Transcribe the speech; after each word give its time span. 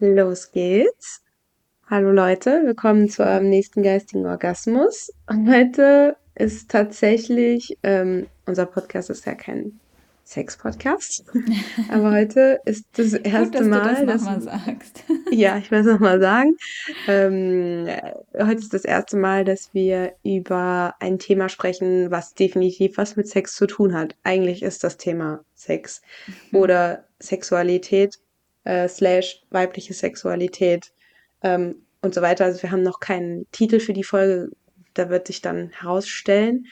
Los 0.00 0.52
geht's. 0.52 1.24
Hallo 1.90 2.12
Leute, 2.12 2.62
willkommen 2.64 3.08
zu 3.08 3.24
eurem 3.24 3.48
nächsten 3.48 3.82
geistigen 3.82 4.26
Orgasmus. 4.26 5.12
Und 5.26 5.52
heute 5.52 6.16
ist 6.36 6.70
tatsächlich, 6.70 7.76
ähm, 7.82 8.28
unser 8.46 8.66
Podcast 8.66 9.10
ist 9.10 9.26
ja 9.26 9.34
kein 9.34 9.80
Sex-Podcast, 10.22 11.24
aber 11.90 12.12
heute 12.12 12.60
ist 12.64 12.86
das 12.92 13.10
Gut, 13.10 13.26
erste 13.26 13.58
dass 13.58 13.66
du 13.66 13.70
das 13.70 13.82
Mal, 13.82 14.06
dass, 14.06 14.22
nochmal 14.22 14.40
sagst. 14.40 15.04
ja, 15.32 15.58
ich 15.58 15.68
will 15.72 15.80
es 15.80 15.86
nochmal 15.86 16.20
sagen, 16.20 16.56
ähm, 17.08 17.88
äh, 17.88 18.12
heute 18.38 18.60
ist 18.60 18.72
das 18.72 18.84
erste 18.84 19.16
Mal, 19.16 19.44
dass 19.44 19.74
wir 19.74 20.12
über 20.22 20.94
ein 21.00 21.18
Thema 21.18 21.48
sprechen, 21.48 22.12
was 22.12 22.34
definitiv 22.34 22.98
was 22.98 23.16
mit 23.16 23.26
Sex 23.26 23.56
zu 23.56 23.66
tun 23.66 23.94
hat. 23.94 24.14
Eigentlich 24.22 24.62
ist 24.62 24.84
das 24.84 24.96
Thema 24.96 25.40
Sex 25.56 26.02
oder 26.52 27.04
Sexualität 27.18 28.20
äh, 28.68 28.86
slash 28.86 29.40
weibliche 29.50 29.94
Sexualität 29.94 30.92
ähm, 31.42 31.86
und 32.02 32.14
so 32.14 32.20
weiter. 32.20 32.44
Also 32.44 32.62
wir 32.62 32.70
haben 32.70 32.82
noch 32.82 33.00
keinen 33.00 33.50
Titel 33.50 33.80
für 33.80 33.94
die 33.94 34.04
Folge, 34.04 34.50
da 34.92 35.08
wird 35.08 35.26
sich 35.26 35.40
dann 35.40 35.70
herausstellen. 35.70 36.66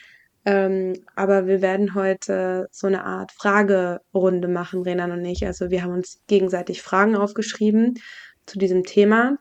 Ähm, 0.45 0.93
aber 1.15 1.47
wir 1.47 1.61
werden 1.61 1.95
heute 1.95 2.67
so 2.71 2.85
eine 2.85 3.03
Art 3.03 3.31
Fragerunde 3.31 4.47
machen, 4.47 4.83
Renan 4.83 5.11
und 5.11 5.25
ich. 5.25 5.45
Also 5.45 5.71
wir 5.71 5.81
haben 5.83 5.93
uns 5.93 6.21
gegenseitig 6.27 6.83
Fragen 6.83 7.15
aufgeschrieben 7.17 7.95
zu 8.45 8.59
diesem 8.59 8.83
Thema. 8.83 9.39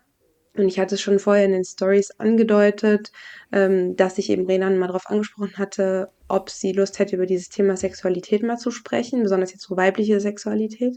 Und 0.56 0.66
ich 0.66 0.80
hatte 0.80 0.94
es 0.94 1.02
schon 1.02 1.18
vorher 1.18 1.44
in 1.44 1.52
den 1.52 1.64
Stories 1.64 2.12
angedeutet, 2.12 3.12
ähm, 3.52 3.96
dass 3.96 4.16
ich 4.16 4.30
eben 4.30 4.46
Renan 4.46 4.78
mal 4.78 4.86
darauf 4.86 5.10
angesprochen 5.10 5.58
hatte, 5.58 6.08
ob 6.28 6.48
sie 6.48 6.72
Lust 6.72 6.98
hätte, 6.98 7.16
über 7.16 7.26
dieses 7.26 7.50
Thema 7.50 7.76
Sexualität 7.76 8.42
mal 8.42 8.56
zu 8.56 8.70
sprechen, 8.70 9.22
besonders 9.22 9.52
jetzt 9.52 9.64
so 9.64 9.76
weibliche 9.76 10.18
Sexualität. 10.20 10.96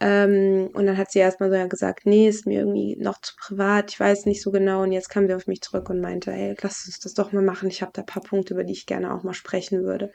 Ähm, 0.00 0.70
und 0.72 0.86
dann 0.86 0.96
hat 0.96 1.10
sie 1.10 1.18
erstmal 1.18 1.50
so 1.50 1.68
gesagt, 1.68 2.06
nee, 2.06 2.28
ist 2.28 2.46
mir 2.46 2.60
irgendwie 2.60 2.96
noch 2.96 3.20
zu 3.20 3.34
privat, 3.36 3.90
ich 3.90 3.98
weiß 3.98 4.26
nicht 4.26 4.42
so 4.42 4.50
genau. 4.50 4.82
Und 4.82 4.92
jetzt 4.92 5.08
kam 5.08 5.26
sie 5.26 5.34
auf 5.34 5.46
mich 5.46 5.60
zurück 5.60 5.90
und 5.90 6.00
meinte, 6.00 6.30
ey, 6.30 6.54
lass 6.60 6.86
uns 6.86 7.00
das 7.00 7.14
doch 7.14 7.32
mal 7.32 7.42
machen. 7.42 7.68
Ich 7.68 7.82
habe 7.82 7.92
da 7.94 8.02
ein 8.02 8.06
paar 8.06 8.22
Punkte, 8.22 8.54
über 8.54 8.64
die 8.64 8.72
ich 8.72 8.86
gerne 8.86 9.12
auch 9.12 9.22
mal 9.22 9.34
sprechen 9.34 9.82
würde. 9.82 10.12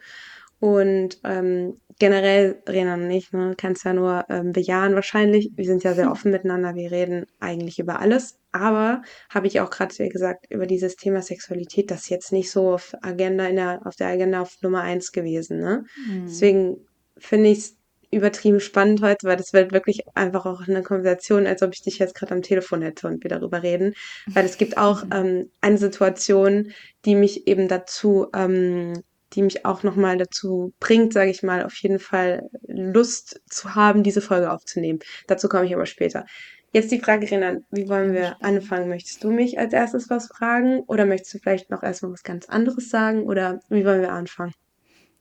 Und 0.60 1.20
ähm, 1.24 1.78
generell, 1.98 2.62
Renan 2.66 3.02
und 3.02 3.10
ich, 3.10 3.32
ne, 3.32 3.54
kannst 3.56 3.84
ja 3.84 3.92
nur 3.92 4.24
ähm, 4.30 4.52
bejahen 4.52 4.94
wahrscheinlich. 4.94 5.50
Wir 5.54 5.66
sind 5.66 5.84
ja 5.84 5.92
sehr 5.92 6.10
offen 6.10 6.30
miteinander, 6.30 6.74
wir 6.74 6.90
reden 6.90 7.26
eigentlich 7.38 7.78
über 7.78 8.00
alles. 8.00 8.38
Aber 8.52 9.02
habe 9.28 9.46
ich 9.46 9.60
auch 9.60 9.68
gerade 9.68 10.08
gesagt, 10.08 10.46
über 10.48 10.66
dieses 10.66 10.96
Thema 10.96 11.20
Sexualität, 11.20 11.90
das 11.90 12.02
ist 12.02 12.08
jetzt 12.08 12.32
nicht 12.32 12.50
so 12.50 12.72
auf 12.72 12.94
Agenda 13.02 13.46
in 13.46 13.56
der, 13.56 13.80
auf 13.84 13.96
der 13.96 14.08
Agenda 14.08 14.40
auf 14.40 14.56
Nummer 14.62 14.80
eins 14.80 15.12
gewesen. 15.12 15.58
Ne? 15.58 15.84
Hm. 16.06 16.26
Deswegen 16.26 16.76
finde 17.18 17.50
ich 17.50 17.58
es 17.58 17.76
übertrieben 18.14 18.60
spannend 18.60 19.02
heute, 19.02 19.26
weil 19.26 19.36
das 19.36 19.52
wird 19.52 19.72
wirklich 19.72 20.02
einfach 20.14 20.46
auch 20.46 20.66
eine 20.66 20.82
Konversation, 20.82 21.46
als 21.46 21.62
ob 21.62 21.72
ich 21.74 21.82
dich 21.82 21.98
jetzt 21.98 22.14
gerade 22.14 22.32
am 22.32 22.42
Telefon 22.42 22.82
hätte 22.82 23.06
und 23.06 23.22
wir 23.22 23.28
darüber 23.28 23.62
reden. 23.62 23.94
Weil 24.26 24.44
es 24.44 24.58
gibt 24.58 24.76
auch 24.76 25.04
ähm, 25.12 25.50
eine 25.60 25.78
Situation, 25.78 26.72
die 27.04 27.14
mich 27.14 27.46
eben 27.46 27.68
dazu, 27.68 28.28
ähm, 28.34 29.02
die 29.32 29.42
mich 29.42 29.64
auch 29.66 29.82
nochmal 29.82 30.16
dazu 30.16 30.72
bringt, 30.80 31.12
sage 31.12 31.30
ich 31.30 31.42
mal, 31.42 31.64
auf 31.64 31.74
jeden 31.76 31.98
Fall 31.98 32.48
Lust 32.66 33.40
zu 33.48 33.74
haben, 33.74 34.02
diese 34.02 34.20
Folge 34.20 34.50
aufzunehmen. 34.52 35.00
Dazu 35.26 35.48
komme 35.48 35.66
ich 35.66 35.74
aber 35.74 35.86
später. 35.86 36.24
Jetzt 36.72 36.90
die 36.90 36.98
Frage, 36.98 37.30
Renan, 37.30 37.64
wie 37.70 37.88
wollen 37.88 38.12
wir 38.12 38.42
anfangen? 38.42 38.88
Möchtest 38.88 39.22
du 39.22 39.30
mich 39.30 39.60
als 39.60 39.72
erstes 39.72 40.10
was 40.10 40.26
fragen 40.26 40.80
oder 40.88 41.06
möchtest 41.06 41.34
du 41.34 41.38
vielleicht 41.38 41.70
noch 41.70 41.84
erstmal 41.84 42.12
was 42.12 42.24
ganz 42.24 42.48
anderes 42.48 42.90
sagen 42.90 43.22
oder 43.24 43.60
wie 43.68 43.84
wollen 43.84 44.00
wir 44.00 44.12
anfangen? 44.12 44.52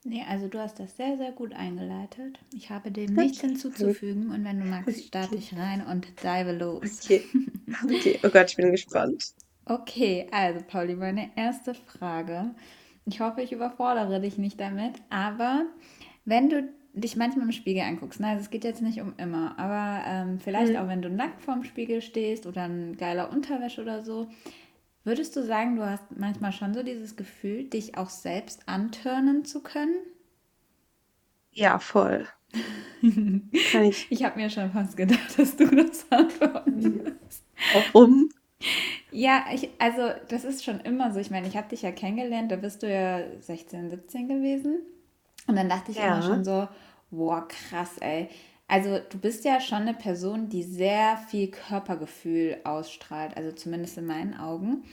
Nee, 0.06 0.24
also 0.28 0.48
du 0.48 0.60
hast 0.60 0.80
das 0.80 0.96
sehr, 0.98 1.18
sehr 1.18 1.32
gut 1.32 1.54
eingeleitet. 1.54 2.40
Ich 2.54 2.70
habe 2.70 2.92
dem 2.92 3.16
nichts 3.16 3.42
hinzuzufügen 3.42 4.32
und 4.32 4.44
wenn 4.46 4.60
du 4.60 4.66
magst, 4.66 5.06
starte 5.08 5.38
ich 5.38 5.56
rein 5.56 5.86
und 5.86 6.08
dive 6.24 6.52
los. 6.54 7.04
Okay. 7.04 7.30
Okay. 7.90 8.20
Oh 8.24 8.30
Gott, 8.30 8.50
ich 8.52 8.58
bin 8.58 8.72
gespannt. 8.72 9.34
Okay, 9.66 10.28
also 10.32 10.60
Pauli, 10.68 10.96
meine 10.96 11.30
erste 11.36 11.74
Frage. 11.74 12.54
Ich 13.06 13.22
hoffe, 13.22 13.42
ich 13.42 13.52
überfordere 13.52 14.20
dich 14.20 14.38
nicht 14.38 14.60
damit, 14.60 14.96
aber 15.10 15.66
wenn 16.26 16.50
du 16.50 16.70
dich 16.94 17.16
manchmal 17.16 17.46
im 17.46 17.52
Spiegel 17.52 17.84
anguckst, 17.84 18.20
ne, 18.20 18.28
also 18.28 18.42
es 18.42 18.50
geht 18.50 18.64
jetzt 18.66 18.82
nicht 18.82 19.02
um 19.02 19.14
immer, 19.18 19.58
aber 19.58 20.04
ähm, 20.06 20.40
vielleicht 20.40 20.76
auch 20.78 20.84
Mhm. 20.84 20.90
wenn 20.90 21.02
du 21.02 21.10
nackt 21.10 21.42
vorm 21.42 21.64
Spiegel 21.64 22.02
stehst 22.02 22.46
oder 22.46 22.66
in 22.66 22.98
geiler 22.98 23.32
Unterwäsche 23.32 23.82
oder 23.82 24.04
so, 24.04 24.28
würdest 25.04 25.36
du 25.36 25.44
sagen, 25.44 25.76
du 25.76 25.86
hast 25.86 26.04
manchmal 26.18 26.52
schon 26.52 26.74
so 26.74 26.84
dieses 26.84 27.16
Gefühl, 27.16 27.66
dich 27.70 27.98
auch 27.98 28.10
selbst 28.10 28.68
antörnen 28.70 29.46
zu 29.46 29.62
können? 29.64 29.96
Ja, 31.52 31.80
voll. 31.80 32.28
Kann 33.64 33.84
ich. 33.84 34.08
Ich 34.10 34.24
habe 34.24 34.40
mir 34.40 34.50
schon 34.50 34.72
fast 34.72 34.96
gedacht, 34.98 35.38
dass 35.38 35.56
du 35.56 35.66
das 35.68 36.06
antworten 36.12 37.00
wirst. 37.06 37.44
Warum? 37.72 38.30
Ja, 39.12 39.46
ich, 39.54 39.70
also 39.80 40.10
das 40.30 40.44
ist 40.44 40.64
schon 40.64 40.80
immer 40.82 41.12
so. 41.14 41.20
Ich 41.20 41.30
meine, 41.32 41.48
ich 41.48 41.56
habe 41.56 41.70
dich 41.70 41.82
ja 41.84 41.92
kennengelernt, 41.92 42.52
da 42.52 42.56
bist 42.56 42.82
du 42.84 42.92
ja 42.92 43.20
16, 43.40 43.90
17 43.90 44.28
gewesen. 44.28 44.78
Und 45.48 45.56
dann 45.56 45.70
dachte 45.70 45.92
ich 45.92 46.00
immer 46.02 46.22
Ja. 46.22 46.24
schon 46.24 46.44
so, 46.44 46.68
boah, 47.12 47.48
krass, 47.48 47.98
ey. 48.00 48.30
Also 48.74 48.98
du 49.10 49.20
bist 49.20 49.46
ja 49.46 49.60
schon 49.62 49.84
eine 49.84 49.94
Person, 49.94 50.50
die 50.50 50.64
sehr 50.64 51.18
viel 51.30 51.52
Körpergefühl 51.52 52.58
ausstrahlt, 52.64 53.38
also 53.38 53.52
zumindest 53.52 53.98
in 53.98 54.06
meinen 54.08 54.34
Augen. 54.34 54.84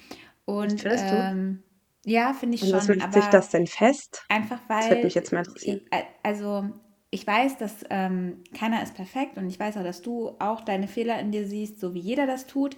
Und 0.44 0.86
ähm, 0.90 1.62
ja, 2.04 2.34
finde 2.34 2.56
ich 2.56 2.62
Und 2.62 2.72
was 2.72 2.86
schon, 2.86 2.94
legt 2.94 3.12
sich 3.12 3.28
das 3.28 3.48
denn 3.50 3.66
fest? 3.66 4.22
Einfach 4.28 4.60
Das 4.78 4.88
würde 4.90 5.06
mich 5.06 5.14
weil, 5.14 5.14
jetzt 5.14 5.32
mal 5.32 5.40
interessieren. 5.40 5.80
also 6.22 6.70
ich 7.10 7.26
weiß, 7.26 7.58
dass 7.58 7.84
ähm, 7.90 8.44
keiner 8.56 8.82
ist 8.82 8.94
perfekt 8.94 9.36
und 9.36 9.48
ich 9.48 9.58
weiß 9.58 9.76
auch, 9.78 9.82
dass 9.82 10.02
du 10.02 10.36
auch 10.38 10.60
deine 10.60 10.86
Fehler 10.86 11.18
in 11.18 11.32
dir 11.32 11.46
siehst, 11.46 11.80
so 11.80 11.94
wie 11.94 11.98
jeder 12.00 12.26
das 12.26 12.46
tut. 12.46 12.76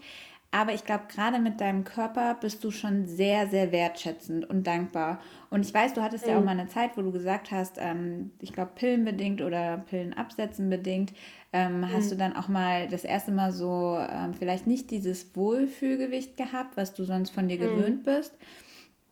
Aber 0.55 0.75
ich 0.75 0.85
glaube, 0.85 1.05
gerade 1.09 1.39
mit 1.39 1.61
deinem 1.63 1.83
Körper 1.85 2.35
bist 2.39 2.63
du 2.63 2.71
schon 2.71 3.07
sehr, 3.07 3.49
sehr 3.49 3.73
wertschätzend 3.73 4.49
und 4.49 4.67
dankbar. 4.67 5.19
Und 5.51 5.65
ich 5.67 5.73
weiß, 5.73 5.95
du 5.95 6.03
hattest 6.03 6.27
ja 6.27 6.37
auch 6.37 6.41
Mhm. 6.41 6.45
mal 6.45 6.51
eine 6.53 6.69
Zeit, 6.69 6.97
wo 6.97 7.01
du 7.03 7.11
gesagt 7.11 7.51
hast, 7.51 7.77
ähm, 7.79 8.33
ich 8.39 8.53
glaube, 8.53 8.73
pillenbedingt 8.75 9.41
oder 9.41 9.79
Pillenabsetzen 9.79 10.69
bedingt, 10.69 11.15
ähm, 11.55 11.91
hast 11.93 12.11
du 12.11 12.15
Mhm. 12.15 12.19
dann 12.19 12.37
auch 12.37 12.49
mal 12.49 12.87
das 12.89 13.05
erste 13.05 13.33
Mal 13.33 13.51
so 13.53 13.97
ähm, 13.99 14.35
vielleicht 14.35 14.67
nicht 14.67 14.91
dieses 14.91 15.35
Wohlfühlgewicht 15.35 16.37
gehabt, 16.37 16.77
was 16.77 16.93
du 16.95 17.05
sonst 17.05 17.31
von 17.31 17.49
dir 17.49 17.59
Mhm. 17.59 17.75
gewöhnt 17.75 18.05
bist. 18.05 18.35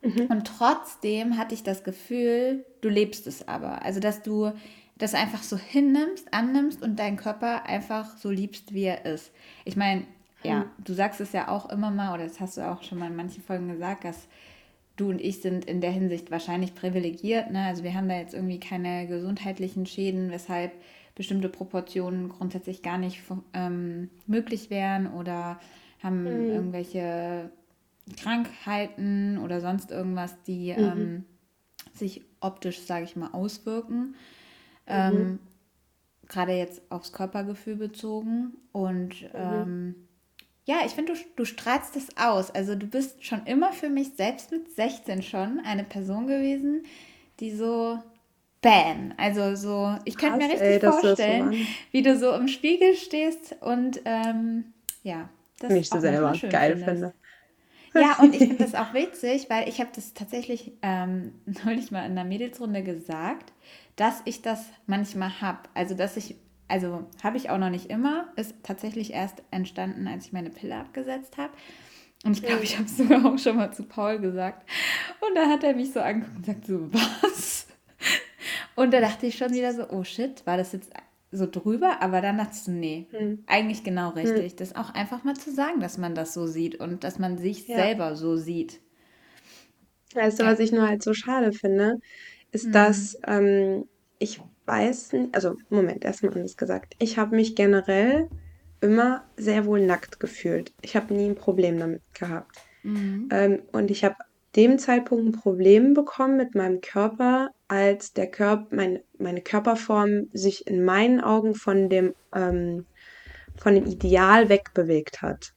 Mhm. 0.03 0.29
Und 0.29 0.45
trotzdem 0.47 1.37
hatte 1.37 1.53
ich 1.55 1.63
das 1.63 1.83
Gefühl, 1.83 2.65
du 2.81 2.89
lebst 2.89 3.27
es 3.27 3.47
aber. 3.47 3.83
Also, 3.83 3.99
dass 3.99 4.21
du 4.21 4.51
das 4.97 5.13
einfach 5.13 5.43
so 5.43 5.57
hinnimmst, 5.57 6.33
annimmst 6.33 6.81
und 6.83 6.99
deinen 6.99 7.17
Körper 7.17 7.65
einfach 7.65 8.17
so 8.17 8.29
liebst, 8.29 8.73
wie 8.73 8.83
er 8.83 9.05
ist. 9.05 9.31
Ich 9.65 9.75
meine, 9.75 10.05
ja, 10.43 10.65
du 10.83 10.93
sagst 10.93 11.21
es 11.21 11.31
ja 11.33 11.47
auch 11.49 11.69
immer 11.69 11.91
mal, 11.91 12.13
oder 12.13 12.23
das 12.25 12.39
hast 12.39 12.57
du 12.57 12.61
auch 12.69 12.83
schon 12.83 12.97
mal 12.99 13.07
in 13.07 13.15
manchen 13.15 13.43
Folgen 13.43 13.67
gesagt, 13.69 14.03
dass 14.05 14.27
du 14.97 15.09
und 15.09 15.21
ich 15.21 15.41
sind 15.41 15.65
in 15.65 15.81
der 15.81 15.91
Hinsicht 15.91 16.31
wahrscheinlich 16.31 16.75
privilegiert. 16.75 17.51
Ne? 17.51 17.65
Also 17.65 17.83
wir 17.83 17.93
haben 17.93 18.09
da 18.09 18.17
jetzt 18.17 18.33
irgendwie 18.33 18.59
keine 18.59 19.07
gesundheitlichen 19.07 19.85
Schäden, 19.85 20.31
weshalb 20.31 20.71
bestimmte 21.15 21.49
Proportionen 21.49 22.29
grundsätzlich 22.29 22.81
gar 22.81 22.97
nicht 22.97 23.21
ähm, 23.53 24.09
möglich 24.27 24.69
wären 24.69 25.11
oder 25.13 25.59
haben 26.03 26.23
Mhm. 26.23 26.49
irgendwelche 26.49 27.51
Krankheiten 28.17 29.37
oder 29.37 29.61
sonst 29.61 29.91
irgendwas, 29.91 30.41
die 30.43 30.71
Mhm. 30.71 30.77
ähm, 30.77 31.25
sich 31.93 32.21
optisch, 32.39 32.81
sage 32.81 33.05
ich 33.05 33.15
mal, 33.15 33.31
auswirken. 33.33 33.99
Mhm. 33.99 34.15
Ähm, 34.87 35.39
gerade 36.27 36.53
jetzt 36.53 36.81
aufs 36.89 37.11
Körpergefühl 37.13 37.75
bezogen. 37.75 38.53
Und 38.71 39.21
Mhm. 39.23 39.29
ähm, 39.33 39.95
ja, 40.65 40.77
ich 40.85 40.91
finde, 40.93 41.13
du, 41.13 41.19
du 41.35 41.45
strahlst 41.45 41.95
das 41.95 42.17
aus. 42.17 42.51
Also 42.51 42.75
du 42.75 42.85
bist 42.87 43.23
schon 43.25 43.45
immer 43.45 43.73
für 43.73 43.89
mich, 43.89 44.15
selbst 44.15 44.51
mit 44.51 44.73
16 44.75 45.23
schon, 45.23 45.59
eine 45.65 45.83
Person 45.83 46.27
gewesen, 46.27 46.83
die 47.39 47.51
so 47.55 47.99
bam. 48.61 49.13
Also 49.17 49.55
so, 49.55 49.97
ich 50.05 50.17
könnte 50.17 50.37
mir 50.37 50.49
richtig 50.49 50.77
ey, 50.77 50.79
so 50.81 50.91
vorstellen, 50.91 51.51
wie 51.91 52.03
du 52.03 52.17
so 52.17 52.33
im 52.33 52.47
Spiegel 52.47 52.95
stehst 52.95 53.55
und 53.61 54.01
ähm, 54.05 54.73
ja, 55.03 55.29
das 55.59 55.75
Nicht 55.75 55.91
so 55.91 55.99
selber 55.99 56.39
geil 56.49 56.77
findest. 56.77 56.77
finde. 56.77 57.13
Ja, 57.93 58.19
und 58.21 58.33
ich 58.35 58.45
finde 58.47 58.63
das 58.65 58.75
auch 58.75 58.93
witzig, 58.93 59.49
weil 59.49 59.67
ich 59.67 59.79
habe 59.79 59.91
das 59.93 60.13
tatsächlich 60.13 60.71
ähm, 60.81 61.33
neulich 61.65 61.91
mal 61.91 62.05
in 62.05 62.15
der 62.15 62.23
Mädelsrunde 62.25 62.83
gesagt, 62.83 63.51
dass 63.97 64.21
ich 64.25 64.41
das 64.41 64.65
manchmal 64.87 65.41
habe. 65.41 65.69
Also, 65.73 65.95
dass 65.95 66.17
ich, 66.17 66.35
also 66.71 67.05
habe 67.23 67.37
ich 67.37 67.49
auch 67.51 67.59
noch 67.59 67.69
nicht 67.69 67.87
immer, 67.91 68.29
ist 68.37 68.55
tatsächlich 68.63 69.13
erst 69.13 69.43
entstanden, 69.51 70.07
als 70.07 70.27
ich 70.27 70.33
meine 70.33 70.49
Pille 70.51 70.75
abgesetzt 70.77 71.37
habe. 71.37 71.53
Und 72.25 72.37
ich 72.37 72.43
glaube, 72.43 72.63
ich 72.63 72.75
habe 72.77 72.85
es 72.87 72.97
sogar 72.97 73.25
auch 73.25 73.37
schon 73.39 73.57
mal 73.57 73.73
zu 73.73 73.83
Paul 73.83 74.19
gesagt. 74.19 74.69
Und 75.27 75.35
da 75.35 75.47
hat 75.49 75.63
er 75.63 75.75
mich 75.75 75.93
so 75.93 76.01
angeguckt 76.01 76.37
und 76.37 76.45
sagt 76.45 76.67
so, 76.67 76.93
was? 76.93 77.67
Und 78.75 78.93
da 78.93 79.01
dachte 79.01 79.27
ich 79.27 79.37
schon 79.37 79.53
wieder 79.53 79.73
so, 79.73 79.89
oh 79.89 80.03
shit, 80.03 80.45
war 80.45 80.57
das 80.57 80.71
jetzt 80.73 80.91
so 81.31 81.47
drüber? 81.49 82.01
Aber 82.01 82.21
dann 82.21 82.37
dachte 82.37 82.53
ich 82.53 82.61
so, 82.63 82.71
nee, 82.71 83.07
Mhm. 83.11 83.43
eigentlich 83.47 83.83
genau 83.83 84.09
Mhm. 84.11 84.17
richtig. 84.17 84.55
Das 84.55 84.75
auch 84.75 84.93
einfach 84.93 85.23
mal 85.23 85.35
zu 85.35 85.51
sagen, 85.51 85.79
dass 85.79 85.97
man 85.97 86.15
das 86.15 86.33
so 86.33 86.47
sieht 86.47 86.75
und 86.79 87.03
dass 87.03 87.19
man 87.19 87.37
sich 87.37 87.67
Ja. 87.67 87.75
selber 87.77 88.15
so 88.15 88.35
sieht. 88.37 88.79
Weißt 90.13 90.39
du, 90.39 90.43
Ja. 90.43 90.51
was 90.51 90.59
ich 90.59 90.71
nur 90.71 90.87
halt 90.87 91.03
so 91.03 91.13
schade 91.13 91.51
finde, 91.53 91.99
ist, 92.51 92.65
Hm. 92.65 92.71
dass 92.73 93.17
ähm, 93.27 93.85
ich 94.19 94.41
weiß 94.71 95.11
also 95.33 95.55
Moment, 95.69 96.05
erstmal 96.05 96.33
anders 96.33 96.55
gesagt. 96.55 96.95
Ich 96.97 97.17
habe 97.17 97.35
mich 97.35 97.55
generell 97.55 98.29
immer 98.79 99.23
sehr 99.37 99.65
wohl 99.65 99.85
nackt 99.85 100.19
gefühlt. 100.19 100.73
Ich 100.81 100.95
habe 100.95 101.13
nie 101.13 101.27
ein 101.27 101.35
Problem 101.35 101.77
damit 101.77 102.01
gehabt. 102.13 102.55
Mhm. 102.83 103.29
Ähm, 103.31 103.61
und 103.71 103.91
ich 103.91 104.03
habe 104.03 104.15
dem 104.55 104.79
Zeitpunkt 104.79 105.25
ein 105.25 105.31
Problem 105.33 105.93
bekommen 105.93 106.37
mit 106.37 106.55
meinem 106.55 106.81
Körper, 106.81 107.51
als 107.67 108.13
der 108.13 108.27
Körper, 108.27 108.67
mein, 108.71 108.99
meine 109.17 109.41
Körperform 109.41 110.27
sich 110.33 110.67
in 110.67 110.83
meinen 110.83 111.21
Augen 111.21 111.53
von 111.53 111.89
dem, 111.89 112.15
ähm, 112.33 112.85
von 113.57 113.75
dem 113.75 113.85
Ideal 113.85 114.49
wegbewegt 114.49 115.21
hat. 115.21 115.53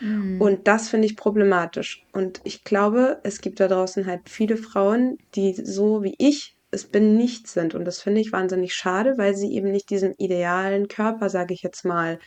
Mhm. 0.00 0.40
Und 0.40 0.68
das 0.68 0.88
finde 0.90 1.06
ich 1.06 1.16
problematisch. 1.16 2.06
Und 2.12 2.40
ich 2.44 2.64
glaube, 2.64 3.18
es 3.24 3.40
gibt 3.40 3.60
da 3.60 3.68
draußen 3.68 4.06
halt 4.06 4.28
viele 4.28 4.56
Frauen, 4.56 5.18
die 5.34 5.54
so 5.54 6.02
wie 6.02 6.14
ich 6.18 6.57
es 6.70 6.90
bin 6.90 7.16
nicht 7.16 7.48
sind. 7.48 7.74
Und 7.74 7.84
das 7.84 8.00
finde 8.02 8.20
ich 8.20 8.32
wahnsinnig 8.32 8.74
schade, 8.74 9.14
weil 9.18 9.34
sie 9.36 9.52
eben 9.54 9.70
nicht 9.72 9.90
diesen 9.90 10.14
idealen 10.18 10.88
Körper, 10.88 11.30
sage 11.30 11.54
ich 11.54 11.62
jetzt 11.62 11.84
mal, 11.84 12.18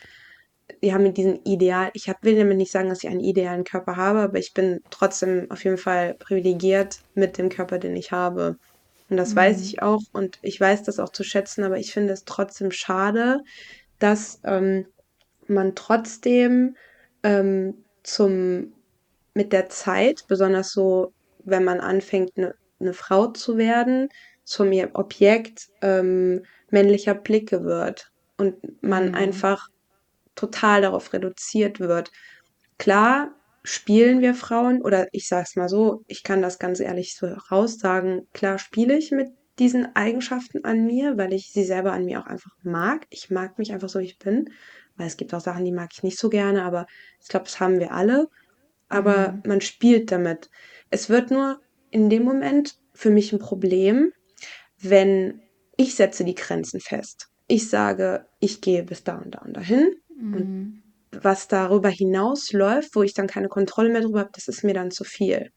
die 0.82 0.92
haben 0.94 1.12
diesen 1.14 1.40
Ideal, 1.44 1.90
ich 1.94 2.08
hab, 2.08 2.22
will 2.22 2.36
damit 2.36 2.56
nicht 2.56 2.72
sagen, 2.72 2.88
dass 2.88 3.02
ich 3.04 3.10
einen 3.10 3.20
idealen 3.20 3.64
Körper 3.64 3.96
habe, 3.96 4.20
aber 4.20 4.38
ich 4.38 4.52
bin 4.54 4.80
trotzdem 4.90 5.50
auf 5.50 5.64
jeden 5.64 5.78
Fall 5.78 6.14
privilegiert 6.18 6.96
mit 7.14 7.38
dem 7.38 7.48
Körper, 7.48 7.78
den 7.78 7.96
ich 7.96 8.12
habe. 8.12 8.56
Und 9.08 9.16
das 9.18 9.36
weiß 9.36 9.60
Mhm. 9.60 9.62
ich 9.62 9.82
auch 9.82 10.00
und 10.12 10.38
ich 10.42 10.58
weiß 10.60 10.84
das 10.84 10.98
auch 10.98 11.10
zu 11.10 11.24
schätzen, 11.24 11.64
aber 11.64 11.78
ich 11.78 11.92
finde 11.92 12.12
es 12.14 12.24
trotzdem 12.24 12.70
schade, 12.70 13.38
dass 13.98 14.40
ähm, 14.44 14.86
man 15.46 15.74
trotzdem 15.74 16.76
ähm, 17.22 17.86
zum 18.02 18.74
mit 19.34 19.52
der 19.52 19.68
Zeit, 19.68 20.24
besonders 20.28 20.72
so, 20.72 21.12
wenn 21.38 21.64
man 21.64 21.80
anfängt, 21.80 22.32
eine 22.36 22.54
ne 22.78 22.92
Frau 22.94 23.28
zu 23.28 23.56
werden, 23.56 24.08
zum 24.44 24.70
Objekt 24.94 25.68
ähm, 25.82 26.42
männlicher 26.70 27.14
Blicke 27.14 27.64
wird 27.64 28.06
und 28.38 28.56
man 28.82 29.10
Mhm. 29.10 29.14
einfach 29.14 29.68
total 30.34 30.82
darauf 30.82 31.12
reduziert 31.12 31.80
wird. 31.80 32.10
Klar 32.78 33.34
spielen 33.64 34.20
wir 34.20 34.34
Frauen, 34.34 34.82
oder 34.82 35.06
ich 35.12 35.28
sage 35.28 35.44
es 35.48 35.56
mal 35.56 35.68
so, 35.68 36.02
ich 36.08 36.22
kann 36.24 36.42
das 36.42 36.58
ganz 36.58 36.80
ehrlich 36.80 37.16
so 37.16 37.26
raussagen, 37.50 38.28
klar 38.32 38.58
spiele 38.58 38.96
ich 38.98 39.12
mit 39.12 39.28
diesen 39.58 39.94
Eigenschaften 39.94 40.64
an 40.64 40.86
mir, 40.86 41.16
weil 41.18 41.32
ich 41.32 41.52
sie 41.52 41.64
selber 41.64 41.92
an 41.92 42.04
mir 42.04 42.20
auch 42.20 42.26
einfach 42.26 42.50
mag. 42.62 43.06
Ich 43.10 43.30
mag 43.30 43.58
mich 43.58 43.72
einfach 43.72 43.88
so, 43.88 44.00
wie 44.00 44.04
ich 44.06 44.18
bin, 44.18 44.50
weil 44.96 45.06
es 45.06 45.16
gibt 45.16 45.32
auch 45.34 45.40
Sachen, 45.40 45.64
die 45.64 45.72
mag 45.72 45.90
ich 45.92 46.02
nicht 46.02 46.18
so 46.18 46.28
gerne, 46.30 46.64
aber 46.64 46.86
ich 47.20 47.28
glaube, 47.28 47.44
das 47.44 47.60
haben 47.60 47.78
wir 47.78 47.92
alle. 47.92 48.28
Aber 48.88 49.34
Mhm. 49.34 49.42
man 49.46 49.60
spielt 49.60 50.12
damit. 50.12 50.48
Es 50.90 51.08
wird 51.10 51.30
nur 51.30 51.60
in 51.90 52.10
dem 52.10 52.24
Moment 52.24 52.74
für 52.94 53.10
mich 53.10 53.32
ein 53.32 53.38
Problem, 53.38 54.12
wenn 54.82 55.42
ich 55.76 55.94
setze 55.94 56.24
die 56.24 56.34
Grenzen 56.34 56.80
fest. 56.80 57.28
Ich 57.48 57.68
sage, 57.70 58.26
ich 58.40 58.60
gehe 58.60 58.84
bis 58.84 59.04
da 59.04 59.16
und 59.18 59.34
da 59.34 59.40
und 59.40 59.54
dahin 59.54 59.94
und 60.30 60.48
Mhm. 60.48 60.82
was 61.12 61.48
darüber 61.48 61.90
hinausläuft, 61.90 62.94
wo 62.96 63.02
ich 63.02 63.14
dann 63.14 63.26
keine 63.28 63.48
Kontrolle 63.48 63.90
mehr 63.90 64.02
drüber 64.02 64.20
habe, 64.20 64.30
das 64.34 64.48
ist 64.48 64.64
mir 64.64 64.74
dann 64.74 64.90
zu 64.90 65.04
viel. 65.04 65.50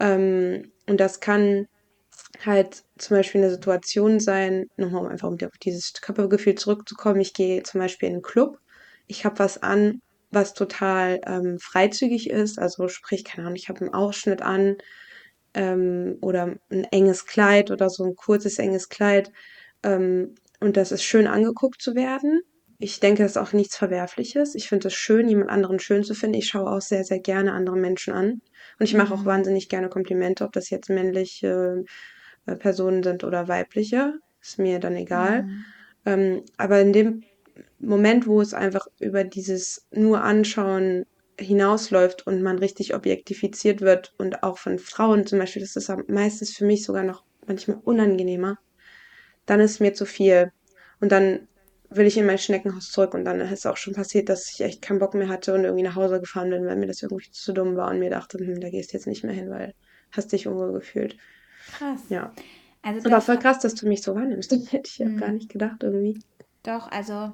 Ähm, 0.00 0.72
und 0.88 1.00
das 1.00 1.20
kann 1.20 1.66
halt 2.44 2.82
zum 2.98 3.16
Beispiel 3.16 3.42
eine 3.42 3.50
Situation 3.50 4.20
sein, 4.20 4.66
nochmal 4.76 5.02
um 5.02 5.08
einfach 5.10 5.28
um 5.28 5.34
auf 5.34 5.58
dieses 5.62 5.92
Körpergefühl 5.94 6.54
zurückzukommen. 6.56 7.20
Ich 7.20 7.34
gehe 7.34 7.62
zum 7.62 7.80
Beispiel 7.80 8.08
in 8.08 8.16
einen 8.16 8.22
Club, 8.22 8.58
ich 9.06 9.24
habe 9.24 9.38
was 9.38 9.62
an, 9.62 10.00
was 10.30 10.54
total 10.54 11.20
ähm, 11.26 11.58
freizügig 11.60 12.30
ist, 12.30 12.58
also 12.58 12.88
sprich, 12.88 13.24
keine 13.24 13.46
Ahnung, 13.46 13.56
ich 13.56 13.68
habe 13.68 13.80
einen 13.80 13.94
Ausschnitt 13.94 14.42
an 14.42 14.76
ähm, 15.54 16.18
oder 16.22 16.56
ein 16.70 16.84
enges 16.90 17.26
Kleid 17.26 17.70
oder 17.70 17.90
so 17.90 18.04
ein 18.04 18.16
kurzes, 18.16 18.58
enges 18.58 18.88
Kleid. 18.88 19.30
Ähm, 19.82 20.34
und 20.60 20.76
das 20.76 20.92
ist 20.92 21.02
schön 21.04 21.26
angeguckt 21.26 21.82
zu 21.82 21.94
werden. 21.94 22.42
Ich 22.78 22.98
denke, 23.00 23.22
das 23.22 23.32
ist 23.32 23.36
auch 23.36 23.52
nichts 23.52 23.76
Verwerfliches. 23.76 24.54
Ich 24.54 24.68
finde 24.68 24.88
es 24.88 24.94
schön, 24.94 25.28
jemand 25.28 25.50
anderen 25.50 25.78
schön 25.78 26.02
zu 26.04 26.14
finden. 26.14 26.38
Ich 26.38 26.48
schaue 26.48 26.70
auch 26.70 26.80
sehr, 26.80 27.04
sehr 27.04 27.20
gerne 27.20 27.52
andere 27.52 27.76
Menschen 27.76 28.12
an. 28.12 28.30
Und 28.78 28.86
ich 28.86 28.94
mache 28.94 29.14
auch 29.14 29.20
Mhm. 29.20 29.26
wahnsinnig 29.26 29.68
gerne 29.68 29.88
Komplimente, 29.88 30.44
ob 30.44 30.52
das 30.52 30.70
jetzt 30.70 30.90
männliche 30.90 31.84
äh, 32.46 32.56
Personen 32.56 33.02
sind 33.02 33.24
oder 33.24 33.48
weibliche. 33.48 34.14
Ist 34.40 34.58
mir 34.58 34.80
dann 34.80 34.96
egal. 34.96 35.44
Mhm. 35.44 35.64
Ähm, 36.06 36.44
aber 36.56 36.80
in 36.80 36.92
dem 36.92 37.22
Moment, 37.78 38.26
wo 38.26 38.40
es 38.40 38.54
einfach 38.54 38.86
über 39.00 39.24
dieses 39.24 39.86
nur 39.92 40.22
Anschauen 40.22 41.04
hinausläuft 41.38 42.26
und 42.26 42.42
man 42.42 42.58
richtig 42.58 42.94
objektifiziert 42.94 43.80
wird 43.80 44.12
und 44.18 44.42
auch 44.42 44.58
von 44.58 44.78
Frauen 44.78 45.26
zum 45.26 45.38
Beispiel, 45.38 45.62
das 45.62 45.76
ist 45.76 45.90
meistens 46.08 46.54
für 46.56 46.64
mich 46.66 46.84
sogar 46.84 47.04
noch 47.04 47.24
manchmal 47.46 47.78
unangenehmer, 47.84 48.56
dann 49.46 49.60
ist 49.60 49.80
mir 49.80 49.94
zu 49.94 50.06
viel. 50.06 50.50
Und 51.00 51.12
dann 51.12 51.48
will 51.90 52.06
ich 52.06 52.16
in 52.16 52.26
mein 52.26 52.38
Schneckenhaus 52.38 52.88
zurück 52.90 53.14
und 53.14 53.24
dann 53.24 53.40
ist 53.40 53.52
es 53.52 53.66
auch 53.66 53.76
schon 53.76 53.94
passiert, 53.94 54.28
dass 54.28 54.50
ich 54.52 54.60
echt 54.62 54.82
keinen 54.82 54.98
Bock 54.98 55.14
mehr 55.14 55.28
hatte 55.28 55.54
und 55.54 55.64
irgendwie 55.64 55.82
nach 55.84 55.96
Hause 55.96 56.20
gefahren 56.20 56.50
bin, 56.50 56.66
weil 56.66 56.76
mir 56.76 56.86
das 56.86 57.02
irgendwie 57.02 57.30
zu 57.32 57.52
dumm 57.52 57.76
war 57.76 57.90
und 57.90 57.98
mir 57.98 58.10
dachte, 58.10 58.38
hm, 58.38 58.60
da 58.60 58.70
gehst 58.70 58.92
du 58.92 58.96
jetzt 58.96 59.06
nicht 59.06 59.24
mehr 59.24 59.34
hin, 59.34 59.50
weil 59.50 59.74
hast 60.12 60.32
dich 60.32 60.46
unwohl 60.46 60.72
gefühlt. 60.72 61.16
Krass. 61.66 62.02
Ja. 62.08 62.32
Also 62.82 63.00
Aber 63.04 63.20
voll 63.20 63.38
krass, 63.38 63.60
dass 63.60 63.76
du 63.76 63.86
mich 63.86 64.02
so 64.02 64.14
wahrnimmst. 64.16 64.50
Das 64.50 64.72
hätte 64.72 64.88
ich 64.90 64.98
ja 64.98 65.08
gar 65.10 65.30
mh, 65.30 65.32
nicht 65.32 65.48
gedacht 65.48 65.84
irgendwie. 65.84 66.18
doch, 66.62 66.90
also 66.90 67.32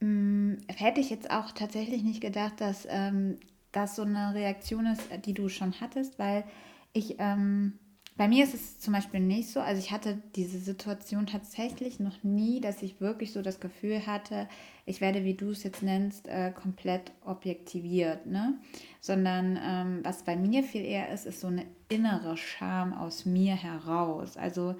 mh, 0.00 0.58
hätte 0.68 1.00
ich 1.00 1.10
jetzt 1.10 1.30
auch 1.30 1.52
tatsächlich 1.52 2.02
nicht 2.02 2.20
gedacht, 2.20 2.60
dass 2.60 2.86
ähm, 2.90 3.38
das 3.72 3.96
so 3.96 4.02
eine 4.02 4.34
Reaktion 4.34 4.86
ist, 4.86 5.02
die 5.26 5.34
du 5.34 5.48
schon 5.48 5.74
hattest, 5.80 6.18
weil 6.18 6.44
ich, 6.92 7.16
ähm, 7.18 7.74
bei 8.16 8.26
mir 8.26 8.42
ist 8.42 8.54
es 8.54 8.80
zum 8.80 8.94
Beispiel 8.94 9.20
nicht 9.20 9.48
so, 9.50 9.60
also 9.60 9.78
ich 9.80 9.92
hatte 9.92 10.20
diese 10.34 10.58
Situation 10.58 11.26
tatsächlich 11.26 12.00
noch 12.00 12.24
nie, 12.24 12.60
dass 12.60 12.82
ich 12.82 13.00
wirklich 13.00 13.32
so 13.32 13.42
das 13.42 13.60
Gefühl 13.60 14.06
hatte, 14.06 14.48
ich 14.86 15.00
werde, 15.00 15.22
wie 15.24 15.34
du 15.34 15.50
es 15.50 15.62
jetzt 15.62 15.84
nennst, 15.84 16.26
äh, 16.26 16.50
komplett 16.50 17.12
objektiviert, 17.24 18.26
ne? 18.26 18.58
Sondern 19.00 19.56
ähm, 19.62 20.00
was 20.02 20.24
bei 20.24 20.34
mir 20.34 20.64
viel 20.64 20.84
eher 20.84 21.10
ist, 21.12 21.26
ist 21.26 21.40
so 21.40 21.46
eine 21.46 21.66
innere 21.88 22.36
Scham 22.36 22.92
aus 22.92 23.24
mir 23.24 23.54
heraus. 23.54 24.36
Also 24.36 24.74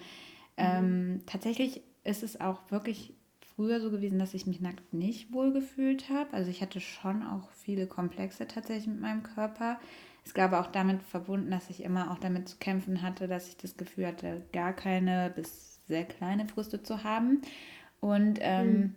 Mhm. 0.60 0.98
ähm, 0.98 1.22
tatsächlich 1.26 1.82
ist 2.04 2.22
es 2.22 2.40
auch 2.40 2.70
wirklich 2.70 3.14
früher 3.58 3.80
so 3.80 3.90
gewesen, 3.90 4.20
dass 4.20 4.34
ich 4.34 4.46
mich 4.46 4.60
nackt 4.60 4.94
nicht 4.94 5.32
wohl 5.32 5.52
gefühlt 5.52 6.08
habe. 6.10 6.32
Also 6.32 6.48
ich 6.48 6.62
hatte 6.62 6.80
schon 6.80 7.24
auch 7.24 7.50
viele 7.50 7.88
Komplexe 7.88 8.46
tatsächlich 8.46 8.86
mit 8.86 9.00
meinem 9.00 9.24
Körper. 9.24 9.80
Es 10.24 10.32
gab 10.32 10.52
auch 10.52 10.68
damit 10.68 11.02
verbunden, 11.02 11.50
dass 11.50 11.68
ich 11.68 11.82
immer 11.82 12.12
auch 12.12 12.18
damit 12.18 12.48
zu 12.48 12.56
kämpfen 12.58 13.02
hatte, 13.02 13.26
dass 13.26 13.48
ich 13.48 13.56
das 13.56 13.76
Gefühl 13.76 14.06
hatte, 14.06 14.46
gar 14.52 14.72
keine 14.72 15.32
bis 15.34 15.80
sehr 15.88 16.04
kleine 16.04 16.44
Brüste 16.44 16.84
zu 16.84 17.02
haben. 17.02 17.42
Und 17.98 18.38
Mhm. 18.56 18.88
ähm, 18.88 18.94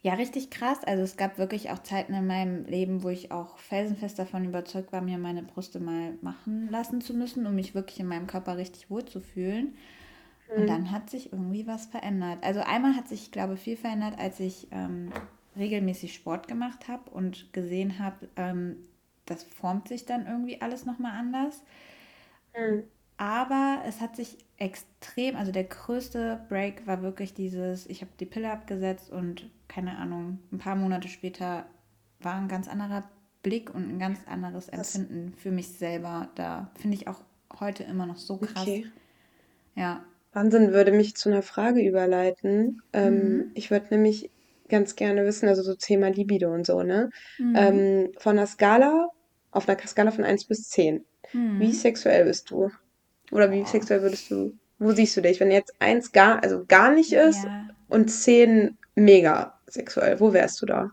ja, 0.00 0.14
richtig 0.14 0.50
krass. 0.50 0.82
Also 0.84 1.02
es 1.02 1.18
gab 1.18 1.36
wirklich 1.36 1.70
auch 1.70 1.80
Zeiten 1.82 2.14
in 2.14 2.26
meinem 2.26 2.64
Leben, 2.64 3.02
wo 3.02 3.10
ich 3.10 3.32
auch 3.32 3.58
felsenfest 3.58 4.18
davon 4.18 4.46
überzeugt 4.46 4.92
war, 4.92 5.02
mir 5.02 5.18
meine 5.18 5.42
Brüste 5.42 5.78
mal 5.78 6.14
machen 6.22 6.70
lassen 6.70 7.02
zu 7.02 7.12
müssen, 7.12 7.46
um 7.46 7.54
mich 7.54 7.74
wirklich 7.74 8.00
in 8.00 8.06
meinem 8.06 8.26
Körper 8.26 8.56
richtig 8.56 8.88
wohl 8.88 9.04
zu 9.04 9.20
fühlen. 9.20 9.76
Und 10.56 10.66
Mhm. 10.66 10.68
dann 10.68 10.90
hat 10.90 11.10
sich 11.10 11.32
irgendwie 11.32 11.66
was 11.66 11.86
verändert. 11.86 12.38
Also 12.42 12.60
einmal 12.60 12.96
hat 12.96 13.08
sich, 13.08 13.24
ich 13.24 13.32
glaube, 13.32 13.56
viel 13.56 13.76
verändert, 13.76 14.18
als 14.18 14.40
ich 14.40 14.68
ähm, 14.70 15.12
regelmäßig 15.56 16.14
Sport 16.14 16.48
gemacht 16.48 16.88
habe 16.88 17.10
und 17.10 17.52
gesehen 17.52 17.98
habe, 17.98 18.28
ähm, 18.36 18.76
das 19.26 19.44
formt 19.44 19.88
sich 19.88 20.06
dann 20.06 20.26
irgendwie 20.26 20.60
alles 20.62 20.84
nochmal 20.86 21.12
anders. 21.18 21.62
Mhm. 22.56 22.88
Aber 23.16 23.82
es 23.86 24.00
hat 24.00 24.16
sich 24.16 24.38
extrem, 24.56 25.36
also 25.36 25.52
der 25.52 25.64
größte 25.64 26.44
Break 26.48 26.86
war 26.86 27.02
wirklich 27.02 27.32
dieses, 27.34 27.86
ich 27.86 28.00
habe 28.00 28.10
die 28.18 28.26
Pille 28.26 28.50
abgesetzt 28.50 29.10
und 29.10 29.50
keine 29.68 29.98
Ahnung, 29.98 30.38
ein 30.52 30.58
paar 30.58 30.74
Monate 30.76 31.08
später 31.08 31.66
war 32.20 32.34
ein 32.34 32.48
ganz 32.48 32.68
anderer 32.68 33.04
Blick 33.42 33.72
und 33.74 33.88
ein 33.88 33.98
ganz 33.98 34.20
anderes 34.26 34.68
Das, 34.72 35.00
Empfinden 35.00 35.34
für 35.36 35.50
mich 35.52 35.68
selber 35.68 36.28
da. 36.34 36.70
Finde 36.76 36.96
ich 36.96 37.06
auch 37.08 37.20
heute 37.60 37.84
immer 37.84 38.06
noch 38.06 38.16
so 38.16 38.38
krass. 38.38 38.68
okay. 38.68 38.92
Ja. 39.76 40.04
Wahnsinn 40.34 40.72
würde 40.72 40.92
mich 40.92 41.14
zu 41.16 41.28
einer 41.30 41.42
Frage 41.42 41.80
überleiten. 41.82 42.80
Ähm, 42.92 43.46
Mhm. 43.46 43.52
ich 43.54 43.70
würde 43.70 43.86
nämlich 43.90 44.30
ganz 44.68 44.96
gerne 44.96 45.24
wissen, 45.24 45.48
also 45.48 45.62
so 45.62 45.74
Thema 45.74 46.08
Libido 46.08 46.52
und 46.52 46.66
so, 46.66 46.82
ne? 46.82 47.10
Mhm. 47.38 47.54
Ähm, 47.56 48.12
von 48.18 48.36
einer 48.38 48.46
Skala, 48.46 49.08
auf 49.50 49.68
einer 49.68 49.78
Skala 49.86 50.10
von 50.10 50.24
eins 50.24 50.46
bis 50.46 50.68
10. 50.68 51.06
Wie 51.56 51.72
Mhm. 51.72 51.72
sexuell 51.72 52.24
bist 52.24 52.50
du? 52.50 52.70
Oder 53.32 53.50
wie 53.52 53.62
Boah. 53.62 53.66
sexuell 53.66 54.02
würdest 54.02 54.30
du, 54.30 54.52
wo 54.78 54.92
siehst 54.92 55.16
du 55.16 55.22
dich? 55.22 55.40
Wenn 55.40 55.50
jetzt 55.50 55.74
eins 55.80 56.12
gar, 56.12 56.42
also 56.42 56.64
gar 56.66 56.92
nicht 56.92 57.12
ist 57.12 57.44
Ja. 57.44 57.66
und 57.88 58.08
10 58.10 58.78
mega 58.96 59.58
sexuell, 59.66 60.20
wo 60.20 60.32
wärst 60.32 60.60
du 60.62 60.66
da? 60.66 60.90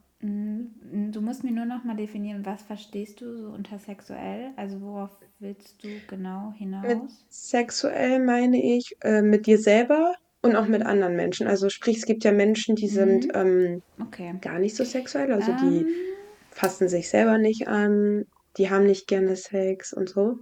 Du 0.92 1.22
musst 1.22 1.44
mir 1.44 1.52
nur 1.52 1.66
noch 1.66 1.84
mal 1.86 1.96
definieren, 1.96 2.46
was 2.46 2.62
verstehst 2.62 3.22
du 3.22 3.36
so 3.36 3.50
unter 3.50 3.80
sexuell? 3.80 4.54
Also 4.58 4.80
worauf 4.82 5.10
willst 5.40 5.84
du 5.84 6.04
genau 6.06 6.52
Mit 6.82 7.02
hinaus? 7.02 7.26
sexuell 7.30 8.20
meine 8.24 8.62
ich 8.64 8.96
äh, 9.02 9.24
mit 9.24 9.48
dir 9.48 9.58
selber 9.58 10.14
und 10.44 10.56
auch 10.56 10.68
mit 10.68 10.86
Mhm. 10.86 10.86
anderen 10.86 11.16
Menschen. 11.16 11.48
Also 11.48 11.70
sprich, 11.70 11.98
es 11.98 12.06
gibt 12.06 12.24
ja 12.24 12.32
Menschen, 12.32 12.76
die 12.76 12.88
sind 12.88 13.26
Mhm. 13.26 13.32
ähm, 13.34 13.82
Okay. 14.02 14.34
gar 14.42 14.60
nicht 14.60 14.76
so 14.76 14.84
sexuell, 14.86 15.34
also 15.34 15.54
die 15.54 15.86
Ähm, 15.86 16.08
fassen 16.52 16.90
sich 16.90 17.10
selber 17.10 17.38
nicht 17.40 17.68
an, 17.68 18.26
die 18.58 18.70
haben 18.72 18.86
nicht 18.86 19.08
gerne 19.08 19.36
Sex 19.38 19.94
und 19.94 20.10
so. 20.10 20.40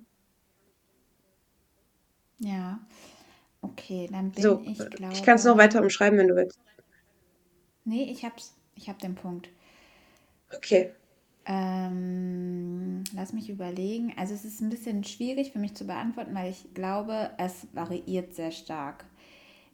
ja. 2.39 2.79
Okay, 3.62 4.10
dann 4.12 4.32
bin 4.32 4.63
So, 4.63 4.65
ich, 4.65 4.91
ich 5.10 5.22
kann 5.22 5.36
es 5.36 5.44
noch 5.44 5.58
glaube. 5.58 5.60
weiter 5.60 5.82
umschreiben, 5.84 6.18
wenn 6.18 6.29
du 6.29 6.36
willst. 6.36 6.60
Nee, 7.84 8.03
ich 8.03 8.24
hab's. 8.24 8.53
ich 8.75 8.88
habe 8.88 9.00
den 9.00 9.15
Punkt. 9.15 9.50
Okay. 10.56 10.91
Ähm, 11.46 13.03
lass 13.15 13.34
mich 13.34 13.50
überlegen. 13.50 14.13
Also 14.18 14.34
es 14.34 14.46
ist 14.46 14.62
ein 14.62 14.70
bisschen 14.70 15.03
schwierig 15.03 15.51
für 15.51 15.60
mich 15.60 15.74
zu 15.74 15.86
beantworten, 15.88 16.36
weil 16.36 16.51
ich 16.51 16.74
glaube, 16.74 17.32
es 17.38 17.68
variiert 17.74 18.36
sehr 18.36 18.51
stark. 18.51 19.06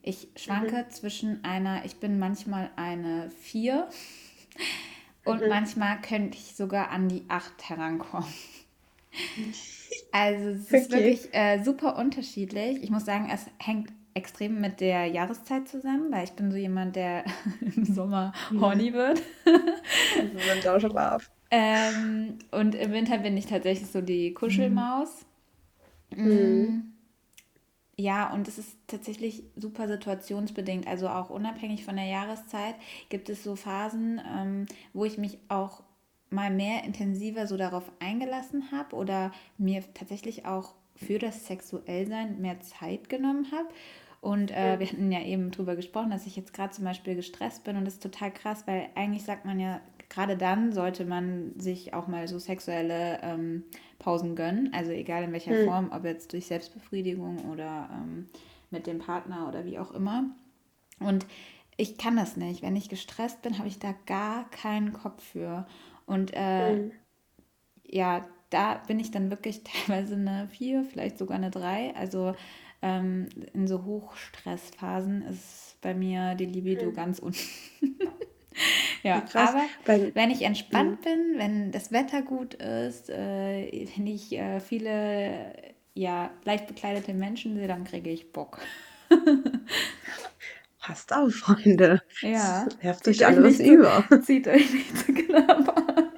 Ich 0.01 0.29
schwanke 0.35 0.83
mhm. 0.83 0.89
zwischen 0.89 1.43
einer, 1.43 1.83
ich 1.83 1.97
bin 1.97 2.19
manchmal 2.19 2.69
eine 2.75 3.31
4 3.41 3.89
und 5.25 5.41
mhm. 5.41 5.49
manchmal 5.49 5.99
könnte 6.01 6.37
ich 6.37 6.55
sogar 6.55 6.91
an 6.91 7.09
die 7.09 7.23
8 7.27 7.69
herankommen. 7.69 8.29
Also 10.11 10.49
es 10.49 10.71
ist 10.71 10.91
okay. 10.91 10.91
wirklich 10.91 11.33
äh, 11.33 11.63
super 11.63 11.97
unterschiedlich. 11.97 12.83
Ich 12.83 12.89
muss 12.89 13.05
sagen, 13.05 13.29
es 13.31 13.45
hängt 13.59 13.91
extrem 14.15 14.61
mit 14.61 14.79
der 14.79 15.05
Jahreszeit 15.05 15.67
zusammen, 15.67 16.11
weil 16.11 16.23
ich 16.23 16.31
bin 16.31 16.49
so 16.49 16.57
jemand, 16.57 16.95
der 16.95 17.25
im 17.75 17.85
Sommer 17.85 18.33
mhm. 18.49 18.61
horny 18.61 18.93
wird. 18.93 19.21
Also 20.65 20.89
brav. 20.89 21.29
Ähm, 21.51 22.39
und 22.51 22.73
im 22.73 22.91
Winter 22.91 23.19
bin 23.19 23.37
ich 23.37 23.45
tatsächlich 23.45 23.89
so 23.89 24.01
die 24.01 24.33
Kuschelmaus. 24.33 25.25
Mhm. 26.15 26.25
Mm. 26.25 26.93
Ja, 27.97 28.33
und 28.33 28.47
es 28.47 28.57
ist 28.57 28.77
tatsächlich 28.87 29.43
super 29.55 29.87
situationsbedingt. 29.87 30.87
Also 30.87 31.07
auch 31.07 31.29
unabhängig 31.29 31.85
von 31.85 31.95
der 31.95 32.05
Jahreszeit 32.05 32.75
gibt 33.09 33.29
es 33.29 33.43
so 33.43 33.55
Phasen, 33.55 34.21
ähm, 34.35 34.65
wo 34.93 35.05
ich 35.05 35.17
mich 35.17 35.37
auch 35.47 35.83
mal 36.29 36.49
mehr 36.49 36.83
intensiver 36.83 37.47
so 37.47 37.55
darauf 37.55 37.89
eingelassen 37.99 38.71
habe 38.71 38.95
oder 38.95 39.31
mir 39.57 39.83
tatsächlich 39.93 40.45
auch 40.45 40.73
für 40.95 41.19
das 41.19 41.45
Sexuellsein 41.45 42.41
mehr 42.41 42.59
Zeit 42.61 43.09
genommen 43.09 43.47
habe. 43.51 43.69
Und 44.25 44.49
äh, 44.49 44.79
wir 44.79 44.87
hatten 44.87 45.11
ja 45.11 45.21
eben 45.21 45.51
drüber 45.51 45.75
gesprochen, 45.75 46.09
dass 46.09 46.25
ich 46.25 46.35
jetzt 46.35 46.51
gerade 46.51 46.73
zum 46.73 46.83
Beispiel 46.83 47.13
gestresst 47.13 47.63
bin 47.63 47.77
und 47.77 47.85
das 47.85 47.93
ist 47.93 48.03
total 48.03 48.31
krass, 48.31 48.63
weil 48.65 48.89
eigentlich 48.95 49.21
sagt 49.21 49.45
man 49.45 49.59
ja, 49.59 49.81
gerade 50.09 50.35
dann 50.35 50.73
sollte 50.73 51.05
man 51.05 51.53
sich 51.59 51.93
auch 51.93 52.07
mal 52.07 52.27
so 52.27 52.39
sexuelle 52.39 53.19
ähm, 53.21 53.65
Pausen 53.99 54.35
gönnen. 54.35 54.73
Also 54.73 54.89
egal 54.89 55.25
in 55.25 55.31
welcher 55.31 55.53
mhm. 55.53 55.65
Form, 55.65 55.91
ob 55.91 56.05
jetzt 56.05 56.33
durch 56.33 56.47
Selbstbefriedigung 56.47 57.51
oder 57.51 57.87
ähm, 57.93 58.27
mit 58.71 58.87
dem 58.87 58.97
Partner 58.97 59.47
oder 59.47 59.63
wie 59.63 59.77
auch 59.77 59.91
immer. 59.91 60.31
Und 60.99 61.27
ich 61.77 61.99
kann 61.99 62.15
das 62.15 62.35
nicht. 62.35 62.63
Wenn 62.63 62.75
ich 62.75 62.89
gestresst 62.89 63.43
bin, 63.43 63.59
habe 63.59 63.67
ich 63.67 63.77
da 63.77 63.93
gar 64.07 64.49
keinen 64.49 64.91
Kopf 64.91 65.23
für. 65.23 65.67
Und 66.07 66.31
äh, 66.33 66.73
mhm. 66.73 66.91
ja, 67.83 68.25
da 68.49 68.81
bin 68.87 68.99
ich 68.99 69.11
dann 69.11 69.29
wirklich 69.29 69.61
teilweise 69.85 70.15
eine 70.15 70.47
4, 70.47 70.83
vielleicht 70.83 71.19
sogar 71.19 71.37
eine 71.37 71.51
3. 71.51 71.95
Also 71.95 72.33
ähm, 72.81 73.27
in 73.53 73.67
so 73.67 73.83
Hochstressphasen 73.83 75.23
ist 75.23 75.77
bei 75.81 75.93
mir 75.93 76.35
die 76.35 76.45
Libido 76.45 76.85
mhm. 76.85 76.93
ganz 76.93 77.19
unten. 77.19 77.39
ja, 79.03 79.21
Krass. 79.21 79.49
aber 79.49 79.63
Weil, 79.85 80.15
wenn 80.15 80.31
ich 80.31 80.41
entspannt 80.41 81.05
ja. 81.05 81.11
bin, 81.11 81.37
wenn 81.37 81.71
das 81.71 81.91
Wetter 81.91 82.21
gut 82.21 82.55
ist, 82.55 83.09
äh, 83.09 83.87
wenn 83.95 84.07
ich 84.07 84.33
äh, 84.33 84.59
viele 84.59 85.53
ja, 85.95 86.29
leicht 86.43 86.67
bekleidete 86.67 87.13
Menschen 87.13 87.55
sehe, 87.55 87.67
dann 87.67 87.85
kriege 87.85 88.09
ich 88.09 88.31
Bock. 88.31 88.59
Passt 90.79 91.13
auf, 91.13 91.33
Freunde. 91.33 92.01
Ja. 92.21 92.67
Werft 92.81 93.07
euch 93.07 93.25
alles 93.25 93.59
über. 93.59 94.03
Zieht 94.23 94.47
euch 94.47 94.71
nicht 94.71 94.97
zu 94.97 95.13
knapp 95.13 95.75
an. 95.75 96.11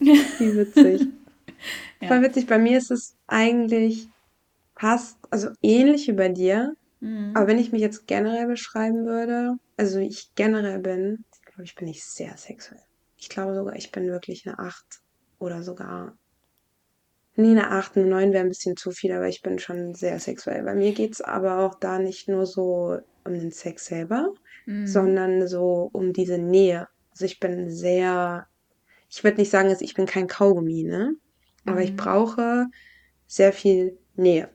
Wie 0.00 0.56
witzig. 0.56 1.06
Ja. 2.00 2.08
Voll 2.08 2.22
witzig. 2.22 2.46
Bei 2.46 2.58
mir 2.58 2.78
ist 2.78 2.90
es 2.90 3.16
eigentlich 3.26 4.08
fast, 4.76 5.17
also 5.30 5.48
ähnlich 5.62 6.08
wie 6.08 6.12
bei 6.12 6.28
dir. 6.28 6.74
Mhm. 7.00 7.32
Aber 7.34 7.46
wenn 7.46 7.58
ich 7.58 7.72
mich 7.72 7.80
jetzt 7.80 8.06
generell 8.06 8.46
beschreiben 8.46 9.06
würde, 9.06 9.56
also 9.76 10.00
wie 10.00 10.08
ich 10.08 10.34
generell 10.34 10.80
bin, 10.80 11.24
glaube 11.44 11.64
ich, 11.64 11.74
bin 11.74 11.88
ich 11.88 12.04
sehr 12.04 12.36
sexuell. 12.36 12.82
Ich 13.16 13.28
glaube 13.28 13.54
sogar, 13.54 13.76
ich 13.76 13.90
bin 13.90 14.06
wirklich 14.06 14.46
eine 14.46 14.58
8 14.58 14.84
oder 15.38 15.62
sogar. 15.62 16.16
Nee, 17.34 17.50
eine 17.50 17.70
8, 17.70 17.96
eine 17.96 18.06
9 18.06 18.32
wäre 18.32 18.44
ein 18.44 18.48
bisschen 18.48 18.76
zu 18.76 18.90
viel, 18.90 19.12
aber 19.12 19.28
ich 19.28 19.42
bin 19.42 19.58
schon 19.58 19.94
sehr 19.94 20.18
sexuell. 20.18 20.64
Bei 20.64 20.74
mir 20.74 20.92
geht 20.92 21.14
es 21.14 21.20
aber 21.20 21.58
auch 21.58 21.74
da 21.74 21.98
nicht 21.98 22.28
nur 22.28 22.46
so 22.46 22.98
um 23.24 23.34
den 23.34 23.50
Sex 23.50 23.86
selber, 23.86 24.34
mhm. 24.66 24.86
sondern 24.86 25.46
so 25.46 25.90
um 25.92 26.12
diese 26.12 26.38
Nähe. 26.38 26.88
Also 27.10 27.24
ich 27.24 27.40
bin 27.40 27.70
sehr, 27.70 28.46
ich 29.08 29.22
würde 29.24 29.38
nicht 29.38 29.50
sagen, 29.50 29.74
ich 29.78 29.94
bin 29.94 30.06
kein 30.06 30.26
Kaugummi, 30.26 30.84
ne? 30.84 31.14
Aber 31.64 31.76
mhm. 31.76 31.82
ich 31.82 31.96
brauche 31.96 32.66
sehr 33.26 33.52
viel 33.52 33.98
Nähe. 34.16 34.48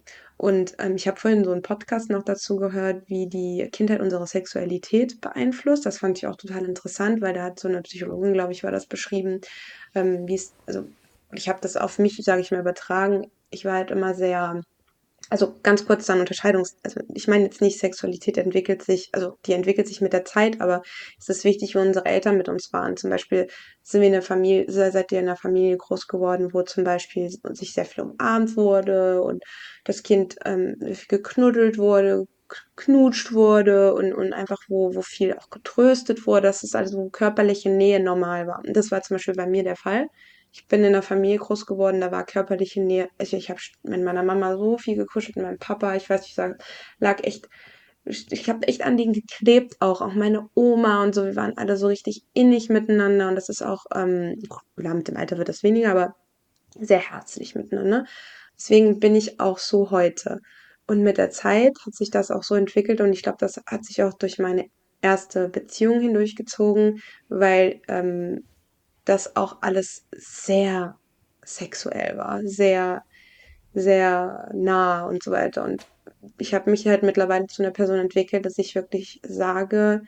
Und 0.44 0.76
ähm, 0.80 0.98
ich 0.98 1.08
habe 1.08 1.18
vorhin 1.18 1.46
so 1.46 1.54
einen 1.54 1.62
Podcast 1.62 2.10
noch 2.10 2.22
dazu 2.22 2.58
gehört, 2.58 3.08
wie 3.08 3.28
die 3.28 3.70
Kindheit 3.72 4.02
unsere 4.02 4.28
Sexualität 4.28 5.22
beeinflusst. 5.22 5.86
Das 5.86 6.00
fand 6.00 6.18
ich 6.18 6.28
auch 6.28 6.36
total 6.36 6.66
interessant, 6.66 7.22
weil 7.22 7.34
da 7.34 7.44
hat 7.44 7.62
so 7.62 7.70
eine 7.70 7.82
Psychologin, 7.82 8.34
glaube 8.34 8.52
ich, 8.52 8.62
war 8.62 8.72
das 8.72 8.86
beschrieben, 8.86 9.40
ähm, 9.96 10.28
wie 10.28 10.36
es, 10.36 10.54
also 10.66 10.84
ich 11.32 11.48
habe 11.48 11.60
das 11.62 11.78
auf 11.78 11.98
mich, 11.98 12.18
sage 12.18 12.42
ich 12.42 12.52
mal, 12.52 12.60
übertragen. 12.60 13.32
Ich 13.52 13.64
war 13.64 13.76
halt 13.76 13.90
immer 13.90 14.16
sehr 14.16 14.62
also 15.30 15.56
ganz 15.63 15.86
kurz 15.86 16.06
dann 16.06 16.20
Unterscheidungs, 16.20 16.77
also 16.84 17.01
ich 17.13 17.27
meine 17.27 17.46
jetzt 17.46 17.62
nicht 17.62 17.80
Sexualität 17.80 18.38
entwickelt 18.38 18.84
sich, 18.84 19.10
also 19.13 19.38
die 19.46 19.53
entwickelt 19.53 19.88
sich 19.88 20.01
mit 20.01 20.13
der 20.13 20.25
Zeit, 20.25 20.62
aber 20.62 20.82
es 21.20 21.30
ist 21.30 21.44
wichtig, 21.44 21.75
wie 21.75 21.80
unsere 21.80 22.06
Eltern 22.06 22.38
mit 22.38 22.50
uns 22.50 22.72
waren. 22.74 22.98
Zum 22.98 23.10
Beispiel 23.10 23.48
sind 23.82 24.01
wir 24.01 24.08
in 24.08 24.13
der 24.13 24.22
Familie, 24.22 24.65
seid 24.70 25.12
ihr 25.12 25.20
in 25.20 25.27
einer 25.27 25.38
Familie 25.38 25.77
groß 25.77 26.08
geworden, 26.08 26.53
wo 26.53 26.62
zum 26.63 26.84
Beispiel 26.84 27.30
sich 27.30 27.74
sehr 27.74 27.86
viel 27.86 28.03
umarmt 28.03 28.56
wurde 28.58 29.22
und 29.24 29.44
das 29.86 30.03
Kind 30.03 30.36
ähm, 30.46 30.75
geknuddelt 31.08 31.77
wurde, 31.77 32.25
knutscht 32.75 33.34
wurde 33.34 33.94
und, 33.96 34.13
und 34.13 34.34
einfach 34.34 34.60
wo, 34.68 34.94
wo 34.94 35.01
viel 35.01 35.34
auch 35.34 35.50
getröstet 35.50 36.27
wurde, 36.27 36.48
dass 36.48 36.63
es 36.63 36.75
also 36.75 37.10
körperliche 37.10 37.70
Nähe 37.70 38.00
normal 38.00 38.48
war. 38.48 38.62
Und 38.65 38.75
das 38.75 38.92
war 38.92 39.01
zum 39.01 39.15
Beispiel 39.15 39.36
bei 39.36 39.48
mir 39.48 39.63
der 39.63 39.75
Fall 39.75 40.08
ich 40.54 40.68
bin 40.68 40.82
in 40.82 40.88
einer 40.88 41.02
Familie 41.02 41.40
groß 41.40 41.66
geworden, 41.66 42.00
da 42.00 42.12
war 42.12 42.26
körperliche 42.26 42.80
Nähe. 42.80 43.10
Also 43.18 43.36
ich 43.36 43.50
habe 43.50 43.60
mit 43.82 44.04
meiner 44.04 44.22
Mama 44.22 44.56
so 44.56 44.78
viel 44.78 44.96
gekuschelt, 44.96 45.36
mit 45.36 45.46
meinem 45.46 45.58
Papa, 45.58 45.96
ich 45.96 46.08
weiß 46.08 46.22
nicht, 46.22 46.38
ich 46.38 46.56
lag 47.00 47.24
echt, 47.24 47.50
ich, 48.06 48.50
habe 48.50 48.68
echt 48.68 48.84
an 48.86 48.96
denen 48.96 49.14
geklebt 49.14 49.78
auch, 49.80 50.02
auch 50.02 50.14
meine 50.14 50.50
Oma 50.54 51.02
und 51.02 51.16
so, 51.16 51.26
wir 51.26 51.36
waren 51.36 51.58
alle 51.58 51.76
so 51.76 51.88
richtig 51.88 52.22
innig 52.34 52.70
miteinander 52.70 53.30
und 53.30 53.36
das 53.36 53.50
ist 53.50 53.64
auch, 53.64 53.86
ähm, 53.96 54.40
mit 54.76 55.08
dem 55.08 55.18
Alter 55.18 55.40
wird 55.40 55.50
das 55.50 55.64
weniger, 55.64 55.90
aber 55.90 56.16
sehr 56.80 57.00
herzlich 57.00 57.56
miteinander. 57.56 58.06
Deswegen 58.56 59.00
bin 59.00 59.16
ich 59.16 59.40
auch 59.40 59.58
so 59.58 59.90
heute. 59.90 60.40
Und 60.86 61.02
mit 61.02 61.18
der 61.18 61.32
Zeit 61.32 61.74
hat 61.84 61.96
sich 61.96 62.12
das 62.12 62.30
auch 62.30 62.44
so 62.44 62.54
entwickelt 62.54 63.02
und 63.02 63.12
ich 63.14 63.24
glaube, 63.24 63.38
das 63.40 63.60
hat 63.66 63.86
sich 63.86 64.04
auch 64.04 64.14
durch 64.14 64.38
meine 64.38 64.66
erste 65.02 65.50
Beziehung 65.50 66.00
hindurchgezogen, 66.00 67.02
weil 67.30 67.82
ähm, 67.88 68.44
das 69.06 69.36
auch 69.36 69.58
alles 69.62 70.06
sehr 70.12 70.98
sexuell 71.44 72.18
war, 72.18 72.42
sehr, 72.44 73.04
sehr 73.74 74.50
nah 74.54 75.06
und 75.08 75.24
so 75.24 75.32
weiter. 75.32 75.64
Und 75.64 75.86
ich 76.38 76.54
habe 76.54 76.72
mich 76.72 76.88
halt 76.88 77.04
mittlerweile 77.04 77.48
zu 77.48 77.64
einer 77.64 77.72
Person 77.72 78.00
entwickelt, 78.00 78.46
dass 78.46 78.58
ich 78.58 78.76
wirklich 78.76 79.20
sage, 79.28 80.04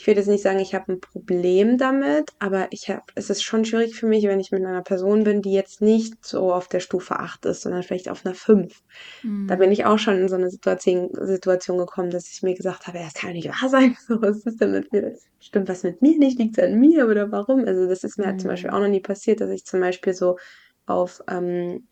ich 0.00 0.06
würde 0.06 0.20
jetzt 0.20 0.28
nicht 0.28 0.42
sagen, 0.42 0.60
ich 0.60 0.74
habe 0.74 0.94
ein 0.94 1.00
Problem 1.00 1.76
damit, 1.76 2.30
aber 2.38 2.68
ich 2.70 2.88
habe, 2.88 3.02
es 3.16 3.28
ist 3.28 3.42
schon 3.42 3.66
schwierig 3.66 3.94
für 3.94 4.06
mich, 4.06 4.24
wenn 4.24 4.40
ich 4.40 4.50
mit 4.50 4.64
einer 4.64 4.80
Person 4.80 5.24
bin, 5.24 5.42
die 5.42 5.52
jetzt 5.52 5.82
nicht 5.82 6.24
so 6.24 6.54
auf 6.54 6.68
der 6.68 6.80
Stufe 6.80 7.20
8 7.20 7.44
ist, 7.44 7.60
sondern 7.60 7.82
vielleicht 7.82 8.08
auf 8.08 8.24
einer 8.24 8.34
5. 8.34 8.82
Mhm. 9.22 9.46
Da 9.46 9.56
bin 9.56 9.70
ich 9.70 9.84
auch 9.84 9.98
schon 9.98 10.16
in 10.16 10.28
so 10.30 10.36
eine 10.36 10.48
Situation, 10.48 11.10
Situation 11.12 11.76
gekommen, 11.76 12.08
dass 12.08 12.32
ich 12.32 12.42
mir 12.42 12.54
gesagt 12.54 12.86
habe, 12.86 12.96
ja, 12.96 13.04
das 13.04 13.12
kann 13.12 13.34
nicht 13.34 13.48
wahr 13.48 13.68
sein. 13.68 13.94
So, 14.08 14.22
was 14.22 14.46
ist 14.46 14.58
denn 14.58 14.70
mit 14.70 14.90
mir? 14.90 15.18
Stimmt 15.38 15.68
was 15.68 15.82
mit 15.82 16.00
mir 16.00 16.16
nicht? 16.16 16.38
Liegt 16.38 16.56
es 16.56 16.64
an 16.64 16.80
mir 16.80 17.06
oder 17.06 17.30
warum? 17.30 17.66
Also 17.66 17.86
das 17.86 18.02
ist 18.02 18.16
mir 18.16 18.24
mhm. 18.24 18.28
halt 18.30 18.40
zum 18.40 18.48
Beispiel 18.48 18.70
auch 18.70 18.80
noch 18.80 18.88
nie 18.88 19.00
passiert, 19.00 19.42
dass 19.42 19.50
ich 19.50 19.66
zum 19.66 19.80
Beispiel 19.80 20.14
so 20.14 20.38
auf, 20.86 21.22
ähm, 21.28 21.86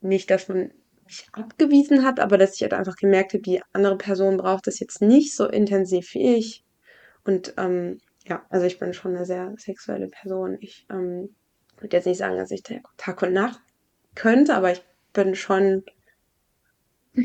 nicht, 0.00 0.30
dass 0.30 0.48
man 0.48 0.70
mich 1.04 1.26
abgewiesen 1.32 2.06
hat, 2.06 2.20
aber 2.20 2.38
dass 2.38 2.54
ich 2.54 2.62
halt 2.62 2.72
einfach 2.72 2.96
gemerkt 2.96 3.34
habe, 3.34 3.42
die 3.42 3.60
andere 3.74 3.98
Person 3.98 4.38
braucht 4.38 4.66
das 4.66 4.80
jetzt 4.80 5.02
nicht 5.02 5.36
so 5.36 5.46
intensiv 5.46 6.14
wie 6.14 6.36
ich 6.36 6.64
und 7.28 7.52
ähm, 7.58 8.00
ja, 8.26 8.42
also 8.48 8.64
ich 8.64 8.78
bin 8.78 8.94
schon 8.94 9.14
eine 9.14 9.26
sehr 9.26 9.52
sexuelle 9.58 10.08
Person. 10.08 10.56
Ich 10.60 10.86
ähm, 10.90 11.36
würde 11.76 11.94
jetzt 11.98 12.06
nicht 12.06 12.16
sagen, 12.16 12.38
dass 12.38 12.50
ich 12.50 12.62
Tag 12.96 13.20
und 13.20 13.34
Nacht 13.34 13.60
könnte, 14.14 14.54
aber 14.54 14.72
ich 14.72 14.82
bin 15.12 15.34
schon, 15.34 15.84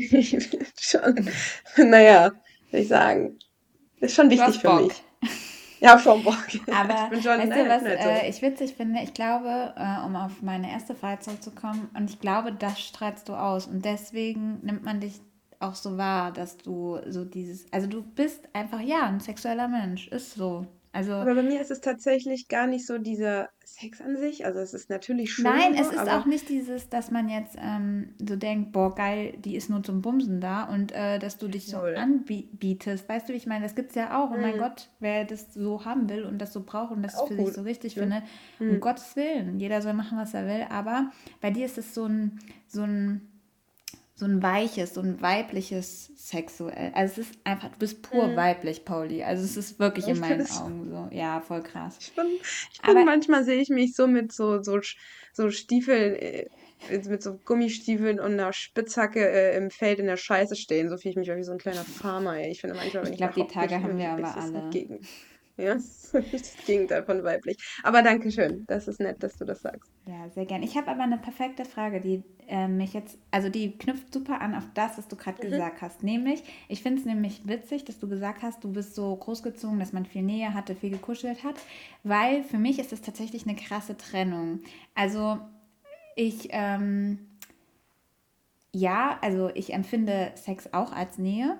schon, 0.78 1.30
naja, 1.78 2.32
würde 2.70 2.82
ich 2.82 2.88
sagen, 2.88 3.38
ist 4.00 4.14
schon 4.14 4.28
wichtig 4.28 4.58
für 4.58 4.74
mich. 4.74 5.02
Ja, 5.80 5.98
schon 5.98 6.22
Bock. 6.22 6.36
Aber 6.68 7.10
ich 7.14 7.22
schon, 7.22 7.38
weißt 7.38 7.52
du, 7.52 7.68
was 7.68 7.82
äh, 7.82 8.28
ich 8.28 8.40
witzig 8.40 8.74
finde? 8.74 9.00
Ich 9.02 9.12
glaube, 9.12 9.74
äh, 9.76 10.04
um 10.06 10.16
auf 10.16 10.40
meine 10.40 10.70
erste 10.70 10.94
Frage 10.94 11.20
zurückzukommen, 11.20 11.90
und 11.94 12.08
ich 12.08 12.20
glaube, 12.20 12.52
das 12.52 12.80
strahlst 12.80 13.28
du 13.28 13.34
aus. 13.34 13.66
Und 13.66 13.84
deswegen 13.84 14.60
nimmt 14.62 14.82
man 14.82 15.00
dich 15.00 15.20
auch 15.68 15.74
so 15.74 15.96
wahr, 15.96 16.32
dass 16.32 16.56
du 16.56 16.98
so 17.08 17.24
dieses, 17.24 17.66
also 17.72 17.86
du 17.86 18.02
bist 18.02 18.48
einfach, 18.52 18.80
ja, 18.80 19.06
ein 19.06 19.20
sexueller 19.20 19.68
Mensch, 19.68 20.08
ist 20.08 20.34
so. 20.34 20.66
Also 20.92 21.12
Aber 21.12 21.34
bei 21.34 21.42
mir 21.42 21.60
ist 21.60 21.72
es 21.72 21.80
tatsächlich 21.80 22.46
gar 22.46 22.68
nicht 22.68 22.86
so 22.86 22.98
dieser 22.98 23.48
Sex 23.64 24.00
an 24.00 24.16
sich. 24.16 24.46
Also 24.46 24.60
es 24.60 24.74
ist 24.74 24.88
natürlich 24.88 25.32
schon 25.34 25.42
Nein, 25.44 25.74
es 25.74 25.90
ist 25.90 26.08
auch 26.08 26.24
nicht 26.24 26.48
dieses, 26.48 26.88
dass 26.88 27.10
man 27.10 27.28
jetzt 27.28 27.56
ähm, 27.60 28.14
so 28.24 28.36
denkt, 28.36 28.70
boah, 28.70 28.94
geil, 28.94 29.34
die 29.44 29.56
ist 29.56 29.68
nur 29.68 29.82
zum 29.82 30.02
Bumsen 30.02 30.40
da 30.40 30.62
und 30.64 30.92
äh, 30.92 31.18
dass 31.18 31.36
du 31.38 31.48
dich 31.48 31.66
so 31.66 31.78
null. 31.78 31.96
anbietest. 31.96 33.08
Weißt 33.08 33.28
du, 33.28 33.32
wie 33.32 33.38
ich 33.38 33.46
meine, 33.48 33.64
das 33.64 33.74
gibt 33.74 33.88
es 33.90 33.96
ja 33.96 34.22
auch. 34.22 34.30
Oh 34.30 34.36
mein 34.36 34.54
Mhm. 34.54 34.60
Gott, 34.60 34.88
wer 35.00 35.24
das 35.24 35.52
so 35.52 35.84
haben 35.84 36.08
will 36.08 36.22
und 36.24 36.38
das 36.38 36.52
so 36.52 36.62
braucht 36.62 36.92
und 36.92 37.02
das 37.02 37.16
Auch 37.16 37.26
für 37.26 37.34
sich 37.34 37.44
gut. 37.46 37.54
so 37.54 37.62
richtig 37.62 37.96
Ne? 37.96 38.02
findet, 38.02 38.22
um 38.60 38.76
Mhm. 38.76 38.80
Gottes 38.80 39.16
Willen, 39.16 39.58
jeder 39.58 39.82
soll 39.82 39.94
machen, 39.94 40.16
was 40.16 40.32
er 40.32 40.46
will. 40.46 40.66
Aber 40.70 41.10
bei 41.40 41.50
dir 41.50 41.66
ist 41.66 41.76
es 41.76 41.92
so 41.92 42.04
ein, 42.04 42.38
so 42.68 42.82
ein 42.82 43.28
so 44.16 44.26
ein 44.26 44.42
weiches, 44.42 44.94
so 44.94 45.00
ein 45.00 45.20
weibliches 45.20 46.12
sexuell. 46.16 46.92
Also 46.94 47.20
es 47.20 47.30
ist 47.30 47.38
einfach, 47.44 47.70
du 47.72 47.78
bist 47.78 48.02
pur 48.02 48.28
Mhm. 48.28 48.36
weiblich, 48.36 48.84
Pauli. 48.84 49.24
Also 49.24 49.42
es 49.44 49.56
ist 49.56 49.78
wirklich 49.80 50.06
in 50.06 50.14
Ich 50.14 50.20
meinen 50.20 50.46
Augen 50.50 50.88
so. 50.88 51.08
Ja, 51.16 51.40
voll 51.40 51.62
krass. 51.62 51.96
Ich 52.00 52.14
bin, 52.14 52.26
ich 52.72 52.80
Aber 52.82 52.94
bin 52.94 53.06
manchmal 53.06 53.44
sehe 53.44 53.60
ich 53.60 53.70
mich 53.70 53.94
so 53.94 54.06
mit 54.06 54.32
so, 54.32 54.62
so, 54.62 54.78
so 55.32 55.50
Stiefeln, 55.50 56.14
äh, 56.14 56.48
mit 57.08 57.22
so 57.22 57.38
Gummistiefeln 57.38 58.20
und 58.20 58.34
einer 58.34 58.52
Spitzhacke 58.52 59.28
äh, 59.28 59.56
im 59.56 59.70
Feld 59.70 59.98
in 59.98 60.06
der 60.06 60.16
Scheiße 60.16 60.54
stehen. 60.54 60.88
So 60.90 60.96
fühle 60.96 61.10
ich 61.10 61.16
mich 61.16 61.32
auch 61.32 61.36
wie 61.36 61.42
so 61.42 61.52
ein 61.52 61.58
kleiner 61.58 61.84
Farmer, 61.84 62.36
ey. 62.36 62.52
Ich 62.52 62.60
finde 62.60 62.76
manchmal, 62.76 63.02
ich 63.02 63.06
wenn 63.06 63.12
ich 63.14 63.18
glaube, 63.18 63.34
die 63.34 63.40
ich 63.40 63.52
Tage 63.52 63.74
haben 63.82 63.98
wir 63.98 64.10
aber 64.10 64.36
alle. 64.36 64.70
Gegen. 64.70 65.00
Ja, 65.56 65.74
das 66.12 66.56
Gegenteil 66.64 67.04
von 67.04 67.22
weiblich. 67.24 67.56
Aber 67.82 68.02
danke 68.02 68.30
schön. 68.30 68.64
Das 68.66 68.88
ist 68.88 69.00
nett, 69.00 69.22
dass 69.22 69.36
du 69.36 69.44
das 69.44 69.60
sagst. 69.62 69.92
Ja, 70.06 70.28
sehr 70.28 70.44
gern. 70.44 70.62
Ich 70.62 70.76
habe 70.76 70.90
aber 70.90 71.02
eine 71.02 71.16
perfekte 71.16 71.64
Frage, 71.64 71.98
die 71.98 72.22
äh, 72.46 72.68
mich 72.68 72.92
jetzt, 72.92 73.16
also 73.30 73.48
die 73.48 73.78
knüpft 73.78 74.12
super 74.12 74.42
an 74.42 74.54
auf 74.54 74.64
das, 74.74 74.98
was 74.98 75.08
du 75.08 75.16
gerade 75.16 75.40
Mhm. 75.40 75.48
gesagt 75.48 75.80
hast. 75.80 76.02
Nämlich, 76.02 76.42
ich 76.68 76.82
finde 76.82 77.00
es 77.00 77.06
nämlich 77.06 77.48
witzig, 77.48 77.86
dass 77.86 77.98
du 78.00 78.06
gesagt 78.06 78.42
hast, 78.42 78.62
du 78.62 78.70
bist 78.70 78.94
so 78.94 79.16
großgezogen, 79.16 79.78
dass 79.78 79.94
man 79.94 80.04
viel 80.04 80.20
Nähe 80.22 80.52
hatte, 80.52 80.74
viel 80.76 80.90
gekuschelt 80.90 81.42
hat, 81.42 81.54
weil 82.02 82.42
für 82.44 82.58
mich 82.58 82.78
ist 82.78 82.92
das 82.92 83.00
tatsächlich 83.00 83.46
eine 83.46 83.56
krasse 83.56 83.96
Trennung. 83.96 84.60
Also 84.94 85.38
ich, 86.16 86.48
ähm, 86.52 87.20
ja, 88.72 89.18
also 89.22 89.50
ich 89.54 89.72
empfinde 89.72 90.32
Sex 90.36 90.72
auch 90.72 90.92
als 90.92 91.18
Nähe. 91.18 91.58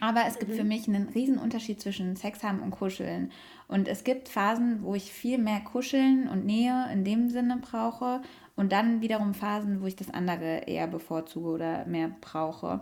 Aber 0.00 0.22
es 0.26 0.38
gibt 0.38 0.52
für 0.54 0.62
Mhm. 0.62 0.68
mich 0.68 0.88
einen 0.88 1.08
riesen 1.08 1.38
Unterschied 1.38 1.80
zwischen 1.80 2.16
Sex 2.16 2.42
haben 2.42 2.60
und 2.60 2.70
Kuscheln. 2.70 3.30
Und 3.68 3.88
es 3.88 4.04
gibt 4.04 4.28
Phasen, 4.28 4.82
wo 4.82 4.94
ich 4.94 5.12
viel 5.12 5.38
mehr 5.38 5.60
Kuscheln 5.60 6.28
und 6.28 6.44
Nähe 6.44 6.88
in 6.92 7.04
dem 7.04 7.28
Sinne 7.30 7.58
brauche 7.58 8.22
und 8.56 8.72
dann 8.72 9.00
wiederum 9.00 9.34
Phasen, 9.34 9.80
wo 9.82 9.86
ich 9.86 9.96
das 9.96 10.10
andere 10.10 10.62
eher 10.66 10.86
bevorzuge 10.86 11.48
oder 11.48 11.86
mehr 11.86 12.10
brauche. 12.20 12.80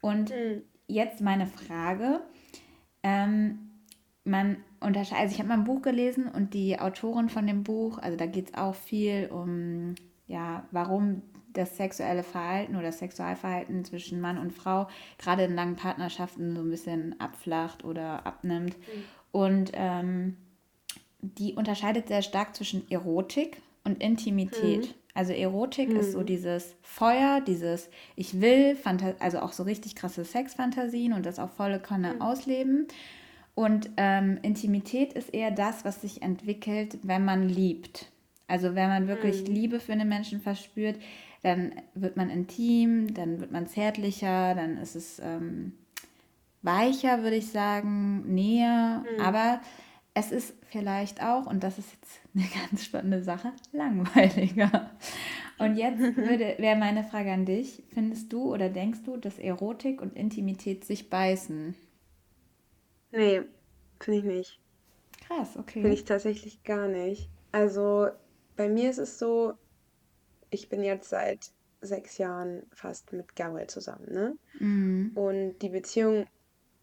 Und 0.00 0.30
Mhm. 0.30 0.62
jetzt 0.88 1.20
meine 1.20 1.46
Frage. 1.46 2.20
Ähm, 3.02 3.58
man 4.24 4.58
unterscheidet, 4.80 5.22
also 5.22 5.32
ich 5.34 5.38
habe 5.38 5.48
mal 5.48 5.54
ein 5.58 5.64
Buch 5.64 5.82
gelesen 5.82 6.28
und 6.28 6.52
die 6.54 6.78
Autorin 6.78 7.28
von 7.30 7.46
dem 7.46 7.62
Buch, 7.64 7.98
also 7.98 8.16
da 8.16 8.26
geht 8.26 8.48
es 8.50 8.54
auch 8.54 8.74
viel 8.74 9.28
um, 9.32 9.94
ja, 10.26 10.66
warum 10.70 11.22
das 11.52 11.76
sexuelle 11.76 12.22
Verhalten 12.22 12.76
oder 12.76 12.86
das 12.86 12.98
Sexualverhalten 12.98 13.84
zwischen 13.84 14.20
Mann 14.20 14.38
und 14.38 14.52
Frau 14.52 14.88
gerade 15.18 15.44
in 15.44 15.54
langen 15.54 15.76
Partnerschaften 15.76 16.54
so 16.54 16.62
ein 16.62 16.70
bisschen 16.70 17.18
abflacht 17.20 17.84
oder 17.84 18.26
abnimmt. 18.26 18.76
Und 19.32 19.72
ähm, 19.74 20.36
die 21.20 21.54
unterscheidet 21.54 22.08
sehr 22.08 22.22
stark 22.22 22.56
zwischen 22.56 22.90
Erotik 22.90 23.60
und 23.84 24.02
Intimität. 24.02 24.94
Also 25.14 25.32
Erotik 25.32 25.90
ist 25.90 26.12
so 26.12 26.22
dieses 26.22 26.76
Feuer, 26.82 27.40
dieses 27.40 27.90
ich 28.16 28.40
will, 28.40 28.76
also 29.18 29.40
auch 29.40 29.52
so 29.52 29.64
richtig 29.64 29.96
krasse 29.96 30.24
Sexfantasien 30.24 31.12
und 31.12 31.26
das 31.26 31.38
auf 31.38 31.52
volle 31.52 31.80
Kanne 31.80 32.20
ausleben. 32.20 32.86
Und 33.54 33.90
ähm, 33.96 34.38
Intimität 34.42 35.12
ist 35.12 35.34
eher 35.34 35.50
das, 35.50 35.84
was 35.84 36.00
sich 36.00 36.22
entwickelt, 36.22 36.98
wenn 37.02 37.24
man 37.24 37.48
liebt. 37.48 38.10
Also 38.46 38.74
wenn 38.74 38.88
man 38.88 39.08
wirklich 39.08 39.46
Liebe 39.46 39.80
für 39.80 39.92
einen 39.92 40.08
Menschen 40.08 40.40
verspürt, 40.40 40.96
dann 41.42 41.72
wird 41.94 42.16
man 42.16 42.30
intim, 42.30 43.14
dann 43.14 43.40
wird 43.40 43.50
man 43.50 43.66
zärtlicher, 43.66 44.54
dann 44.54 44.76
ist 44.76 44.94
es 44.94 45.20
ähm, 45.20 45.72
weicher, 46.62 47.22
würde 47.22 47.36
ich 47.36 47.50
sagen, 47.50 48.34
näher. 48.34 49.04
Aber 49.20 49.60
es 50.14 50.32
ist 50.32 50.54
vielleicht 50.70 51.22
auch, 51.22 51.46
und 51.46 51.62
das 51.62 51.78
ist 51.78 51.92
jetzt 51.92 52.20
eine 52.34 52.44
ganz 52.70 52.84
spannende 52.84 53.22
Sache, 53.22 53.52
langweiliger. 53.72 54.90
Und 55.58 55.76
jetzt 55.76 56.00
wäre 56.16 56.76
meine 56.76 57.04
Frage 57.04 57.32
an 57.32 57.46
dich, 57.46 57.82
findest 57.92 58.32
du 58.32 58.52
oder 58.52 58.68
denkst 58.68 59.00
du, 59.04 59.16
dass 59.16 59.38
Erotik 59.38 60.00
und 60.00 60.16
Intimität 60.16 60.84
sich 60.84 61.10
beißen? 61.10 61.74
Nee, 63.12 63.42
finde 63.98 64.18
ich 64.18 64.24
nicht. 64.24 64.60
Krass, 65.26 65.52
Finde 65.52 65.88
okay. 65.88 65.92
ich 65.92 66.04
tatsächlich 66.04 66.64
gar 66.64 66.88
nicht. 66.88 67.28
Also 67.52 68.08
bei 68.56 68.68
mir 68.68 68.90
ist 68.90 68.98
es 68.98 69.18
so, 69.18 69.54
ich 70.50 70.68
bin 70.68 70.82
jetzt 70.82 71.08
seit 71.10 71.44
sechs 71.80 72.18
Jahren 72.18 72.64
fast 72.74 73.12
mit 73.12 73.34
Gabriel 73.36 73.68
zusammen, 73.68 74.06
ne? 74.12 74.34
Mhm. 74.60 75.10
Und 75.14 75.58
die 75.60 75.70
Beziehung, 75.70 76.26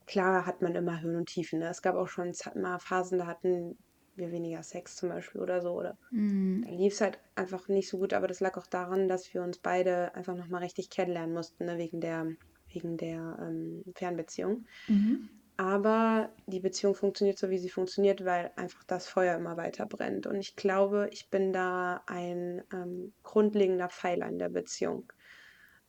klar 0.08 0.46
hat 0.46 0.62
man 0.62 0.76
immer 0.76 1.02
Höhen 1.02 1.18
und 1.18 1.28
Tiefen, 1.30 1.60
ne? 1.60 1.70
Es 1.70 1.82
gab 1.82 1.96
auch 1.96 2.08
schon 2.08 2.34
mal 2.56 2.80
Phasen, 2.80 3.20
da 3.20 3.28
hatten 3.28 3.78
wir 4.16 4.32
weniger 4.32 4.64
Sex 4.64 4.96
zum 4.96 5.10
Beispiel 5.10 5.42
oder 5.42 5.62
so, 5.62 5.74
oder 5.74 5.98
Mhm. 6.12 6.64
da 6.64 6.72
lief 6.72 6.94
es 6.94 7.02
halt 7.02 7.20
einfach 7.36 7.68
nicht 7.68 7.90
so 7.90 8.00
gut, 8.00 8.14
aber 8.14 8.28
das 8.28 8.40
lag 8.42 8.58
auch 8.58 8.68
daran, 8.68 9.08
dass 9.08 9.34
wir 9.34 9.44
uns 9.44 9.60
beide 9.60 10.16
einfach 10.16 10.36
nochmal 10.36 10.64
richtig 10.64 10.90
kennenlernen 10.90 11.34
mussten, 11.34 11.66
ne? 11.66 11.78
Wegen 11.78 12.02
der, 12.02 12.28
wegen 12.74 12.98
der 12.98 13.38
ähm, 13.42 13.84
Fernbeziehung. 13.96 14.66
Mhm. 14.90 15.28
Aber 15.58 16.36
die 16.46 16.60
Beziehung 16.60 16.94
funktioniert 16.96 17.40
so, 17.40 17.50
wie 17.50 17.58
sie 17.58 17.70
funktioniert, 17.70 18.24
weil 18.26 18.52
einfach 18.58 18.84
das 18.84 19.08
Feuer 19.08 19.36
immer 19.36 19.58
weiter 19.58 19.88
brennt. 19.88 20.28
Und 20.28 20.36
ich 20.36 20.56
glaube, 20.56 21.10
ich 21.12 21.30
bin 21.32 21.52
da 21.52 22.04
ein 22.06 22.64
ähm, 22.72 23.14
grundlegender 23.24 23.90
Pfeiler 23.90 24.28
in 24.28 24.38
der 24.38 24.50
Beziehung. 24.50 25.12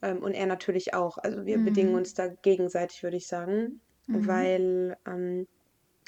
Ähm, 0.02 0.22
und 0.22 0.35
er 0.35 0.46
natürlich 0.46 0.94
auch. 0.94 1.18
Also 1.18 1.44
wir 1.46 1.62
bedingen 1.62 1.92
Mhm. 1.92 1.96
uns 1.96 2.14
da 2.14 2.28
gegenseitig, 2.28 3.02
würde 3.02 3.18
ich 3.18 3.26
sagen, 3.28 3.83
Mhm. 4.09 4.20
weil 4.26 4.96
ähm, 5.07 5.46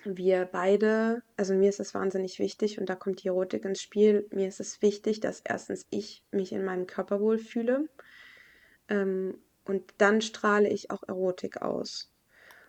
wir 0.04 0.46
beide, 0.46 1.22
also 1.36 1.54
mir 1.54 1.68
ist 1.70 1.80
es 1.80 1.94
wahnsinnig 1.94 2.38
wichtig 2.38 2.80
und 2.80 2.88
da 2.90 2.96
kommt 2.96 3.22
die 3.24 3.28
Erotik 3.28 3.64
ins 3.66 3.82
Spiel. 3.82 4.28
Mir 4.32 4.48
ist 4.48 4.60
es 4.60 4.82
wichtig, 4.82 5.20
dass 5.20 5.42
erstens 5.44 5.86
ich 5.90 6.24
mich 6.32 6.52
in 6.52 6.64
meinem 6.64 6.86
Körper 6.86 7.20
wohlfühle 7.20 7.88
ähm, 8.88 9.42
und 9.64 9.94
dann 9.98 10.20
strahle 10.20 10.68
ich 10.68 10.90
auch 10.90 11.02
Erotik 11.06 11.62
aus. 11.62 12.12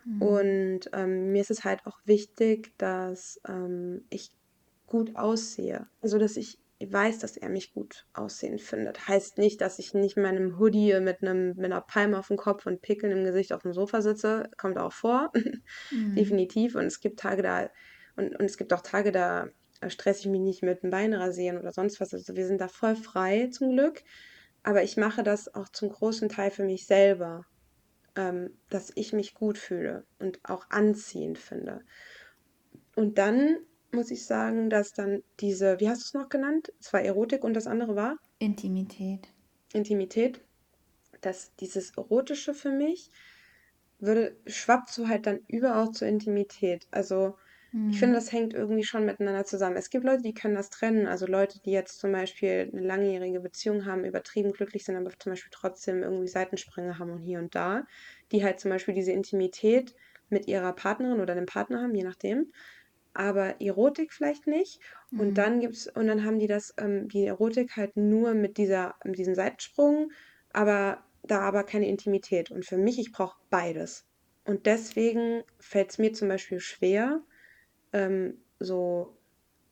Mhm. 0.04 0.22
Und 0.22 0.80
ähm, 0.92 1.32
mir 1.32 1.40
ist 1.40 1.50
es 1.50 1.64
halt 1.64 1.86
auch 1.86 1.98
wichtig, 2.04 2.72
dass 2.78 3.40
ähm, 3.48 4.04
ich 4.10 4.30
gut 4.86 5.16
aussehe. 5.16 5.86
Also, 6.00 6.18
dass 6.18 6.36
ich 6.36 6.58
weiß, 6.90 7.20
dass 7.20 7.36
er 7.36 7.48
mich 7.48 7.72
gut 7.72 8.06
aussehen 8.12 8.58
findet. 8.58 9.06
Heißt 9.06 9.38
nicht, 9.38 9.60
dass 9.60 9.78
ich 9.78 9.94
nicht 9.94 10.16
in 10.16 10.22
meinem 10.22 10.58
Hoodie 10.58 10.98
mit 11.00 11.22
einem, 11.22 11.54
mit 11.56 11.66
einer 11.66 11.80
Palme 11.80 12.18
auf 12.18 12.28
dem 12.28 12.36
Kopf 12.36 12.66
und 12.66 12.82
Pickeln 12.82 13.12
im 13.12 13.24
Gesicht 13.24 13.52
auf 13.52 13.62
dem 13.62 13.72
Sofa 13.72 14.02
sitze. 14.02 14.50
Kommt 14.56 14.78
auch 14.78 14.92
vor. 14.92 15.30
Mhm. 15.90 16.14
Definitiv. 16.14 16.74
Und 16.74 16.86
es 16.86 17.00
gibt 17.00 17.20
Tage 17.20 17.42
da, 17.42 17.68
und, 18.16 18.34
und 18.38 18.44
es 18.44 18.56
gibt 18.56 18.72
auch 18.72 18.80
Tage, 18.80 19.12
da 19.12 19.48
äh, 19.80 19.90
stresse 19.90 20.20
ich 20.20 20.26
mich 20.26 20.40
nicht 20.40 20.62
mit 20.62 20.82
dem 20.82 20.90
Bein 20.90 21.12
rasieren 21.12 21.58
oder 21.58 21.72
sonst 21.72 22.00
was. 22.00 22.14
Also 22.14 22.34
wir 22.34 22.46
sind 22.46 22.60
da 22.60 22.68
voll 22.68 22.96
frei 22.96 23.48
zum 23.52 23.72
Glück. 23.72 24.02
Aber 24.62 24.82
ich 24.82 24.96
mache 24.96 25.22
das 25.22 25.54
auch 25.54 25.68
zum 25.68 25.90
großen 25.90 26.28
Teil 26.28 26.50
für 26.50 26.64
mich 26.64 26.86
selber 26.86 27.44
dass 28.14 28.92
ich 28.94 29.12
mich 29.12 29.34
gut 29.34 29.56
fühle 29.56 30.04
und 30.18 30.40
auch 30.44 30.66
anziehend 30.68 31.38
finde. 31.38 31.82
Und 32.94 33.16
dann 33.16 33.56
muss 33.90 34.10
ich 34.10 34.26
sagen, 34.26 34.70
dass 34.70 34.92
dann 34.92 35.22
diese, 35.40 35.80
wie 35.80 35.88
hast 35.88 36.02
du 36.02 36.04
es 36.18 36.22
noch 36.22 36.28
genannt? 36.28 36.72
Es 36.80 36.92
war 36.92 37.02
Erotik 37.02 37.44
und 37.44 37.54
das 37.54 37.66
andere 37.66 37.96
war 37.96 38.16
Intimität. 38.38 39.28
Intimität. 39.72 40.40
Dass 41.20 41.54
dieses 41.56 41.96
Erotische 41.96 42.54
für 42.54 42.70
mich 42.70 43.10
würde, 43.98 44.36
schwappt 44.46 44.90
so 44.90 45.08
halt 45.08 45.26
dann 45.26 45.40
über 45.46 45.76
auch 45.76 45.92
zur 45.92 46.08
Intimität. 46.08 46.86
Also 46.90 47.36
ich 47.86 47.98
finde, 47.98 48.14
Mhm. 48.14 48.16
das 48.16 48.32
hängt 48.32 48.54
irgendwie 48.54 48.84
schon 48.84 49.04
miteinander 49.04 49.44
zusammen. 49.44 49.76
Es 49.76 49.90
gibt 49.90 50.04
Leute, 50.04 50.22
die 50.22 50.32
können 50.34 50.54
das 50.54 50.70
trennen. 50.70 51.06
Also 51.06 51.26
Leute, 51.26 51.60
die 51.64 51.72
jetzt 51.72 51.98
zum 51.98 52.12
Beispiel 52.12 52.70
eine 52.72 52.80
langjährige 52.86 53.40
Beziehung 53.40 53.84
haben, 53.86 54.04
übertrieben 54.04 54.52
glücklich 54.52 54.84
sind, 54.84 54.96
aber 54.96 55.10
zum 55.18 55.32
Beispiel 55.32 55.50
trotzdem 55.52 56.02
irgendwie 56.02 56.28
Seitensprünge 56.28 56.98
haben 56.98 57.10
und 57.12 57.20
hier 57.22 57.38
und 57.38 57.54
da, 57.54 57.84
die 58.32 58.44
halt 58.44 58.60
zum 58.60 58.70
Beispiel 58.70 58.94
diese 58.94 59.12
Intimität 59.12 59.94
mit 60.28 60.46
ihrer 60.48 60.72
Partnerin 60.72 61.20
oder 61.20 61.34
dem 61.34 61.46
Partner 61.46 61.82
haben, 61.82 61.94
je 61.94 62.04
nachdem, 62.04 62.50
aber 63.14 63.60
Erotik 63.60 64.12
vielleicht 64.12 64.46
nicht. 64.46 64.80
Und 65.16 65.34
Mhm. 65.34 65.38
dann 65.38 65.60
gibt's, 65.60 65.86
und 65.86 66.06
dann 66.06 66.24
haben 66.24 66.38
die 66.38 66.46
das, 66.46 66.72
ähm, 66.78 67.08
die 67.08 67.26
Erotik 67.26 67.76
halt 67.76 67.96
nur 67.96 68.34
mit 68.34 68.56
dieser, 68.56 68.94
mit 69.04 69.18
diesem 69.18 69.34
Seitensprung, 69.34 70.10
aber 70.50 71.04
da 71.22 71.40
aber 71.40 71.64
keine 71.64 71.88
Intimität. 71.88 72.50
Und 72.50 72.64
für 72.64 72.78
mich, 72.78 72.98
ich 72.98 73.12
brauche 73.12 73.36
beides. 73.50 74.06
Und 74.44 74.66
deswegen 74.66 75.42
fällt 75.60 75.90
es 75.90 75.98
mir 75.98 76.12
zum 76.14 76.28
Beispiel 76.28 76.60
schwer, 76.60 77.22
ähm, 77.92 78.38
so 78.58 79.16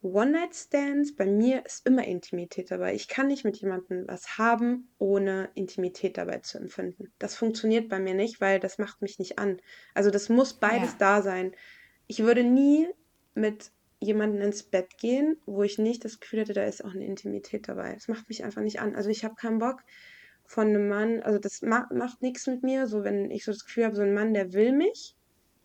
One-Night-Stands, 0.02 1.14
bei 1.14 1.26
mir 1.26 1.64
ist 1.66 1.87
immer 1.87 2.06
Intimität 2.06 2.70
dabei. 2.70 2.94
Ich 2.94 3.09
kann 3.09 3.26
nicht 3.26 3.44
mit 3.44 3.59
jemandem 3.59 4.06
was 4.09 4.38
haben, 4.38 4.88
ohne 4.98 5.50
Intimität 5.54 6.16
dabei 6.16 6.38
zu 6.38 6.59
empfinden. 6.59 7.12
Das 7.18 7.35
funktioniert 7.37 7.88
bei 7.90 7.98
mir 7.98 8.14
nicht, 8.14 8.40
weil 8.40 8.61
das 8.61 8.78
macht 8.78 9.02
mich 9.02 9.18
nicht 9.18 9.38
an. 9.38 9.61
Also 9.94 10.11
das 10.11 10.28
muss 10.30 10.54
beides 10.54 10.92
Ja. 10.92 10.96
da 10.98 11.22
sein. 11.22 11.54
Ich 12.06 12.20
würde 12.22 12.44
nie 12.44 12.88
mit 13.35 13.72
jemanden 14.00 14.40
ins 14.40 14.62
Bett 14.62 14.96
gehen, 14.96 15.37
wo 15.44 15.62
ich 15.62 15.78
nicht 15.78 16.04
das 16.04 16.18
Gefühl 16.20 16.40
hätte, 16.40 16.54
da 16.54 16.64
ist 16.64 16.83
auch 16.83 16.94
eine 16.94 17.04
Intimität 17.04 17.68
dabei. 17.68 17.92
Das 17.92 18.09
macht 18.09 18.28
mich 18.30 18.42
einfach 18.42 18.62
nicht 18.62 18.80
an. 18.80 18.96
Also 18.96 19.11
ich 19.11 19.24
habe 19.24 19.35
keinen 19.35 19.59
Bock 19.59 19.83
von 20.46 20.68
einem 20.68 20.88
Mann, 20.88 21.20
also 21.22 21.38
das 21.38 21.61
macht, 21.62 21.92
macht 21.92 22.22
nichts 22.22 22.46
mit 22.46 22.62
mir, 22.62 22.87
so 22.87 23.04
wenn 23.04 23.30
ich 23.30 23.44
so 23.44 23.52
das 23.52 23.64
Gefühl 23.66 23.85
habe, 23.85 23.94
so 23.96 24.02
ein 24.02 24.14
Mann, 24.14 24.33
der 24.35 24.52
will 24.54 24.72
mich, 24.72 25.14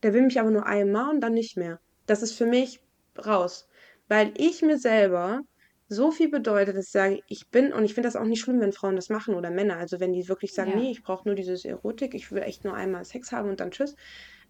der 0.04 0.14
will 0.14 0.24
mich 0.24 0.40
aber 0.40 0.52
nur 0.52 0.66
einmal 0.66 1.10
und 1.14 1.22
dann 1.22 1.34
nicht 1.34 1.56
mehr. 1.58 1.80
Das 2.06 2.22
ist 2.22 2.34
für 2.34 2.46
mich 2.46 2.80
raus. 3.26 3.68
Weil 4.08 4.34
ich 4.38 4.62
mir 4.62 4.78
selber 4.78 5.42
so 5.88 6.12
viel 6.12 6.30
bedeutet, 6.30 6.76
dass 6.78 6.86
ich 6.86 6.92
sage, 6.92 7.20
ich 7.28 7.50
bin, 7.50 7.72
und 7.74 7.86
ich 7.86 7.94
finde 7.94 8.08
das 8.08 8.16
auch 8.16 8.26
nicht 8.26 8.42
schlimm, 8.42 8.60
wenn 8.60 8.74
Frauen 8.74 8.96
das 8.96 9.10
machen 9.10 9.36
oder 9.36 9.52
Männer. 9.52 9.78
Also 9.78 10.00
wenn 10.00 10.14
die 10.14 10.28
wirklich 10.28 10.54
sagen, 10.54 10.72
Ja. 10.72 10.78
nee, 10.78 10.92
ich 10.92 11.04
brauche 11.04 11.28
nur 11.28 11.36
dieses 11.36 11.66
Erotik, 11.66 12.14
ich 12.14 12.32
will 12.32 12.42
echt 12.42 12.64
nur 12.64 12.74
einmal 12.74 13.06
Sex 13.06 13.32
haben 13.32 13.50
und 13.50 13.60
dann 13.60 13.72
tschüss. 13.72 13.96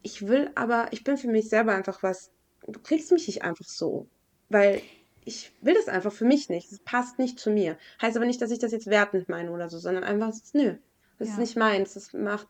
Ich 0.02 0.28
will 0.28 0.52
aber, 0.56 0.88
ich 0.92 1.04
bin 1.04 1.18
für 1.18 1.28
mich 1.28 1.50
selber 1.50 1.74
einfach 1.74 2.04
was, 2.04 2.30
du 2.68 2.80
kriegst 2.82 3.12
mich 3.12 3.28
nicht 3.28 3.44
einfach 3.44 3.66
so. 3.66 4.08
Weil 4.50 4.82
ich 5.26 5.52
will 5.62 5.74
das 5.74 5.88
einfach 5.88 6.14
für 6.14 6.26
mich 6.26 6.50
nicht. 6.50 6.72
Es 6.72 6.80
passt 6.80 7.18
nicht 7.20 7.40
zu 7.40 7.50
mir. 7.50 7.78
Heißt 8.02 8.16
aber 8.16 8.26
nicht, 8.26 8.42
dass 8.42 8.52
ich 8.52 8.60
das 8.60 8.72
jetzt 8.72 8.88
wertend 8.88 9.28
meine 9.28 9.52
oder 9.52 9.70
so, 9.70 9.80
sondern 9.80 10.04
einfach, 10.04 10.30
ist, 10.30 10.54
nö, 10.54 10.76
das 11.18 11.30
ist 11.30 11.36
Ja. 11.36 11.42
nicht 11.42 11.56
meins. 11.58 11.96
Das 11.96 12.14
macht, 12.14 12.50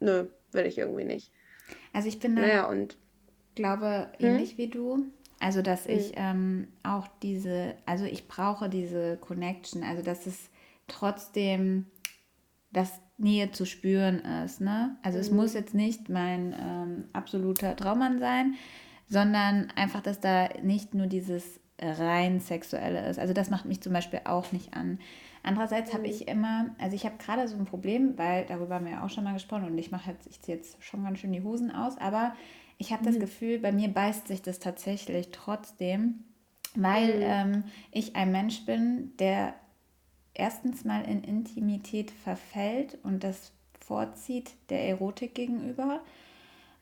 nö, 0.00 0.26
will 0.50 0.66
ich 0.66 0.78
irgendwie 0.78 1.04
nicht. 1.04 1.30
Also 1.92 2.08
ich 2.08 2.18
bin 2.18 2.34
da, 2.36 2.42
Naja, 2.42 2.68
und, 2.68 2.98
glaube, 3.54 4.08
hm? 4.18 4.26
ähnlich 4.26 4.58
wie 4.58 4.68
du. 4.68 5.06
Also, 5.40 5.62
dass 5.62 5.86
Hm. 5.86 5.98
ich 5.98 6.12
ähm, 6.16 6.68
auch 6.82 7.08
diese, 7.22 7.74
also 7.86 8.04
ich 8.04 8.28
brauche 8.28 8.68
diese 8.68 9.16
Connection, 9.18 9.82
also 9.82 10.02
dass 10.02 10.26
es 10.26 10.50
trotzdem 10.88 11.86
dass 12.72 13.00
Nähe 13.18 13.50
zu 13.50 13.66
spüren 13.66 14.20
ist, 14.44 14.60
ne? 14.60 14.96
Also 15.02 15.18
es 15.18 15.30
muss 15.30 15.52
Hm. 15.52 15.60
jetzt 15.60 15.74
nicht 15.74 16.08
mein 16.08 16.54
ähm, 16.58 17.04
absoluter 17.12 17.76
Traummann 17.76 18.18
sein, 18.18 18.54
sondern 19.08 19.70
einfach, 19.76 20.00
dass 20.00 20.20
da 20.20 20.48
nicht 20.62 20.94
nur 20.94 21.06
dieses 21.06 21.60
rein 21.80 22.40
sexuelle 22.40 23.08
ist. 23.08 23.18
Also 23.18 23.34
das 23.34 23.50
macht 23.50 23.66
mich 23.66 23.80
zum 23.82 23.92
Beispiel 23.92 24.20
auch 24.24 24.52
nicht 24.52 24.74
an. 24.74 24.98
Andererseits 25.42 25.92
habe 25.92 26.04
Hm. 26.04 26.10
ich 26.10 26.28
immer, 26.28 26.74
also 26.78 26.94
ich 26.96 27.04
habe 27.04 27.16
gerade 27.18 27.46
so 27.48 27.56
ein 27.56 27.66
Problem, 27.66 28.16
weil 28.16 28.46
darüber 28.46 28.76
haben 28.76 28.86
wir 28.86 28.92
ja 28.92 29.04
auch 29.04 29.10
schon 29.10 29.24
mal 29.24 29.34
gesprochen 29.34 29.64
und 29.64 29.76
ich 29.78 29.90
mache 29.90 30.10
jetzt, 30.12 30.26
ich 30.28 30.40
ziehe 30.40 30.56
jetzt 30.56 30.82
schon 30.82 31.02
ganz 31.04 31.18
schön 31.18 31.32
die 31.32 31.42
Hosen 31.42 31.70
aus, 31.72 31.98
aber 31.98 32.34
ich 32.82 32.92
habe 32.92 33.04
das 33.04 33.14
Hm. 33.14 33.20
Gefühl, 33.20 33.60
bei 33.60 33.70
mir 33.72 33.88
beißt 33.88 34.26
sich 34.28 34.42
das 34.42 34.58
tatsächlich 34.58 35.30
trotzdem, 35.30 36.24
weil 36.74 37.10
Hm. 37.10 37.22
ähm, 37.22 37.64
ich 37.92 38.16
ein 38.16 38.32
Mensch 38.32 38.66
bin, 38.66 39.16
der 39.18 39.54
erstens 40.34 40.84
mal 40.84 41.02
in 41.04 41.22
Intimität 41.24 42.10
verfällt 42.10 42.98
und 43.04 43.22
das 43.24 43.52
vorzieht 43.80 44.50
der 44.70 44.88
Erotik 44.88 45.34
gegenüber. 45.34 46.00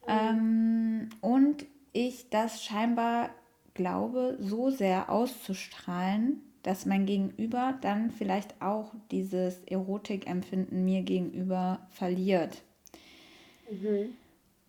Ähm, 0.08 1.10
und 1.20 1.66
ich 1.92 2.30
das 2.30 2.64
scheinbar 2.64 3.30
glaube, 3.74 4.38
so 4.40 4.70
sehr 4.70 5.10
auszustrahlen, 5.10 6.42
dass 6.62 6.86
mein 6.86 7.06
Gegenüber 7.06 7.78
dann 7.82 8.10
vielleicht 8.10 8.62
auch 8.62 8.94
dieses 9.10 9.60
Erotikempfinden 9.66 10.84
mir 10.84 11.02
gegenüber 11.02 11.86
verliert. 11.90 12.62
Mhm. 13.70 14.19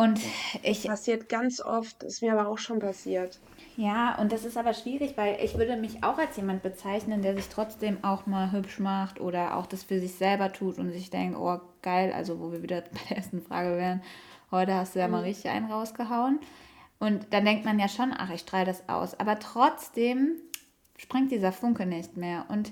Und 0.02 0.20
Das 0.64 0.64
ich, 0.64 0.84
passiert 0.84 1.30
ganz 1.30 1.62
oft, 1.62 2.04
ist 2.04 2.22
mir 2.22 2.34
aber 2.34 2.50
auch 2.50 2.58
schon 2.58 2.80
passiert. 2.80 3.42
ja, 3.76 4.16
und 4.20 4.32
das 4.32 4.44
ist 4.46 4.58
aber 4.58 4.74
schwierig, 4.74 5.14
weil 5.18 5.38
ich 5.42 5.58
würde 5.58 5.78
mich 5.78 6.04
auch 6.04 6.18
als 6.18 6.36
jemand 6.38 6.62
bezeichnen, 6.62 7.22
der 7.22 7.36
sich 7.36 7.50
trotzdem 7.50 8.04
auch 8.04 8.26
mal 8.26 8.52
hübsch 8.52 8.80
macht 8.80 9.20
oder 9.20 9.56
auch 9.58 9.66
das 9.66 9.84
für 9.84 10.00
sich 10.00 10.16
selber 10.16 10.52
tut 10.52 10.78
und 10.78 10.92
sich 10.92 11.10
denkt, 11.10 11.38
oh 11.38 11.60
geil, 11.82 12.12
also 12.14 12.40
wo 12.40 12.52
wir 12.52 12.62
wieder 12.64 12.82
bei 12.92 13.00
der 13.10 13.18
ersten 13.18 13.42
Frage 13.42 13.78
wären, 13.78 14.02
heute 14.52 14.74
hast 14.76 14.96
du 14.96 15.00
ja 15.00 15.08
mal 15.08 15.20
Mhm. 15.20 15.24
richtig 15.24 15.50
einen 15.52 15.72
rausgehauen. 15.72 16.40
Und 17.00 17.34
dann 17.34 17.46
denkt 17.46 17.66
man 17.66 17.80
ja 17.80 17.88
schon, 17.90 18.14
ach, 18.16 18.30
ich 18.32 18.42
strahle 18.42 18.66
das 18.66 18.88
aus. 18.90 19.20
Aber 19.20 19.40
trotzdem 19.40 20.38
springt 20.98 21.32
dieser 21.32 21.52
Funke 21.52 21.86
nicht 21.86 22.18
mehr. 22.18 22.46
Und 22.50 22.72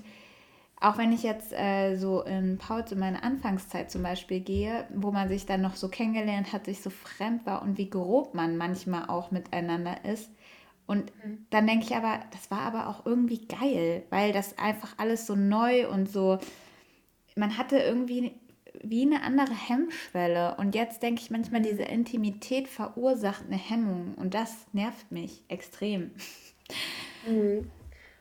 auch 0.80 0.98
wenn 0.98 1.12
ich 1.12 1.22
jetzt 1.22 1.52
äh, 1.52 1.96
so 1.96 2.22
in 2.22 2.58
Paul 2.58 2.84
zu 2.86 2.96
meiner 2.96 3.22
Anfangszeit 3.22 3.90
zum 3.90 4.02
Beispiel 4.02 4.40
gehe, 4.40 4.86
wo 4.94 5.12
man 5.12 5.28
sich 5.28 5.46
dann 5.46 5.60
noch 5.60 5.76
so 5.76 5.88
kennengelernt 5.88 6.52
hat, 6.52 6.64
sich 6.66 6.82
so 6.82 6.90
fremd 6.90 7.46
war 7.46 7.62
und 7.62 7.78
wie 7.78 7.90
grob 7.90 8.34
man 8.34 8.56
manchmal 8.56 9.06
auch 9.08 9.30
miteinander 9.30 10.04
ist. 10.04 10.30
Und 10.86 11.12
Mhm. 11.24 11.46
dann 11.50 11.66
denke 11.66 11.84
ich 11.84 11.96
aber, 11.96 12.20
das 12.32 12.50
war 12.50 12.60
aber 12.62 12.88
auch 12.88 13.06
irgendwie 13.06 13.46
geil, 13.46 14.04
weil 14.10 14.32
das 14.32 14.58
einfach 14.58 14.94
alles 14.98 15.26
so 15.26 15.36
neu 15.36 15.88
und 15.90 16.08
so, 16.10 16.38
man 17.36 17.56
hatte 17.58 17.78
irgendwie 17.78 18.32
wie 18.82 19.02
eine 19.02 19.22
andere 19.22 19.54
Hemmschwelle. 19.54 20.56
Und 20.58 20.74
jetzt 20.74 21.02
denke 21.02 21.20
ich 21.22 21.30
manchmal, 21.30 21.62
diese 21.62 21.82
Intimität 21.82 22.68
verursacht 22.68 23.44
eine 23.46 23.56
Hemmung 23.58 24.14
und 24.16 24.34
das 24.34 24.66
nervt 24.72 25.10
mich 25.12 25.42
extrem. 25.48 26.12
Mhm. 27.22 27.72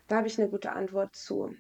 Da 0.08 0.17
habe 0.17 0.28
ich 0.28 0.39
eine 0.39 0.50
gute 0.50 0.72
Antwort 0.74 1.15
zu. 1.15 1.56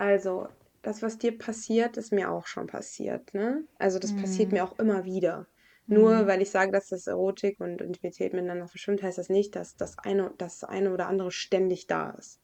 Also, 0.00 0.48
das, 0.80 1.02
was 1.02 1.18
dir 1.18 1.36
passiert, 1.36 1.98
ist 1.98 2.10
mir 2.10 2.30
auch 2.30 2.46
schon 2.46 2.66
passiert, 2.66 3.34
ne? 3.34 3.64
Also, 3.78 3.98
das 3.98 4.14
passiert 4.14 4.50
mir 4.50 4.64
auch 4.64 4.78
immer 4.78 5.04
wieder. 5.04 5.46
Nur 5.90 6.26
weil 6.26 6.40
ich 6.40 6.50
sage, 6.50 6.72
dass 6.72 6.88
das 6.88 7.06
Erotik 7.06 7.60
und 7.60 7.82
Intimität 7.82 8.32
miteinander 8.32 8.66
verschwimmt, 8.66 9.02
heißt 9.02 9.18
das 9.18 9.28
nicht, 9.28 9.54
dass 9.56 9.76
das 9.76 9.98
eine, 9.98 10.32
das 10.38 10.64
eine 10.64 10.92
oder 10.94 11.06
andere 11.06 11.30
ständig 11.30 11.86
da 11.86 12.10
ist. 12.12 12.40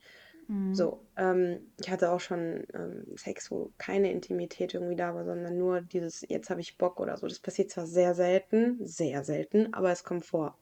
So, 0.71 1.07
ähm, 1.17 1.73
ich 1.81 1.91
hatte 1.91 2.11
auch 2.13 2.21
schon 2.21 2.67
ähm, 2.75 3.07
Sex, 3.17 3.51
wo 3.51 3.73
keine 3.79 4.13
Intimität 4.13 4.75
irgendwie 4.75 4.97
da 4.97 5.15
war, 5.15 5.25
sondern 5.25 5.57
nur 5.57 5.81
dieses, 5.81 6.23
jetzt 6.29 6.51
habe 6.51 6.61
ich 6.61 6.77
Bock 6.77 7.01
oder 7.01 7.17
so. 7.17 7.27
Das 7.29 7.41
passiert 7.41 7.71
zwar 7.71 7.87
sehr 7.87 8.15
selten, 8.15 8.77
sehr 8.85 9.25
selten, 9.25 9.73
aber 9.73 9.93
es 9.93 10.05
kommt 10.05 10.27
vor. 10.27 10.59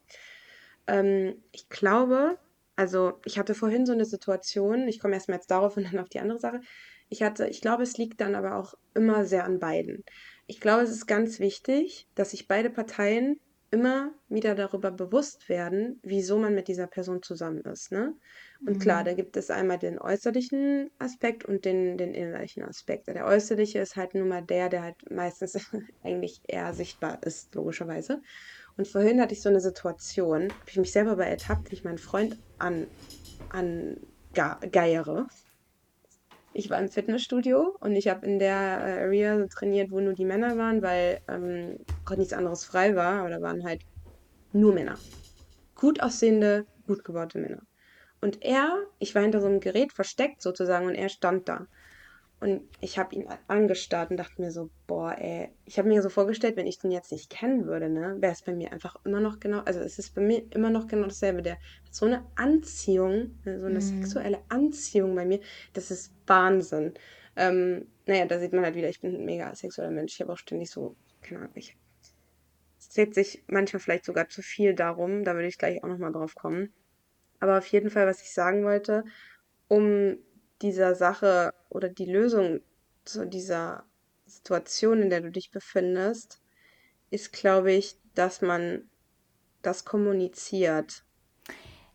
Ähm, 0.87 1.43
ich 1.53 1.69
glaube, 1.69 2.39
also 2.77 3.21
ich 3.25 3.39
hatte 3.39 3.55
vorhin 3.55 3.87
so 3.87 3.93
eine 3.93 4.05
Situation, 4.05 4.89
ich 4.89 5.01
komme 5.01 5.15
erstmal 5.15 5.39
jetzt 5.39 5.51
darauf 5.51 5.77
und 5.77 5.85
dann 5.85 6.01
auf 6.01 6.09
die 6.09 6.21
andere 6.21 6.39
Sache. 6.39 6.61
Ich 7.09 7.23
hatte, 7.23 7.47
ich 7.47 7.61
glaube, 7.61 7.83
es 7.83 7.99
liegt 7.99 8.21
dann 8.21 8.35
aber 8.35 8.57
auch 8.57 8.75
immer 8.95 9.25
sehr 9.25 9.45
an 9.45 9.59
beiden. 9.59 10.05
Ich 10.47 10.61
glaube, 10.61 10.83
es 10.83 10.91
ist 10.91 11.07
ganz 11.07 11.39
wichtig, 11.39 12.09
dass 12.15 12.31
sich 12.31 12.49
beide 12.49 12.71
Parteien 12.71 13.41
immer 13.75 14.13
wieder 14.29 14.55
darüber 14.55 14.93
bewusst 14.93 15.49
werden, 15.49 15.99
wieso 16.05 16.39
man 16.39 16.55
mit 16.55 16.69
dieser 16.69 16.87
Person 16.87 17.23
zusammen 17.23 17.61
ist, 17.63 17.91
ne? 17.91 18.15
Und 18.67 18.79
klar, 18.79 19.03
da 19.03 19.15
gibt 19.15 19.37
es 19.37 19.51
einmal 19.51 19.79
den 19.79 19.99
äußerlichen 19.99 20.91
Aspekt 20.99 21.45
und 21.45 21.65
den, 21.65 21.99
den 21.99 22.15
innerlichen 22.15 22.63
Aspekt. 22.63 23.09
Der 23.09 23.27
äußerliche 23.27 23.81
ist 23.81 23.97
halt 23.97 24.15
nun 24.15 24.29
mal 24.29 24.43
der, 24.43 24.69
der 24.69 24.83
halt 24.85 25.11
meistens 25.11 25.55
eigentlich 26.05 26.41
eher 26.47 26.73
sichtbar 26.73 27.21
ist, 27.25 27.55
logischerweise. 27.57 28.23
Und 28.77 28.89
vorhin 28.89 29.21
hatte 29.21 29.35
ich 29.35 29.43
so 29.43 29.49
eine 29.49 29.61
Situation, 29.61 30.51
habe 30.51 30.71
ich 30.71 30.77
mich 30.77 30.93
selber 30.93 31.17
bei 31.17 31.27
ertappt, 31.27 31.71
wie 31.71 31.77
ich 31.77 31.85
meinen 31.85 31.99
Freund 31.99 32.37
an, 32.59 32.89
angeiere. 33.51 35.27
Ich 36.53 36.71
war 36.71 36.79
im 36.79 36.89
Fitnessstudio 36.89 37.77
und 37.81 37.97
ich 37.97 38.09
habe 38.09 38.27
in 38.27 38.39
der 38.39 38.55
äh, 38.55 39.03
Area 39.05 39.45
trainiert, 39.47 39.91
wo 39.91 40.01
nur 40.01 40.15
die 40.15 40.25
Männer 40.25 40.57
waren, 40.57 40.83
weil 40.83 41.21
ähm, 41.29 41.79
gerade 42.05 42.21
nichts 42.21 42.33
anderes 42.33 42.65
frei 42.65 42.95
war, 42.95 43.21
aber 43.21 43.31
da 43.31 43.41
waren 43.41 43.65
halt 43.65 43.83
nur 44.53 44.73
Männer. 44.73 44.99
Gut 45.75 46.01
aussehende, 46.01 46.67
gut 46.87 47.05
gebaute 47.05 47.39
Männer. 47.39 47.63
Und 48.21 48.43
er, 48.43 48.87
ich 49.01 49.15
war 49.15 49.23
hinter 49.23 49.41
so 49.41 49.49
einem 49.49 49.61
Gerät 49.61 49.93
versteckt 49.93 50.43
sozusagen 50.43 50.87
und 50.87 50.95
er 50.95 51.09
stand 51.09 51.49
da. 51.49 51.67
Und 52.45 52.61
ich 52.83 52.99
habe 52.99 53.15
ihn 53.15 53.27
angestarrt 53.49 54.11
und 54.11 54.19
dachte 54.19 54.39
mir 54.43 54.51
so, 54.51 54.69
boah, 54.87 55.17
ey, 55.19 55.49
ich 55.65 55.79
habe 55.79 55.89
mir 55.89 56.03
so 56.03 56.11
vorgestellt, 56.11 56.59
wenn 56.59 56.67
ich 56.67 56.79
den 56.79 56.91
jetzt 56.91 57.11
nicht 57.11 57.31
kennen 57.31 57.65
würde, 57.65 57.89
ne, 57.89 58.17
wäre 58.21 58.35
es 58.35 58.43
bei 58.43 58.53
mir 58.53 58.71
einfach 58.71 58.97
immer 59.07 59.19
noch 59.19 59.41
genau, 59.41 59.61
also 59.61 59.81
es 59.81 59.99
ist 59.99 60.15
bei 60.15 60.21
mir 60.21 60.45
immer 60.51 60.69
noch 60.69 60.87
genau 60.87 61.07
dasselbe. 61.07 61.41
Der 61.41 61.55
hat 61.55 61.63
so 61.91 62.05
eine 62.05 62.23
Anziehung, 62.35 63.31
ne, 63.47 63.59
so 63.61 63.65
eine 63.65 63.81
sexuelle 63.81 64.43
Anziehung 64.51 65.15
bei 65.15 65.25
mir, 65.25 65.41
das 65.73 65.91
ist 65.91 66.13
Wahnsinn. 66.27 66.93
Ähm, 67.35 67.87
naja, 68.05 68.27
da 68.27 68.39
sieht 68.39 68.53
man 68.53 68.63
halt 68.63 68.75
wieder, 68.75 68.91
ich 68.91 69.01
bin 69.01 69.15
ein 69.15 69.25
mega 69.25 69.55
sexueller 69.55 69.91
Mensch. 69.91 70.13
Ich 70.13 70.21
habe 70.21 70.35
auch 70.35 70.37
ständig 70.37 70.71
so, 70.71 70.97
keine 71.23 71.41
Ahnung, 71.41 71.53
ich, 71.55 71.79
es 72.79 72.91
dreht 72.91 73.15
sich 73.15 73.43
manchmal 73.47 73.81
vielleicht 73.81 74.05
sogar 74.05 74.29
zu 74.29 74.43
viel 74.43 74.75
darum, 74.75 75.25
da 75.25 75.33
würde 75.33 75.49
ich 75.49 75.57
gleich 75.57 75.83
auch 75.83 75.89
nochmal 75.89 76.13
drauf 76.13 76.35
kommen. 76.35 76.75
Aber 77.41 77.57
auf 77.57 77.67
jeden 77.69 77.89
Fall, 77.89 78.07
was 78.07 78.21
ich 78.21 78.35
sagen 78.35 78.65
wollte, 78.65 79.03
um 79.69 80.19
dieser 80.65 80.95
Sache 80.95 81.53
oder 81.69 81.91
die 81.91 82.07
Lösung 82.07 82.61
zu 83.05 83.27
dieser 83.27 83.85
Situation, 84.25 85.03
in 85.03 85.11
der 85.11 85.21
du 85.21 85.31
dich 85.31 85.51
befindest, 85.51 86.41
ist, 87.11 87.33
glaube 87.33 87.73
ich, 87.73 87.99
dass 88.15 88.41
man 88.41 88.89
das 89.63 89.85
kommuniziert. 89.85 91.05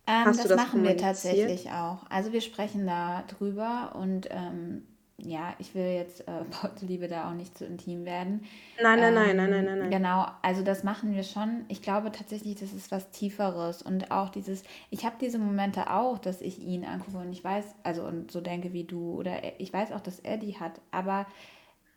Ähm, 0.06 0.26
das 0.26 0.44
das 0.44 0.56
machen 0.56 0.84
wir 0.84 0.98
tatsächlich 0.98 1.72
auch. 1.72 2.06
Also 2.10 2.32
wir 2.32 2.42
sprechen 2.42 2.86
da 2.86 3.24
drüber 3.24 3.96
und 3.96 4.28
ähm, 4.30 4.88
ja, 5.24 5.54
ich 5.60 5.76
will 5.76 5.84
jetzt 5.94 6.22
äh, 6.28 6.44
Paul 6.52 6.72
Liebe 6.82 7.08
da 7.08 7.30
auch 7.30 7.34
nicht 7.34 7.58
zu 7.58 7.66
intim 7.66 8.06
werden. 8.06 8.46
Nein, 8.82 9.00
nein, 9.00 9.14
nein, 9.14 9.36
nein, 9.38 9.50
nein, 9.52 9.66
Ähm, 9.66 9.66
nein, 9.66 9.80
nein. 9.80 9.92
genau, 9.92 10.28
also 10.42 10.64
das 10.64 10.84
machen 10.84 11.14
wir 11.16 11.24
schon. 11.24 11.66
Ich 11.70 11.82
glaube 11.82 12.12
tatsächlich, 12.12 12.56
das 12.60 12.74
ist 12.74 12.92
was 12.92 13.12
Tieferes 13.12 13.82
und 13.82 14.12
auch 14.12 14.30
dieses, 14.30 14.64
ich 14.90 15.06
habe 15.06 15.16
diese 15.22 15.40
Momente 15.40 15.92
auch, 15.92 16.18
dass 16.20 16.42
ich 16.42 16.60
ihn 16.60 16.86
angucke 16.86 17.18
und 17.20 17.32
ich 17.32 17.44
weiß, 17.44 17.76
also 17.84 18.04
und 18.06 18.32
so 18.32 18.42
denke 18.42 18.74
wie 18.74 18.84
du 18.86 19.14
oder 19.14 19.44
er- 19.44 19.60
ich 19.60 19.72
weiß 19.74 19.92
auch, 19.94 20.02
dass 20.02 20.20
er 20.20 20.38
die 20.38 20.60
hat, 20.60 20.82
aber 20.92 21.28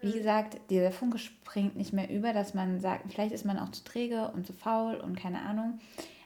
wie 0.00 0.12
gesagt, 0.12 0.58
dieser 0.70 0.90
Funke 0.92 1.18
springt 1.18 1.76
nicht 1.76 1.92
mehr 1.92 2.10
über, 2.10 2.32
dass 2.32 2.54
man 2.54 2.80
sagt, 2.80 3.12
vielleicht 3.12 3.32
ist 3.32 3.44
man 3.44 3.58
auch 3.58 3.70
zu 3.70 3.84
träge 3.84 4.30
und 4.32 4.46
zu 4.46 4.52
faul 4.52 4.96
und 4.96 5.16
keine 5.16 5.42
Ahnung. 5.42 5.78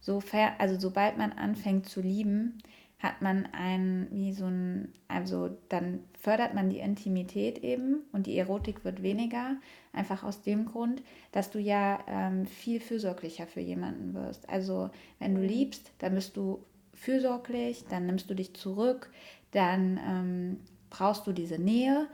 sofern, 0.00 0.52
also 0.58 0.78
sobald 0.78 1.16
man 1.16 1.32
anfängt 1.32 1.88
zu 1.88 2.02
lieben, 2.02 2.58
hat 2.98 3.22
man 3.22 3.48
ein, 3.52 4.06
wie 4.10 4.32
so 4.32 4.44
ein, 4.44 4.92
also 5.08 5.56
dann 5.70 6.00
fördert 6.20 6.54
man 6.54 6.68
die 6.68 6.80
Intimität 6.80 7.58
eben 7.58 8.02
und 8.12 8.26
die 8.26 8.36
Erotik 8.36 8.84
wird 8.84 9.02
weniger, 9.02 9.56
einfach 9.94 10.24
aus 10.24 10.42
dem 10.42 10.66
Grund, 10.66 11.02
dass 11.32 11.50
du 11.50 11.58
ja 11.58 12.00
ähm, 12.06 12.46
viel 12.46 12.80
fürsorglicher 12.80 13.46
für 13.46 13.60
jemanden 13.60 14.12
wirst. 14.12 14.48
Also 14.50 14.90
wenn 15.18 15.34
du 15.34 15.40
mhm. 15.40 15.48
liebst, 15.48 15.90
dann 15.98 16.14
bist 16.14 16.36
du 16.36 16.64
fürsorglich, 16.92 17.84
dann 17.88 18.04
nimmst 18.04 18.28
du 18.28 18.34
dich 18.34 18.54
zurück, 18.54 19.10
dann 19.52 19.98
ähm, 20.06 20.60
brauchst 20.90 21.26
du 21.26 21.32
diese 21.32 21.58
Nähe, 21.58 22.08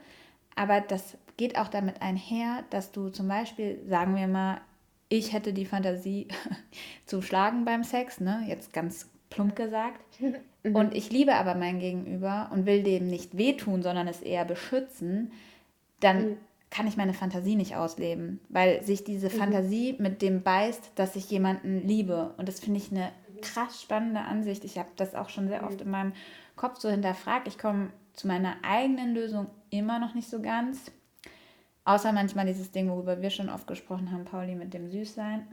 aber 0.55 0.79
das 0.79 1.17
geht 1.41 1.57
auch 1.57 1.69
damit 1.69 2.03
einher, 2.03 2.63
dass 2.69 2.91
du 2.91 3.09
zum 3.09 3.27
Beispiel, 3.27 3.79
sagen 3.89 4.15
wir 4.15 4.27
mal, 4.27 4.61
ich 5.09 5.33
hätte 5.33 5.53
die 5.53 5.65
Fantasie 5.65 6.27
zu 7.07 7.23
schlagen 7.23 7.65
beim 7.65 7.83
Sex, 7.83 8.19
ne? 8.19 8.43
jetzt 8.47 8.73
ganz 8.73 9.09
plump 9.31 9.55
gesagt. 9.55 10.01
Mhm. 10.63 10.75
Und 10.75 10.93
ich 10.93 11.09
liebe 11.09 11.33
aber 11.33 11.55
mein 11.55 11.79
Gegenüber 11.79 12.51
und 12.53 12.67
will 12.67 12.83
dem 12.83 13.07
nicht 13.07 13.35
wehtun, 13.35 13.81
sondern 13.81 14.07
es 14.07 14.21
eher 14.21 14.45
beschützen, 14.45 15.31
dann 16.01 16.23
mhm. 16.23 16.37
kann 16.69 16.85
ich 16.85 16.97
meine 16.97 17.15
Fantasie 17.15 17.55
nicht 17.55 17.75
ausleben, 17.75 18.39
weil 18.49 18.83
sich 18.83 19.03
diese 19.03 19.29
mhm. 19.29 19.39
Fantasie 19.39 19.95
mit 19.97 20.21
dem 20.21 20.43
beißt, 20.43 20.91
dass 20.93 21.15
ich 21.15 21.31
jemanden 21.31 21.87
liebe. 21.87 22.35
Und 22.37 22.47
das 22.47 22.59
finde 22.59 22.77
ich 22.79 22.91
eine 22.91 23.11
krass 23.41 23.81
spannende 23.81 24.19
Ansicht. 24.19 24.63
Ich 24.65 24.77
habe 24.77 24.89
das 24.97 25.15
auch 25.15 25.29
schon 25.29 25.47
sehr 25.47 25.63
oft 25.63 25.79
mhm. 25.79 25.85
in 25.85 25.89
meinem 25.89 26.13
Kopf 26.55 26.79
so 26.79 26.91
hinterfragt. 26.91 27.47
Ich 27.47 27.57
komme 27.57 27.89
zu 28.13 28.27
meiner 28.27 28.57
eigenen 28.61 29.15
Lösung 29.15 29.47
immer 29.71 29.97
noch 29.97 30.13
nicht 30.13 30.29
so 30.29 30.43
ganz. 30.43 30.91
Außer 31.83 32.11
manchmal 32.11 32.45
dieses 32.45 32.71
Ding, 32.71 32.89
worüber 32.89 33.21
wir 33.21 33.29
schon 33.29 33.49
oft 33.49 33.67
gesprochen 33.67 34.11
haben, 34.11 34.25
Pauli, 34.25 34.55
mit 34.55 34.73
dem 34.73 34.89
Süßsein. 34.89 35.47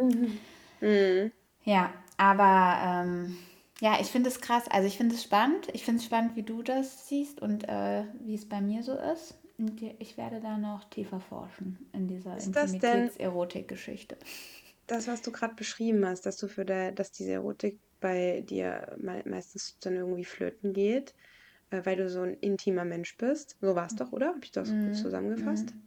Mhm. 0.00 0.38
Mhm. 0.80 1.32
Ja, 1.64 1.92
aber 2.16 3.04
ähm, 3.04 3.36
ja, 3.80 3.98
ich 4.00 4.08
finde 4.08 4.28
es 4.28 4.40
krass. 4.40 4.64
Also 4.70 4.86
ich 4.86 4.96
finde 4.96 5.14
es 5.14 5.22
spannend. 5.22 5.68
Ich 5.72 5.84
finde 5.84 6.00
es 6.00 6.06
spannend, 6.06 6.36
wie 6.36 6.42
du 6.42 6.62
das 6.62 7.08
siehst 7.08 7.40
und 7.40 7.68
äh, 7.68 8.04
wie 8.20 8.34
es 8.34 8.48
bei 8.48 8.60
mir 8.60 8.82
so 8.82 8.94
ist. 8.94 9.34
Und 9.58 9.82
ich 9.98 10.16
werde 10.16 10.40
da 10.40 10.56
noch 10.56 10.84
tiefer 10.84 11.20
forschen 11.20 11.86
in 11.92 12.08
dieser 12.08 12.38
Intimitäts-Erotik-Geschichte. 12.38 14.16
Das, 14.86 15.06
was 15.06 15.20
du 15.22 15.32
gerade 15.32 15.54
beschrieben 15.54 16.06
hast, 16.06 16.24
dass 16.24 16.38
du 16.38 16.48
für 16.48 16.64
der, 16.64 16.92
dass 16.92 17.12
diese 17.12 17.32
Erotik 17.32 17.78
bei 18.00 18.40
dir 18.40 18.96
meistens 19.24 19.76
dann 19.80 19.96
irgendwie 19.96 20.24
flöten 20.24 20.72
geht, 20.72 21.14
weil 21.70 21.96
du 21.96 22.08
so 22.08 22.22
ein 22.22 22.34
intimer 22.34 22.84
Mensch 22.84 23.16
bist. 23.16 23.56
So 23.60 23.74
war 23.74 23.86
es 23.86 23.96
doch, 23.96 24.12
oder? 24.12 24.28
Habe 24.28 24.40
ich 24.42 24.52
das 24.52 24.68
mhm. 24.68 24.86
gut 24.86 24.96
zusammengefasst? 24.96 25.74
Mhm. 25.74 25.82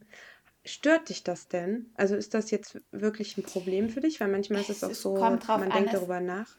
Stört 0.65 1.10
dich 1.10 1.24
das 1.24 1.50
denn? 1.50 1.88
Also 1.96 2.15
ist 2.15 2.34
das 2.34 2.50
jetzt 2.52 2.82
wirklich 2.91 3.38
ein 3.38 3.43
Problem 3.43 3.89
für 3.89 4.00
dich? 4.00 4.22
Weil 4.22 4.30
manchmal 4.30 4.62
ist 4.62 4.69
es, 4.69 4.82
es 4.82 4.84
auch 4.84 5.15
so, 5.15 5.17
man 5.17 5.39
an, 5.41 5.69
denkt 5.72 5.93
darüber 5.93 6.22
nach. 6.22 6.56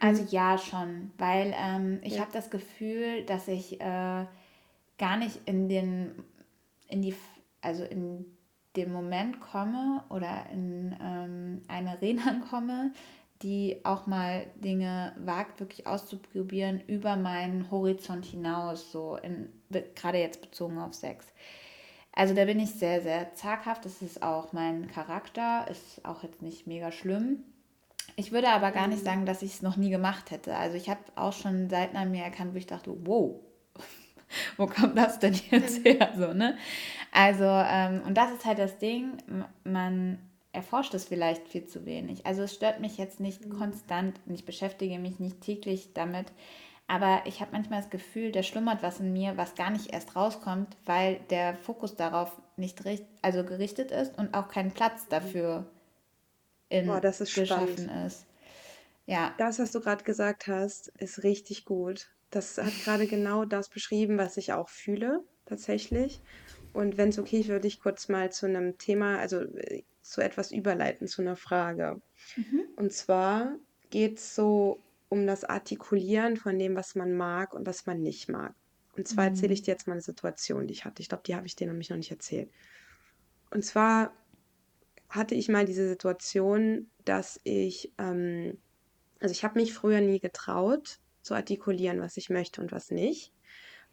Also 0.00 0.22
mhm. 0.22 0.28
ja, 0.30 0.58
schon, 0.58 1.10
weil 1.18 1.54
ähm, 1.56 2.00
ich 2.02 2.14
ja. 2.14 2.20
habe 2.22 2.32
das 2.32 2.50
Gefühl, 2.50 3.24
dass 3.24 3.46
ich 3.48 3.80
äh, 3.80 4.24
gar 4.98 5.16
nicht 5.18 5.40
in 5.46 5.68
den, 5.68 6.24
in 6.88 7.02
die, 7.02 7.14
also 7.60 7.84
in 7.84 8.24
den 8.76 8.92
Moment 8.92 9.40
komme 9.40 10.02
oder 10.10 10.46
in 10.52 10.96
ähm, 11.00 11.62
eine 11.68 11.90
Arena 11.90 12.40
komme, 12.50 12.92
die 13.44 13.80
auch 13.84 14.06
mal 14.06 14.46
Dinge 14.56 15.12
wagt, 15.18 15.60
wirklich 15.60 15.86
auszuprobieren 15.86 16.82
über 16.86 17.16
meinen 17.16 17.70
Horizont 17.70 18.24
hinaus, 18.24 18.90
so 18.90 19.16
in, 19.16 19.52
gerade 19.94 20.18
jetzt 20.18 20.40
bezogen 20.40 20.78
auf 20.78 20.94
Sex. 20.94 21.26
Also 22.12 22.32
da 22.32 22.46
bin 22.46 22.58
ich 22.58 22.70
sehr, 22.70 23.02
sehr 23.02 23.34
zaghaft. 23.34 23.84
Das 23.84 24.00
ist 24.00 24.22
auch 24.22 24.52
mein 24.52 24.88
Charakter, 24.88 25.66
ist 25.70 26.04
auch 26.04 26.22
jetzt 26.22 26.40
nicht 26.40 26.66
mega 26.66 26.90
schlimm. 26.90 27.44
Ich 28.16 28.32
würde 28.32 28.48
aber 28.48 28.70
gar 28.70 28.86
nicht 28.86 29.02
mhm. 29.02 29.06
sagen, 29.06 29.26
dass 29.26 29.42
ich 29.42 29.54
es 29.54 29.62
noch 29.62 29.76
nie 29.76 29.90
gemacht 29.90 30.30
hätte. 30.30 30.56
Also 30.56 30.76
ich 30.76 30.88
habe 30.88 31.00
auch 31.16 31.32
schon 31.32 31.68
Seiten 31.68 31.96
an 31.96 32.10
mir 32.10 32.24
erkannt, 32.24 32.54
wo 32.54 32.58
ich 32.58 32.66
dachte, 32.66 32.96
wow, 33.04 33.34
wo 34.56 34.66
kommt 34.66 34.96
das 34.96 35.18
denn 35.18 35.38
jetzt 35.50 35.84
her? 35.84 36.12
So, 36.16 36.32
ne? 36.32 36.56
Also, 37.12 37.44
ähm, 37.44 38.02
und 38.06 38.14
das 38.14 38.32
ist 38.32 38.46
halt 38.46 38.58
das 38.58 38.78
Ding, 38.78 39.18
man 39.64 40.18
erforscht 40.54 40.94
es 40.94 41.04
vielleicht 41.04 41.48
viel 41.48 41.66
zu 41.66 41.84
wenig. 41.84 42.24
Also 42.26 42.42
es 42.42 42.54
stört 42.54 42.80
mich 42.80 42.96
jetzt 42.96 43.20
nicht 43.20 43.44
mhm. 43.44 43.58
konstant 43.58 44.20
und 44.26 44.34
ich 44.34 44.44
beschäftige 44.44 44.98
mich 44.98 45.18
nicht 45.18 45.40
täglich 45.40 45.92
damit. 45.92 46.26
Aber 46.86 47.22
ich 47.24 47.40
habe 47.40 47.52
manchmal 47.52 47.80
das 47.80 47.90
Gefühl, 47.90 48.30
da 48.30 48.42
schlummert 48.42 48.82
was 48.82 49.00
in 49.00 49.12
mir, 49.12 49.36
was 49.36 49.54
gar 49.54 49.70
nicht 49.70 49.92
erst 49.92 50.16
rauskommt, 50.16 50.76
weil 50.84 51.20
der 51.30 51.56
Fokus 51.56 51.96
darauf 51.96 52.30
nicht 52.56 52.84
richt 52.84 53.04
also 53.22 53.42
gerichtet 53.42 53.90
ist 53.90 54.16
und 54.18 54.34
auch 54.34 54.48
kein 54.48 54.70
Platz 54.70 55.08
dafür 55.08 55.66
in 56.68 56.86
Boah, 56.86 57.00
das 57.00 57.20
ist 57.20 57.34
geschaffen 57.34 57.84
spannend. 57.84 58.06
ist. 58.06 58.26
Ja. 59.06 59.34
Das, 59.38 59.58
was 59.58 59.72
du 59.72 59.80
gerade 59.80 60.04
gesagt 60.04 60.46
hast, 60.46 60.88
ist 60.98 61.22
richtig 61.22 61.64
gut. 61.64 62.08
Das 62.30 62.58
hat 62.58 62.72
gerade 62.84 63.06
genau 63.06 63.44
das 63.44 63.68
beschrieben, 63.68 64.18
was 64.18 64.36
ich 64.36 64.52
auch 64.52 64.68
fühle, 64.68 65.22
tatsächlich. 65.46 66.20
Und 66.72 66.98
wenn 66.98 67.10
es 67.10 67.18
okay 67.18 67.40
ist, 67.40 67.48
würde 67.48 67.68
ich 67.68 67.80
kurz 67.80 68.08
mal 68.08 68.32
zu 68.32 68.46
einem 68.46 68.76
Thema, 68.78 69.18
also 69.18 69.40
äh, 69.40 69.84
zu 70.04 70.20
etwas 70.20 70.52
überleiten, 70.52 71.08
zu 71.08 71.22
einer 71.22 71.36
Frage. 71.36 72.00
Mhm. 72.36 72.64
Und 72.76 72.92
zwar 72.92 73.56
geht 73.90 74.18
es 74.18 74.34
so 74.34 74.82
um 75.08 75.26
das 75.26 75.44
Artikulieren 75.44 76.36
von 76.36 76.58
dem, 76.58 76.76
was 76.76 76.94
man 76.94 77.14
mag 77.14 77.54
und 77.54 77.66
was 77.66 77.86
man 77.86 78.02
nicht 78.02 78.28
mag. 78.28 78.54
Und 78.96 79.08
zwar 79.08 79.24
mhm. 79.24 79.30
erzähle 79.30 79.54
ich 79.54 79.62
dir 79.62 79.72
jetzt 79.72 79.86
mal 79.86 79.94
eine 79.94 80.02
Situation, 80.02 80.66
die 80.66 80.74
ich 80.74 80.84
hatte. 80.84 81.00
Ich 81.00 81.08
glaube, 81.08 81.24
die 81.26 81.34
habe 81.34 81.46
ich 81.46 81.56
dir 81.56 81.66
nämlich 81.66 81.90
noch 81.90 81.96
nicht 81.96 82.10
erzählt. 82.10 82.50
Und 83.50 83.64
zwar 83.64 84.12
hatte 85.08 85.34
ich 85.34 85.48
mal 85.48 85.64
diese 85.64 85.88
Situation, 85.88 86.90
dass 87.04 87.40
ich, 87.44 87.92
ähm, 87.98 88.58
also 89.20 89.32
ich 89.32 89.42
habe 89.42 89.58
mich 89.58 89.72
früher 89.72 90.00
nie 90.00 90.20
getraut, 90.20 90.98
zu 91.22 91.34
artikulieren, 91.34 92.00
was 92.00 92.18
ich 92.18 92.28
möchte 92.28 92.60
und 92.60 92.72
was 92.72 92.90
nicht 92.90 93.32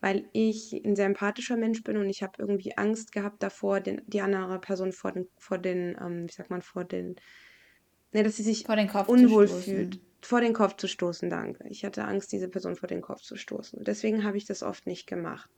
weil 0.02 0.28
ich 0.34 0.74
ein 0.74 0.96
sehr 0.96 1.06
empathischer 1.06 1.56
Mensch 1.56 1.84
bin 1.84 1.96
und 1.98 2.10
ich 2.10 2.24
habe 2.24 2.34
irgendwie 2.40 2.76
Angst 2.76 3.12
gehabt 3.12 3.42
davor, 3.42 3.80
den, 3.80 4.02
die 4.08 4.22
andere 4.22 4.60
Person 4.60 4.92
vor 4.92 5.12
den, 5.12 5.28
vor 5.38 5.60
den 5.60 5.96
ähm, 6.02 6.28
wie 6.28 6.34
sagt 6.34 6.50
man, 6.50 6.64
vor 6.64 6.84
den, 6.84 7.16
ne, 8.12 8.24
dass 8.24 8.36
sie 8.36 8.44
sich 8.44 8.68
unwohl 9.08 9.48
fühlt, 9.48 10.00
vor 10.22 10.42
den 10.42 10.54
Kopf 10.54 10.76
zu 10.78 10.88
stoßen, 10.88 11.30
danke. 11.30 11.68
Ich 11.70 11.86
hatte 11.86 12.04
Angst, 12.04 12.32
diese 12.32 12.50
Person 12.50 12.76
vor 12.76 12.88
den 12.88 13.02
Kopf 13.02 13.22
zu 13.22 13.36
stoßen. 13.36 13.84
Deswegen 13.84 14.24
habe 14.24 14.38
ich 14.38 14.46
das 14.46 14.64
oft 14.64 14.88
nicht 14.88 15.08
gemacht. 15.08 15.50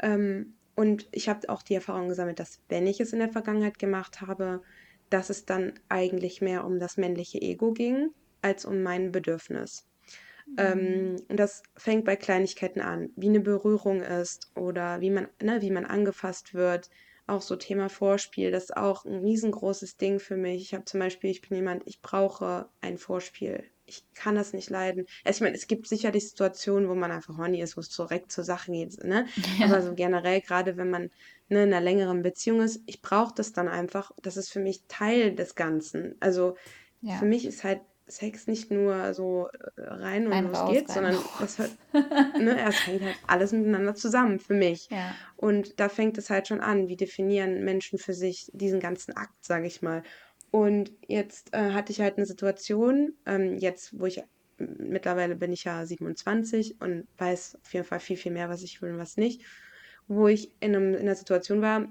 Ähm, 0.00 0.54
und 0.74 1.08
ich 1.12 1.28
habe 1.28 1.48
auch 1.48 1.62
die 1.62 1.74
Erfahrung 1.74 2.08
gesammelt, 2.08 2.38
dass 2.38 2.60
wenn 2.68 2.86
ich 2.86 3.00
es 3.00 3.12
in 3.12 3.18
der 3.18 3.30
Vergangenheit 3.30 3.78
gemacht 3.78 4.20
habe, 4.20 4.62
dass 5.10 5.30
es 5.30 5.44
dann 5.44 5.74
eigentlich 5.88 6.40
mehr 6.40 6.64
um 6.64 6.78
das 6.78 6.96
männliche 6.96 7.40
Ego 7.40 7.72
ging 7.72 8.10
als 8.42 8.64
um 8.64 8.82
mein 8.82 9.12
Bedürfnis. 9.12 9.86
Ähm, 10.56 11.12
mhm. 11.12 11.16
und 11.28 11.36
das 11.38 11.62
fängt 11.76 12.04
bei 12.04 12.16
Kleinigkeiten 12.16 12.80
an, 12.80 13.10
wie 13.16 13.28
eine 13.28 13.40
Berührung 13.40 14.02
ist 14.02 14.50
oder 14.54 15.00
wie 15.00 15.10
man, 15.10 15.28
ne, 15.42 15.60
wie 15.62 15.70
man 15.70 15.84
angefasst 15.84 16.54
wird, 16.54 16.88
auch 17.26 17.42
so 17.42 17.56
Thema 17.56 17.88
Vorspiel, 17.88 18.50
das 18.52 18.64
ist 18.64 18.76
auch 18.76 19.04
ein 19.04 19.16
riesengroßes 19.18 19.96
Ding 19.96 20.20
für 20.20 20.36
mich. 20.36 20.62
Ich 20.62 20.74
habe 20.74 20.84
zum 20.84 21.00
Beispiel, 21.00 21.30
ich 21.30 21.42
bin 21.42 21.56
jemand, 21.56 21.82
ich 21.86 22.00
brauche 22.00 22.70
ein 22.80 22.98
Vorspiel. 22.98 23.64
Ich 23.88 24.04
kann 24.14 24.34
das 24.34 24.52
nicht 24.52 24.70
leiden. 24.70 25.06
Also 25.24 25.38
ich 25.38 25.40
meine, 25.42 25.56
es 25.56 25.66
gibt 25.68 25.86
sicherlich 25.88 26.28
Situationen, 26.28 26.88
wo 26.88 26.94
man 26.94 27.12
einfach 27.12 27.36
horny 27.36 27.60
ist, 27.60 27.76
wo 27.76 27.80
es 27.80 27.88
direkt 27.90 28.32
zur 28.32 28.44
Sache 28.44 28.72
geht, 28.72 29.02
ne? 29.04 29.26
Ja. 29.58 29.66
Aber 29.66 29.82
so 29.82 29.94
generell, 29.94 30.40
gerade 30.40 30.76
wenn 30.76 30.90
man 30.90 31.02
ne, 31.48 31.62
in 31.64 31.72
einer 31.72 31.80
längeren 31.80 32.22
Beziehung 32.22 32.60
ist, 32.62 32.80
ich 32.86 33.02
brauche 33.02 33.34
das 33.34 33.52
dann 33.52 33.68
einfach. 33.68 34.10
Das 34.22 34.36
ist 34.36 34.50
für 34.50 34.60
mich 34.60 34.82
Teil 34.88 35.34
des 35.34 35.54
Ganzen. 35.54 36.16
Also 36.20 36.56
Ja. 37.00 37.18
für 37.18 37.26
mich 37.26 37.46
ist 37.46 37.64
halt 37.64 37.80
Sex 38.08 38.46
nicht 38.46 38.70
nur 38.70 39.14
so 39.14 39.48
äh, 39.76 39.82
rein 39.82 40.26
und 40.26 40.32
Rein, 40.32 40.44
los 40.46 40.56
raus, 40.56 40.72
geht's, 40.72 40.96
rein, 40.96 41.12
sondern 41.12 41.24
das 41.40 41.58
hört, 41.58 41.70
ne, 42.40 42.68
es 42.68 42.86
hängt 42.86 43.02
halt 43.02 43.16
alles 43.26 43.52
miteinander 43.52 43.94
zusammen 43.94 44.38
für 44.38 44.54
mich. 44.54 44.88
Ja. 44.90 45.14
Und 45.36 45.80
da 45.80 45.88
fängt 45.88 46.16
es 46.16 46.30
halt 46.30 46.46
schon 46.46 46.60
an, 46.60 46.88
wie 46.88 46.96
definieren 46.96 47.64
Menschen 47.64 47.98
für 47.98 48.14
sich 48.14 48.50
diesen 48.54 48.78
ganzen 48.78 49.16
Akt, 49.16 49.44
sage 49.44 49.66
ich 49.66 49.82
mal. 49.82 50.02
Und 50.52 50.92
jetzt 51.08 51.52
äh, 51.52 51.72
hatte 51.72 51.92
ich 51.92 52.00
halt 52.00 52.16
eine 52.16 52.26
Situation, 52.26 53.14
ähm, 53.26 53.58
jetzt, 53.58 53.98
wo 53.98 54.06
ich 54.06 54.22
mittlerweile 54.58 55.36
bin 55.36 55.52
ich 55.52 55.64
ja 55.64 55.84
27 55.84 56.80
und 56.80 57.06
weiß 57.18 57.58
auf 57.62 57.74
jeden 57.74 57.84
Fall 57.84 58.00
viel, 58.00 58.16
viel 58.16 58.32
mehr, 58.32 58.48
was 58.48 58.62
ich 58.62 58.80
will 58.80 58.92
und 58.92 58.98
was 58.98 59.16
nicht, 59.16 59.42
wo 60.06 60.28
ich 60.28 60.52
in, 60.60 60.74
einem, 60.74 60.94
in 60.94 61.00
einer 61.00 61.14
Situation 61.14 61.60
war, 61.60 61.86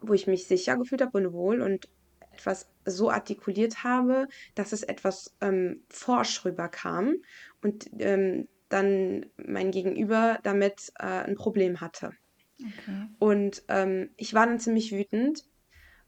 wo 0.00 0.14
ich 0.14 0.26
mich 0.26 0.46
sicher 0.46 0.76
gefühlt 0.76 1.02
habe 1.02 1.18
und 1.18 1.32
wohl 1.32 1.60
und 1.60 1.88
etwas 2.32 2.70
so 2.90 3.10
artikuliert 3.10 3.84
habe, 3.84 4.28
dass 4.54 4.72
es 4.72 4.82
etwas 4.82 5.36
ähm, 5.40 5.82
forsch 5.88 6.44
rüberkam 6.44 7.16
und 7.62 7.90
ähm, 7.98 8.48
dann 8.68 9.26
mein 9.36 9.70
Gegenüber 9.70 10.38
damit 10.42 10.92
äh, 10.98 11.04
ein 11.04 11.36
Problem 11.36 11.80
hatte. 11.80 12.12
Okay. 12.60 13.06
Und 13.18 13.62
ähm, 13.68 14.10
ich 14.16 14.34
war 14.34 14.46
dann 14.46 14.58
ziemlich 14.58 14.92
wütend, 14.92 15.44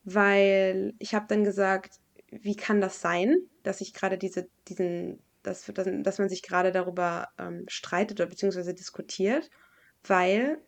weil 0.05 0.95
ich 0.99 1.15
habe 1.15 1.27
dann 1.29 1.45
gesagt, 1.45 2.01
wie 2.31 2.57
kann 2.57 2.81
das 2.81 3.01
sein, 3.01 3.37
dass 3.63 3.81
ich 3.81 3.93
gerade 3.93 4.19
diese, 4.19 4.49
diesen, 4.69 5.21
dass, 5.43 5.65
dass, 5.67 5.89
dass 6.03 6.19
man 6.19 6.29
sich 6.29 6.43
gerade 6.43 6.73
darüber 6.73 7.29
ähm, 7.39 7.65
streitet 7.69 8.21
oder 8.21 8.29
beziehungsweise 8.29 8.75
diskutiert, 8.75 9.51
weil 10.05 10.59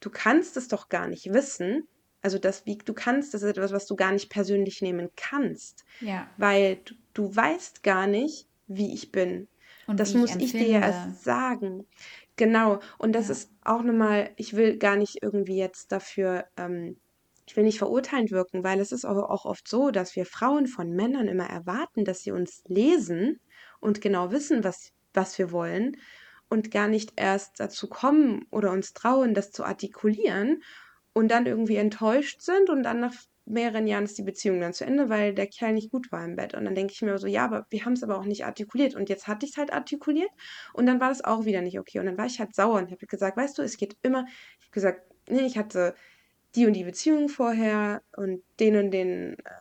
du 0.00 0.10
kannst 0.10 0.56
es 0.56 0.68
doch 0.68 0.88
gar 0.88 1.08
nicht 1.08 1.32
wissen. 1.32 1.86
Also 2.22 2.38
das, 2.38 2.66
wie 2.66 2.78
du 2.78 2.94
kannst, 2.94 3.34
das 3.34 3.42
ist 3.42 3.50
etwas, 3.50 3.72
was 3.72 3.86
du 3.86 3.96
gar 3.96 4.12
nicht 4.12 4.30
persönlich 4.30 4.82
nehmen 4.82 5.10
kannst, 5.16 5.84
Ja. 6.00 6.26
weil 6.36 6.76
du, 6.84 6.94
du 7.14 7.34
weißt 7.36 7.82
gar 7.82 8.06
nicht, 8.06 8.48
wie 8.66 8.94
ich 8.94 9.10
bin. 9.12 9.48
Und 9.86 9.96
Das 9.96 10.14
wie 10.14 10.14
ich 10.14 10.20
muss 10.20 10.36
ich 10.36 10.56
dir 10.56 10.68
ja 10.68 10.80
erst 10.80 11.22
sagen. 11.24 11.86
Genau. 12.36 12.80
Und 12.98 13.12
das 13.14 13.28
Ja. 13.28 13.32
ist 13.32 13.52
auch 13.64 13.82
nochmal, 13.82 14.30
ich 14.36 14.54
will 14.54 14.78
gar 14.78 14.96
nicht 14.96 15.18
irgendwie 15.22 15.56
jetzt 15.56 15.92
dafür, 15.92 16.46
ähm, 16.56 17.00
ich 17.46 17.56
will 17.56 17.64
nicht 17.64 17.78
verurteilend 17.78 18.30
wirken, 18.30 18.62
weil 18.64 18.80
es 18.80 18.92
ist 18.92 19.04
aber 19.04 19.30
auch 19.30 19.44
oft 19.44 19.66
so, 19.68 19.90
dass 19.90 20.14
wir 20.16 20.24
Frauen 20.26 20.66
von 20.66 20.90
Männern 20.92 21.28
immer 21.28 21.46
erwarten, 21.48 22.04
dass 22.04 22.20
sie 22.20 22.30
uns 22.32 22.62
lesen 22.66 23.40
und 23.80 24.00
genau 24.00 24.30
wissen, 24.30 24.62
was, 24.64 24.92
was 25.12 25.36
wir 25.38 25.50
wollen 25.52 25.96
und 26.48 26.70
gar 26.70 26.88
nicht 26.88 27.12
erst 27.16 27.60
dazu 27.60 27.88
kommen 27.88 28.46
oder 28.50 28.70
uns 28.72 28.92
trauen, 28.92 29.34
das 29.34 29.50
zu 29.52 29.64
artikulieren 29.64 30.62
und 31.12 31.30
dann 31.30 31.46
irgendwie 31.46 31.76
enttäuscht 31.76 32.42
sind 32.42 32.70
und 32.70 32.82
dann 32.82 33.00
nach 33.00 33.14
mehreren 33.46 33.86
Jahren 33.86 34.04
ist 34.04 34.16
die 34.18 34.22
Beziehung 34.22 34.60
dann 34.60 34.72
zu 34.72 34.84
Ende, 34.84 35.08
weil 35.08 35.34
der 35.34 35.46
Kerl 35.46 35.72
nicht 35.72 35.90
gut 35.90 36.12
war 36.12 36.24
im 36.24 36.36
Bett. 36.36 36.54
Und 36.54 36.64
dann 36.64 36.74
denke 36.74 36.92
ich 36.92 37.02
mir 37.02 37.18
so, 37.18 37.26
ja, 37.26 37.44
aber 37.44 37.66
wir 37.70 37.84
haben 37.84 37.94
es 37.94 38.02
aber 38.02 38.18
auch 38.18 38.24
nicht 38.24 38.44
artikuliert. 38.44 38.94
Und 38.94 39.08
jetzt 39.08 39.26
hatte 39.26 39.44
ich 39.44 39.52
es 39.52 39.58
halt 39.58 39.72
artikuliert 39.72 40.30
und 40.72 40.86
dann 40.86 41.00
war 41.00 41.08
das 41.08 41.24
auch 41.24 41.44
wieder 41.44 41.60
nicht 41.62 41.78
okay. 41.78 41.98
Und 41.98 42.06
dann 42.06 42.18
war 42.18 42.26
ich 42.26 42.38
halt 42.38 42.54
sauer 42.54 42.78
und 42.78 42.90
habe 42.90 43.06
gesagt, 43.06 43.36
weißt 43.36 43.58
du, 43.58 43.62
es 43.62 43.76
geht 43.76 43.96
immer, 44.02 44.24
ich 44.58 44.66
habe 44.66 44.72
gesagt, 44.72 45.02
nee, 45.28 45.46
ich 45.46 45.58
hatte 45.58 45.94
die 46.54 46.66
und 46.66 46.74
die 46.74 46.84
Beziehung 46.84 47.28
vorher 47.28 48.02
und 48.16 48.42
den 48.58 48.76
und 48.76 48.90
den 48.90 49.38
äh, 49.38 49.60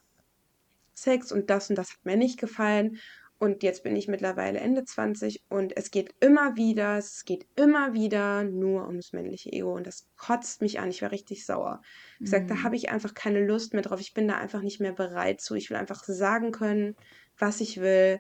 Sex 0.94 1.32
und 1.32 1.50
das 1.50 1.70
und 1.70 1.78
das 1.78 1.92
hat 1.92 2.06
mir 2.06 2.18
nicht 2.18 2.40
gefallen. 2.40 3.00
Und 3.42 3.64
jetzt 3.64 3.84
bin 3.84 3.96
ich 3.96 4.10
mittlerweile 4.10 4.60
Ende 4.60 4.84
20 4.84 5.44
und 5.50 5.76
es 5.78 5.92
geht 5.92 6.14
immer 6.20 6.58
wieder, 6.58 6.98
es 6.98 7.24
geht 7.26 7.48
immer 7.56 7.94
wieder 7.94 8.44
nur 8.44 8.86
ums 8.88 9.14
männliche 9.14 9.52
Ego 9.54 9.74
und 9.76 9.88
das 9.88 10.10
kotzt 10.18 10.62
mich 10.62 10.80
an. 10.80 10.90
Ich 10.90 11.02
war 11.02 11.12
richtig 11.12 11.46
sauer. 11.46 11.82
Ich 12.20 12.26
gesagt, 12.26 12.52
da 12.52 12.56
Mhm. 12.56 12.64
habe 12.64 12.76
ich 12.76 12.90
einfach 12.90 13.14
keine 13.14 13.46
Lust 13.46 13.74
mehr 13.74 13.82
drauf. 13.82 14.02
Ich 14.02 14.14
bin 14.14 14.28
da 14.28 14.38
einfach 14.38 14.62
nicht 14.62 14.82
mehr 14.82 14.92
bereit 14.94 15.40
zu. 15.42 15.56
Ich 15.56 15.70
will 15.70 15.78
einfach 15.78 16.04
sagen 16.04 16.52
können, 16.52 16.96
was 17.38 17.62
ich 17.62 17.80
will 17.80 18.20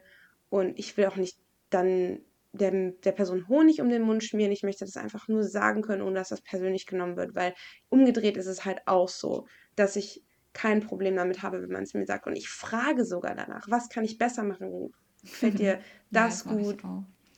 und 0.49 0.79
ich 0.79 0.95
will 0.97 1.05
auch 1.08 1.17
nicht 1.17 1.38
dann 1.69 2.19
der, 2.53 2.71
der 2.91 3.12
Person 3.12 3.47
Honig 3.49 3.82
um 3.82 3.89
den 3.89 4.01
Mund 4.03 4.23
schmieren. 4.23 4.51
Ich 4.53 4.63
möchte 4.63 4.86
das 4.86 4.97
einfach 4.97 5.27
nur 5.27 5.43
sagen 5.43 5.82
können, 5.82 6.01
ohne 6.01 6.15
dass 6.15 6.29
das 6.29 6.41
persönlich 6.41 6.86
genommen 6.86 7.17
wird, 7.17 7.36
weil 7.36 7.53
umgedreht 7.89 8.38
ist 8.38 8.47
es 8.47 8.65
halt 8.65 8.79
auch 8.88 9.10
so, 9.10 9.45
dass 9.75 9.95
ich 9.97 10.23
kein 10.53 10.82
Problem 10.82 11.15
damit 11.15 11.43
habe, 11.43 11.62
wenn 11.62 11.69
man 11.71 11.84
es 11.84 11.93
mir 11.93 12.05
sagt. 12.05 12.25
Und 12.25 12.36
ich 12.36 12.49
frage 12.49 13.05
sogar 13.05 13.36
danach, 13.36 13.67
was 13.69 13.89
kann 13.89 14.03
ich 14.03 14.17
besser 14.17 14.43
machen? 14.43 14.91
Gefällt 15.23 15.60
dir 15.60 15.82
Ja, 16.12 16.39
das 16.39 16.45
mache 16.45 16.62
gut? 16.62 16.84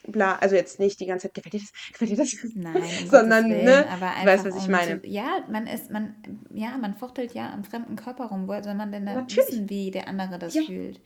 Bla, 0.07 0.37
also 0.37 0.55
jetzt 0.55 0.79
nicht 0.79 0.99
die 0.99 1.05
ganze 1.07 1.27
Zeit, 1.27 1.35
gefällt 1.35 1.53
dir 1.55 1.59
das? 1.59 1.71
Gefällt 1.93 2.11
dir 2.11 2.17
das? 2.17 2.35
Nein, 2.55 3.09
Sondern, 3.11 3.47
Willen, 3.47 3.63
ne? 3.63 3.87
aber 3.87 4.11
Du 4.19 4.25
weißt, 4.25 4.45
was 4.45 4.55
ich 4.55 4.69
meine. 4.69 5.01
zu, 5.01 5.05
ja, 5.05 5.45
man 5.49 5.67
ist, 5.67 5.91
man, 5.91 6.15
ja, 6.53 6.77
man 6.77 6.93
fuchtelt 6.93 7.33
ja 7.33 7.53
am 7.53 7.63
fremden 7.63 7.95
Körper 7.95 8.25
rum. 8.25 8.47
Woher 8.47 8.63
soll 8.63 8.75
man 8.75 8.91
denn 8.91 9.05
da 9.05 9.15
Natürlich. 9.15 9.29
wissen, 9.29 9.69
wie 9.69 9.91
der 9.91 10.07
andere 10.07 10.39
das 10.39 10.57
Ja. 10.57 10.61
fühlt? 10.61 11.01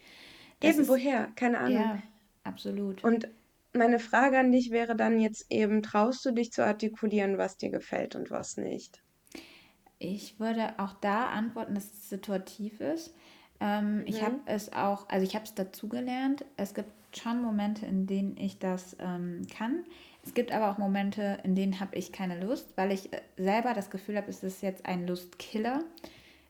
Das 0.61 0.77
Eben 0.77 0.79
ist, 0.79 0.89
woher? 0.89 1.31
Keine 1.35 1.59
Ahnung. 1.59 1.91
ja, 1.91 2.01
absolut. 2.43 3.03
Und 3.03 3.29
meine 3.71 3.99
Frage 3.99 4.37
an 4.37 4.51
dich 4.51 4.69
wäre 4.69 4.97
dann 4.97 5.17
jetzt 5.21 5.45
eben, 5.49 5.81
traust 5.81 6.25
du 6.25 6.31
dich 6.31 6.51
zu 6.51 6.65
artikulieren, 6.65 7.37
was 7.37 7.55
dir 7.55 7.69
gefällt 7.69 8.15
und 8.15 8.29
was 8.31 8.57
nicht? 8.57 9.01
Ich 9.99 10.39
würde 10.39 10.73
auch 10.79 10.93
da 10.93 11.25
antworten, 11.27 11.75
dass 11.75 11.85
es 11.91 12.09
situativ 12.09 12.79
ist. 12.81 13.13
Ähm, 13.59 14.03
ich 14.05 14.21
habe 14.21 14.35
Mhm. 14.35 14.41
es 14.45 14.73
auch, 14.73 15.07
also 15.09 15.25
ich 15.25 15.35
habe 15.35 15.45
es 15.45 15.55
dazugelernt. 15.55 16.45
Es 16.57 16.73
gibt 16.73 16.89
schon 17.17 17.41
Momente, 17.41 17.85
in 17.85 18.07
denen 18.07 18.35
ich 18.37 18.59
das 18.59 18.97
ähm, 18.99 19.41
kann. 19.55 19.85
Es 20.23 20.33
gibt 20.33 20.51
aber 20.51 20.71
auch 20.71 20.77
Momente, 20.77 21.39
in 21.43 21.55
denen 21.55 21.79
habe 21.79 21.95
ich 21.95 22.11
keine 22.11 22.39
Lust, 22.43 22.75
weil 22.77 22.91
ich 22.91 23.13
äh, 23.13 23.21
selber 23.37 23.73
das 23.73 23.89
Gefühl 23.89 24.17
habe, 24.17 24.29
es 24.29 24.43
ist 24.43 24.61
jetzt 24.61 24.85
ein 24.85 25.07
Lustkiller. 25.07 25.83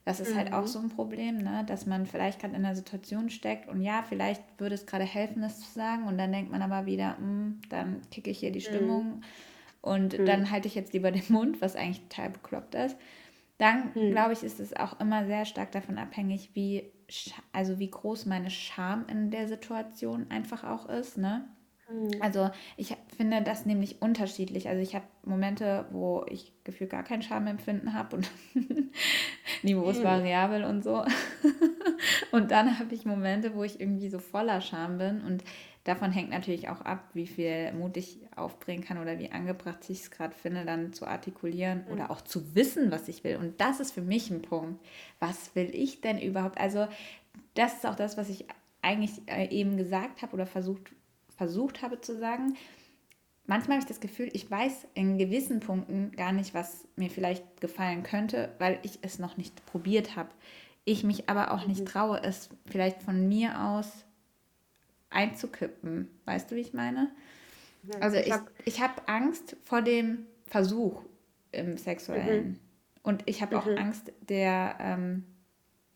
Das 0.04 0.20
ist 0.20 0.34
halt 0.36 0.52
auch 0.52 0.66
Mhm. 0.66 0.68
so 0.68 0.78
ein 0.78 0.88
Problem, 0.88 1.38
ne? 1.38 1.64
dass 1.66 1.84
man 1.86 2.06
vielleicht 2.06 2.40
gerade 2.40 2.54
in 2.54 2.64
einer 2.64 2.76
Situation 2.76 3.28
steckt 3.28 3.68
und 3.68 3.82
ja, 3.82 4.04
vielleicht 4.08 4.42
würde 4.58 4.76
es 4.76 4.86
gerade 4.86 5.04
helfen, 5.04 5.42
das 5.42 5.60
zu 5.60 5.72
sagen 5.72 6.04
und 6.06 6.16
dann 6.16 6.30
denkt 6.30 6.50
man 6.50 6.62
aber 6.62 6.86
wieder, 6.86 7.18
"Mm, 7.18 7.60
dann 7.70 8.02
kicke 8.12 8.30
ich 8.30 8.38
hier 8.38 8.52
die 8.52 8.60
Mhm. 8.66 8.66
Stimmung 8.68 9.22
und 9.82 10.14
Mhm. 10.18 10.26
dann 10.28 10.50
halte 10.50 10.68
ich 10.68 10.76
jetzt 10.76 10.92
lieber 10.92 11.10
den 11.10 11.24
Mund, 11.28 11.60
was 11.60 11.74
eigentlich 11.76 12.02
total 12.08 12.30
bekloppt 12.30 12.74
ist. 12.76 12.96
Dann 13.58 13.94
Mhm. 13.94 14.10
glaube 14.10 14.32
ich, 14.34 14.42
ist 14.42 14.60
es 14.60 14.74
auch 14.76 15.00
immer 15.00 15.26
sehr 15.26 15.44
stark 15.44 15.72
davon 15.72 15.98
abhängig, 15.98 16.50
wie, 16.54 16.90
also 17.52 17.78
wie 17.78 17.90
groß 17.90 18.26
meine 18.26 18.50
Scham 18.50 19.06
in 19.08 19.30
der 19.30 19.48
Situation 19.48 20.26
einfach 20.30 20.64
auch 20.64 20.88
ist, 20.88 21.18
ne? 21.18 21.48
Mhm. 21.88 22.22
Also 22.22 22.50
ich 22.76 22.96
finde 23.16 23.42
das 23.42 23.66
nämlich 23.66 24.02
unterschiedlich. 24.02 24.68
Also 24.68 24.82
ich 24.82 24.94
habe 24.94 25.06
Momente, 25.24 25.86
wo 25.92 26.24
ich 26.28 26.52
gefühlt 26.64 26.90
gar 26.90 27.04
kein 27.04 27.22
Schamempfinden 27.22 27.94
habe 27.94 28.16
und 28.16 28.30
Niveau 29.62 29.90
ist 29.90 30.02
Mhm. 30.02 30.04
variabel 30.04 30.64
und 30.64 30.82
so. 30.84 31.04
Und 32.32 32.50
dann 32.50 32.78
habe 32.78 32.94
ich 32.94 33.04
Momente, 33.04 33.54
wo 33.54 33.64
ich 33.64 33.80
irgendwie 33.80 34.08
so 34.10 34.18
voller 34.18 34.60
Scham 34.60 34.98
bin 34.98 35.22
und 35.22 35.42
davon 35.86 36.10
hängt 36.12 36.30
natürlich 36.30 36.68
auch 36.68 36.80
ab, 36.80 37.10
wie 37.14 37.26
viel 37.26 37.72
Mut 37.72 37.96
ich 37.96 38.18
aufbringen 38.34 38.84
kann 38.84 38.98
oder 38.98 39.18
wie 39.18 39.30
angebracht 39.30 39.78
ich 39.88 40.00
es 40.02 40.10
gerade 40.10 40.34
finde, 40.34 40.64
dann 40.64 40.92
zu 40.92 41.06
artikulieren 41.06 41.84
Mhm. 41.86 41.92
oder 41.92 42.10
auch 42.10 42.20
zu 42.20 42.54
wissen, 42.54 42.90
was 42.90 43.08
ich 43.08 43.22
will. 43.24 43.36
Und 43.36 43.60
das 43.60 43.80
ist 43.80 43.92
für 43.92 44.02
mich 44.02 44.30
ein 44.30 44.42
Punkt. 44.42 44.84
Was 45.20 45.54
will 45.54 45.70
ich 45.72 46.00
denn 46.00 46.18
überhaupt? 46.20 46.58
Also 46.58 46.88
das 47.54 47.74
ist 47.74 47.86
auch 47.86 47.94
das, 47.94 48.16
was 48.16 48.28
ich 48.28 48.46
eigentlich 48.82 49.22
äh, 49.26 49.48
eben 49.48 49.76
gesagt 49.76 50.22
habe 50.22 50.32
oder 50.34 50.46
versucht, 50.46 50.92
versucht 51.36 51.82
habe 51.82 52.00
zu 52.00 52.18
sagen. 52.18 52.56
Manchmal 53.46 53.76
habe 53.76 53.84
ich 53.84 53.88
das 53.88 54.00
Gefühl, 54.00 54.28
ich 54.32 54.50
weiß 54.50 54.88
in 54.94 55.18
gewissen 55.18 55.60
Punkten 55.60 56.10
gar 56.16 56.32
nicht, 56.32 56.52
was 56.52 56.88
mir 56.96 57.10
vielleicht 57.10 57.60
gefallen 57.60 58.02
könnte, 58.02 58.52
weil 58.58 58.80
ich 58.82 58.98
es 59.02 59.20
noch 59.20 59.36
nicht 59.36 59.64
probiert 59.66 60.16
habe. 60.16 60.30
Ich 60.84 61.04
mich 61.04 61.28
aber 61.28 61.52
auch 61.52 61.66
nicht 61.66 61.84
traue, 61.86 62.20
es 62.22 62.48
vielleicht 62.66 63.02
von 63.02 63.28
mir 63.28 63.60
aus 63.60 64.05
einzukippen. 65.16 66.08
Weißt 66.26 66.50
du, 66.50 66.56
wie 66.56 66.60
ich 66.60 66.74
meine? 66.74 67.10
Ja, 67.82 68.00
Also 68.00 68.18
ich 68.18 68.26
ich, 68.26 68.32
hab- 68.32 68.50
ich 68.64 68.80
habe 68.82 69.08
Angst 69.08 69.56
vor 69.64 69.82
dem 69.82 70.26
Versuch 70.46 71.02
im 71.52 71.78
Sexuellen. 71.78 72.60
Und 73.02 73.22
ich 73.26 73.42
habe 73.42 73.58
auch 73.58 73.66
Mhm. 73.66 73.78
Angst 73.78 74.12
der, 74.28 74.76
ähm, 74.80 75.24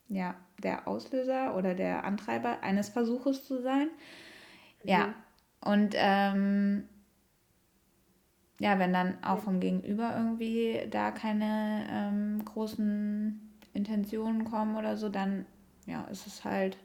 ja, 0.09 0.35
der 0.63 0.87
Auslöser 0.87 1.55
oder 1.57 1.75
der 1.75 2.03
Antreiber 2.05 2.61
eines 2.63 2.89
Versuches 2.89 3.45
zu 3.45 3.61
sein. 3.61 3.89
Ja. 4.83 5.13
Und 5.61 5.93
ähm, 5.95 6.87
ja, 8.59 8.77
wenn 8.79 8.93
dann 8.93 9.23
auch 9.23 9.39
vom 9.39 9.59
Gegenüber 9.59 10.15
irgendwie 10.15 10.87
da 10.89 11.11
keine 11.11 11.85
ähm, 11.89 12.45
großen 12.45 13.39
Intentionen 13.73 14.45
kommen 14.45 14.75
oder 14.75 14.97
so, 14.97 15.09
dann 15.09 15.45
ja, 15.85 16.03
ist 16.05 16.27
es 16.27 16.45
halt 16.45 16.77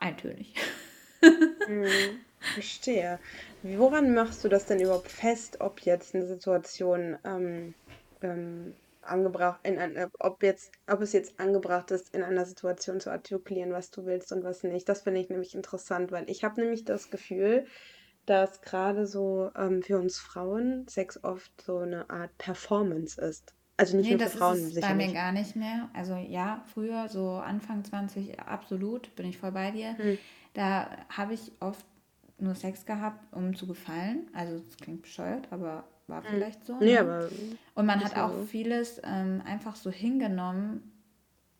eintönig. 0.00 0.54
Mhm. 1.22 2.20
Verstehe. 2.40 3.18
Woran 3.62 4.14
machst 4.14 4.42
du 4.42 4.48
das 4.48 4.66
denn 4.66 4.80
überhaupt 4.80 5.10
fest, 5.10 5.60
ob 5.60 5.80
jetzt 5.80 6.14
eine 6.14 6.26
Situation 6.26 7.18
ähm, 7.24 7.74
ähm, 8.22 8.74
angebracht, 9.02 9.60
in 9.62 9.78
ein, 9.78 10.10
ob 10.18 10.42
jetzt, 10.42 10.72
ob 10.86 11.02
es 11.02 11.12
jetzt 11.12 11.38
angebracht 11.38 11.90
ist, 11.90 12.14
in 12.14 12.22
einer 12.22 12.46
Situation 12.46 13.00
zu 13.00 13.10
artikulieren, 13.10 13.72
was 13.72 13.90
du 13.90 14.06
willst 14.06 14.32
und 14.32 14.42
was 14.44 14.62
nicht. 14.62 14.88
Das 14.88 15.02
finde 15.02 15.20
ich 15.20 15.28
nämlich 15.28 15.54
interessant, 15.54 16.12
weil 16.12 16.28
ich 16.30 16.44
habe 16.44 16.60
nämlich 16.60 16.84
das 16.84 17.10
Gefühl, 17.10 17.66
dass 18.26 18.62
gerade 18.62 19.06
so 19.06 19.50
ähm, 19.56 19.82
für 19.82 19.98
uns 19.98 20.18
Frauen 20.18 20.86
Sex 20.88 21.22
oft 21.22 21.50
so 21.60 21.78
eine 21.78 22.08
Art 22.08 22.36
Performance 22.38 23.20
ist. 23.20 23.54
Also 23.80 23.96
nicht 23.96 24.06
Nee, 24.06 24.10
nur 24.10 24.18
für 24.18 24.24
das 24.24 24.32
ist 24.34 24.38
Frauen, 24.38 24.56
es 24.58 24.74
sicher 24.74 24.88
bei 24.88 24.94
mir 24.94 25.12
gar 25.12 25.32
nicht 25.32 25.56
mehr. 25.56 25.88
Also 25.94 26.16
ja, 26.16 26.62
früher, 26.72 27.08
so 27.08 27.32
Anfang 27.32 27.82
20 27.84 28.38
absolut, 28.40 29.14
bin 29.16 29.26
ich 29.26 29.38
voll 29.38 29.52
bei 29.52 29.70
dir. 29.70 29.96
Hm. 29.96 30.18
Da 30.54 30.88
habe 31.08 31.34
ich 31.34 31.52
oft 31.60 31.84
nur 32.38 32.54
Sex 32.54 32.84
gehabt, 32.86 33.24
um 33.34 33.54
zu 33.56 33.66
gefallen. 33.66 34.28
Also 34.34 34.58
das 34.58 34.76
klingt 34.76 35.02
bescheuert, 35.02 35.48
aber 35.50 35.84
war 36.06 36.22
Hm. 36.24 36.30
vielleicht 36.30 36.66
so, 36.66 36.76
Nee, 36.78 36.94
ne? 36.94 37.00
aber 37.00 37.28
Und 37.74 37.86
man 37.86 38.00
ist 38.00 38.14
hat 38.14 38.22
auch 38.22 38.36
so. 38.36 38.44
vieles 38.44 39.00
ähm, 39.04 39.42
einfach 39.46 39.76
so 39.76 39.90
hingenommen, 39.90 40.82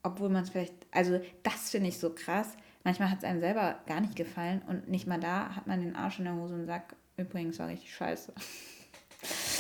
obwohl 0.03 0.29
man 0.29 0.43
es 0.43 0.51
vielleicht, 0.51 0.75
also 0.91 1.21
das 1.43 1.71
finde 1.71 1.89
ich 1.89 1.99
so 1.99 2.11
krass. 2.11 2.57
Manchmal 2.85 3.11
hat 3.11 3.19
es 3.19 3.25
einem 3.25 3.41
selber 3.41 3.79
gar 3.87 4.01
nicht 4.01 4.17
gefallen 4.17 4.63
und 4.67 4.89
nicht 4.89 5.07
mal 5.07 5.21
da 5.21 5.55
hat 5.55 5.67
man 5.67 5.81
den 5.81 5.95
Arsch 5.97 6.19
in 6.19 6.25
der 6.25 6.35
Hose 6.35 6.55
und 6.55 6.67
sagt, 6.67 6.97
übrigens 7.17 7.59
war 7.59 7.69
richtig 7.69 7.95
scheiße. 7.95 8.33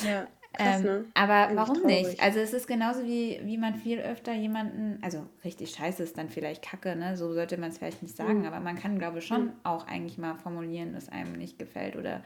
Ja, 0.04 0.26
krass, 0.53 0.78
Ähm, 0.80 0.84
ne? 0.84 1.05
aber 1.14 1.34
Eigentlich 1.34 1.57
warum 1.57 1.86
nicht? 1.86 2.22
Also 2.22 2.38
es 2.40 2.53
ist 2.53 2.66
genauso 2.66 3.05
wie, 3.05 3.40
wie 3.44 3.57
man 3.59 3.74
viel 3.74 3.98
öfter 4.01 4.32
jemanden, 4.34 4.98
also 5.03 5.26
richtig 5.44 5.70
scheiße 5.70 6.03
ist 6.03 6.18
dann 6.18 6.28
vielleicht 6.28 6.62
Kacke, 6.62 6.96
ne? 6.96 7.16
So 7.16 7.32
sollte 7.32 7.57
man 7.59 7.70
es 7.70 7.78
vielleicht 7.78 8.03
nicht 8.03 8.16
sagen, 8.16 8.40
Hm. 8.40 8.46
aber 8.46 8.61
man 8.61 8.76
kann, 8.76 8.98
glaube 8.98 9.18
ich, 9.18 9.26
schon 9.26 9.53
auch 9.64 9.86
eigentlich 9.86 10.18
mal 10.18 10.34
formulieren, 10.36 10.92
dass 10.92 11.09
einem 11.09 11.32
nicht 11.32 11.59
gefällt 11.59 11.96
oder 11.96 12.22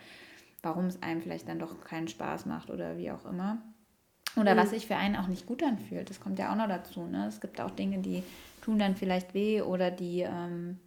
warum 0.63 0.87
es 0.87 1.03
einem 1.03 1.21
vielleicht 1.21 1.49
dann 1.49 1.59
doch 1.59 1.85
keinen 1.85 2.09
Spaß 2.09 2.47
macht 2.47 2.71
oder 2.71 2.97
wie 2.97 3.11
auch 3.11 3.25
immer. 3.27 3.59
Oder 4.37 4.57
was 4.57 4.71
Hm. 4.71 4.79
sich 4.79 4.87
für 4.87 4.97
einen 4.97 5.17
auch 5.17 5.29
nicht 5.29 5.47
gut 5.47 5.63
anfühlt. 5.63 6.11
Das 6.11 6.21
kommt 6.21 6.39
ja 6.39 6.51
auch 6.51 6.57
noch 6.57 6.69
dazu, 6.69 7.05
ne? 7.07 7.27
Es 7.29 7.41
gibt 7.41 7.61
auch 7.61 7.71
Dinge, 7.71 7.99
die 7.99 8.23
tun 8.63 8.79
dann 8.79 8.97
vielleicht 8.97 9.35
weh 9.35 9.61
oder 9.63 9.91
die, 9.91 10.21
ähm, 10.23 10.79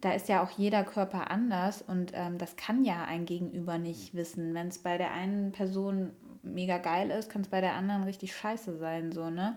da 0.00 0.12
ist 0.12 0.28
ja 0.28 0.42
auch 0.42 0.50
jeder 0.50 0.84
Körper 0.84 1.30
anders 1.30 1.82
und 1.82 2.12
ähm, 2.14 2.38
das 2.38 2.56
kann 2.56 2.84
ja 2.84 3.04
ein 3.04 3.24
Gegenüber 3.24 3.78
nicht 3.78 4.14
wissen. 4.14 4.52
Wenn 4.54 4.68
es 4.68 4.78
bei 4.78 4.98
der 4.98 5.12
einen 5.12 5.52
Person 5.52 6.10
mega 6.42 6.78
geil 6.78 7.10
ist, 7.10 7.30
kann 7.30 7.42
es 7.42 7.48
bei 7.48 7.60
der 7.60 7.74
anderen 7.74 8.04
richtig 8.04 8.34
scheiße 8.36 8.76
sein, 8.78 9.12
so, 9.12 9.30
ne? 9.30 9.56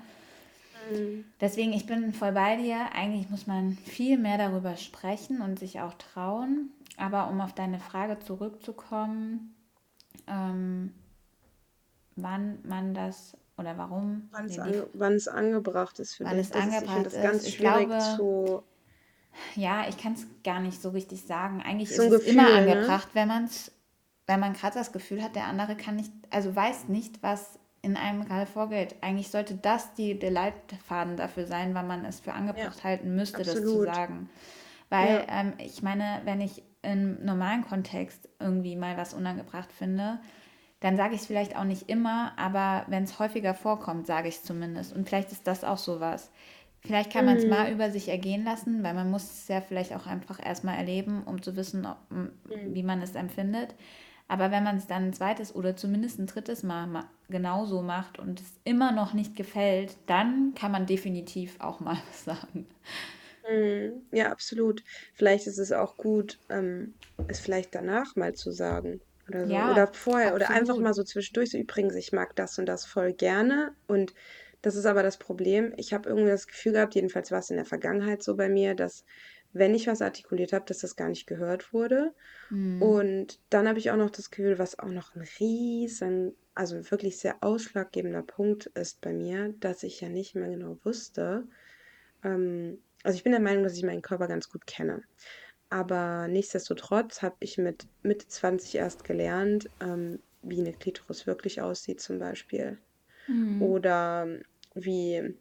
Hm. 0.90 1.24
Deswegen, 1.40 1.74
ich 1.74 1.86
bin 1.86 2.14
voll 2.14 2.32
bei 2.34 2.56
dir. 2.58 2.94
Eigentlich 2.94 3.30
muss 3.30 3.48
man 3.48 3.74
viel 3.78 4.18
mehr 4.18 4.38
darüber 4.38 4.78
sprechen 4.78 5.42
und 5.42 5.60
sich 5.60 5.80
auch 5.82 5.94
trauen. 5.96 6.70
Aber 6.98 7.30
um 7.30 7.42
auf 7.42 7.54
deine 7.54 7.80
Frage 7.80 8.20
zurückzukommen, 8.20 9.56
ähm, 10.28 10.94
wann 12.16 12.60
man 12.64 12.94
das 12.94 13.36
oder 13.58 13.78
warum, 13.78 14.30
Wann 14.32 14.46
es 14.46 14.58
wann 14.94 15.14
es 15.14 15.28
angebracht 15.28 16.00
ist 16.00 16.16
für 16.16 16.24
wann 16.26 16.38
dich. 16.38 16.48
es 16.48 16.52
Das 16.52 16.66
ist, 16.68 16.82
ich 16.84 16.92
finde 16.92 17.04
angebracht 17.04 17.06
das 17.10 17.14
ist. 17.14 17.22
ganz 17.24 17.48
Ich 17.48 17.56
schwierig 17.56 17.88
glaube, 17.90 17.98
zu. 18.00 18.64
ja, 19.56 19.88
ich 19.88 19.98
kann 19.98 20.14
es 20.14 20.26
gar 20.44 20.60
nicht 20.60 20.82
so 20.82 20.90
richtig 20.90 21.24
sagen. 21.24 21.62
Eigentlich 21.62 21.90
So 21.90 22.04
ist 22.04 22.12
es 22.12 22.28
immer 22.28 22.50
ne? 22.50 22.58
angebracht, 22.60 23.10
wenn 23.14 23.28
man 23.28 23.46
es, 23.46 23.72
wenn 24.32 24.40
man 24.40 24.54
gerade 24.54 24.76
das 24.80 24.94
Gefühl 24.94 25.22
hat, 25.22 25.36
der 25.36 25.46
andere 25.48 25.76
kann 25.76 25.98
nicht, 25.98 26.14
also 26.30 26.56
weiß 26.56 26.88
nicht, 26.88 27.22
was 27.22 27.60
in 27.82 27.98
einem 27.98 28.26
gerade 28.26 28.46
vorgeht. 28.46 28.96
Eigentlich 29.02 29.30
sollte 29.30 29.56
das 29.56 29.94
die, 29.96 30.18
der 30.18 30.32
Leitfaden 30.32 31.18
dafür 31.18 31.46
sein, 31.48 31.74
weil 31.76 31.84
man 31.84 32.06
es 32.06 32.22
für 32.22 32.32
Ja, 32.32 32.38
angebracht 32.38 32.84
halten 32.84 33.16
müsste, 33.16 33.44
das 33.44 33.66
zu 33.66 33.80
absolut. 33.80 33.84
sagen. 33.84 34.30
Weil 34.90 35.10
Ja. 35.10 35.28
ähm, 35.30 35.54
ich 35.58 35.82
meine, 35.84 36.22
wenn 36.26 36.42
ich 36.42 36.64
im 36.82 37.24
normalen 37.26 37.64
Kontext 37.66 38.30
irgendwie 38.40 38.76
mal 38.78 38.98
was 38.98 39.14
unangebracht 39.14 39.72
finde, 39.72 40.20
dann 40.80 40.98
sage 40.98 41.14
ich 41.16 41.22
es 41.22 41.28
vielleicht 41.28 41.56
auch 41.56 41.64
nicht 41.64 41.90
immer, 41.90 42.34
aber 42.38 42.86
wenn 42.88 43.04
es 43.04 43.20
häufiger 43.20 43.54
vorkommt, 43.54 44.08
sage 44.08 44.30
ich 44.30 44.36
es 44.38 44.44
zumindest. 44.44 44.96
Und 44.96 45.08
vielleicht 45.08 45.32
ist 45.32 45.46
das 45.46 45.64
auch 45.64 45.78
sowas. 45.78 46.32
Vielleicht 46.82 47.12
kann 47.12 47.26
man 47.26 47.38
es 47.38 47.46
mal 47.46 47.70
Mhm. 47.70 47.72
über 47.72 47.92
sich 47.92 48.10
ergehen 48.10 48.44
lassen, 48.44 48.82
weil 48.84 48.96
man 48.96 49.12
muss 49.12 49.24
es 49.32 49.48
ja 49.48 49.62
vielleicht 49.62 49.94
auch 49.94 50.08
einfach 50.08 50.44
erstmal 50.44 50.78
erleben, 50.78 51.24
um 51.24 51.42
zu 51.44 51.56
wissen, 51.56 51.86
ob, 51.86 51.98
Mhm. 52.50 52.74
wie 52.74 52.84
man 52.84 53.02
es 53.04 53.14
empfindet. 53.16 53.76
Aber 54.32 54.52
wenn 54.52 54.64
man 54.64 54.78
es 54.78 54.88
dann 54.88 55.08
ein 55.10 55.14
zweites 55.14 55.54
oder 55.56 55.76
zumindest 55.76 56.20
ein 56.20 56.28
drittes 56.28 56.64
Mal 56.64 56.88
ma 56.88 57.10
genauso 57.30 57.82
macht 57.82 58.20
und 58.20 58.42
es 58.42 58.60
immer 58.64 58.92
noch 58.92 59.14
nicht 59.14 59.36
gefällt, 59.36 59.98
dann 60.08 60.54
kann 60.56 60.72
man 60.72 60.86
definitiv 60.86 61.60
auch 61.60 61.82
mal 61.82 61.98
was 62.10 62.26
sagen. 62.26 62.68
Mhm. 63.50 64.08
Ja, 64.12 64.32
absolut. 64.32 64.84
Vielleicht 65.14 65.48
ist 65.48 65.58
es 65.58 65.72
auch 65.72 65.98
gut, 65.98 66.40
ähm, 66.50 66.96
es 67.28 67.40
vielleicht 67.40 67.74
danach 67.76 68.16
mal 68.16 68.34
zu 68.34 68.52
sagen 68.52 69.02
oder 69.28 69.48
so. 69.48 69.64
Oder 69.66 69.88
Ja, 69.88 69.92
vorher 69.94 70.36
oder 70.36 70.52
einfach 70.52 70.78
absolut. 70.78 70.80
mal 70.80 70.94
so 70.94 71.04
zwischendurch 71.04 71.52
so, 71.52 71.58
übrigens, 71.58 71.96
ich 71.96 72.12
mag 72.12 72.36
das 72.36 72.58
und 72.60 72.66
das 72.68 72.86
voll 72.86 73.14
gerne. 73.14 73.72
Und 73.88 74.14
das 74.62 74.76
ist 74.76 74.86
aber 74.86 75.02
das 75.04 75.18
Problem. 75.18 75.74
Ich 75.78 75.94
habe 75.94 76.10
irgendwie 76.10 76.30
das 76.30 76.48
Gefühl 76.48 76.74
gehabt, 76.74 76.96
jedenfalls 76.96 77.32
war 77.32 77.40
es 77.40 77.50
in 77.50 77.56
der 77.58 77.66
Vergangenheit 77.66 78.22
so 78.24 78.36
bei 78.36 78.48
mir, 78.50 78.76
dass 78.76 79.04
wenn 79.54 79.76
ich 79.76 79.88
was 79.88 80.02
artikuliert 80.02 80.54
habe, 80.54 80.66
dass 80.66 80.80
das 80.80 80.96
gar 80.96 81.10
nicht 81.10 81.28
gehört 81.28 81.74
wurde. 81.74 82.14
Hm. 82.50 82.82
Und 82.82 83.40
dann 83.50 83.68
habe 83.68 83.80
ich 83.80 83.92
auch 83.92 83.98
noch 83.98 84.10
das 84.10 84.32
Gefühl, 84.32 84.60
was 84.60 84.80
auch 84.80 84.90
noch 84.90 85.16
ein 85.16 85.28
riesen, 85.40 86.36
also 86.56 86.92
wirklich 86.92 87.18
sehr 87.18 87.38
ausschlaggebender 87.42 88.24
Punkt 88.24 88.68
ist 88.68 89.02
bei 89.02 89.14
mir, 89.14 89.54
dass 89.60 89.84
ich 89.84 90.02
ja 90.02 90.10
nicht 90.10 90.36
mehr 90.36 90.50
genau 90.50 90.78
wusste, 90.84 91.48
ähm, 92.24 92.80
also 93.04 93.16
ich 93.16 93.24
bin 93.24 93.32
der 93.32 93.42
Meinung, 93.42 93.64
dass 93.64 93.76
ich 93.78 93.84
meinen 93.84 94.02
Körper 94.02 94.28
ganz 94.28 94.50
gut 94.50 94.68
kenne. 94.68 95.04
Aber 95.70 96.28
nichtsdestotrotz 96.28 97.22
habe 97.22 97.38
ich 97.40 97.58
mit 97.58 97.88
Mitte 98.04 98.28
20 98.28 98.76
erst 98.76 99.04
gelernt, 99.04 99.70
ähm, 99.80 100.20
wie 100.44 100.60
eine 100.60 100.74
Klitoris 100.74 101.28
wirklich 101.28 101.62
aussieht 101.62 102.02
zum 102.02 102.20
Beispiel. 102.20 102.78
Hm. 103.26 103.62
Oder 103.62 104.28
wie 104.74 105.36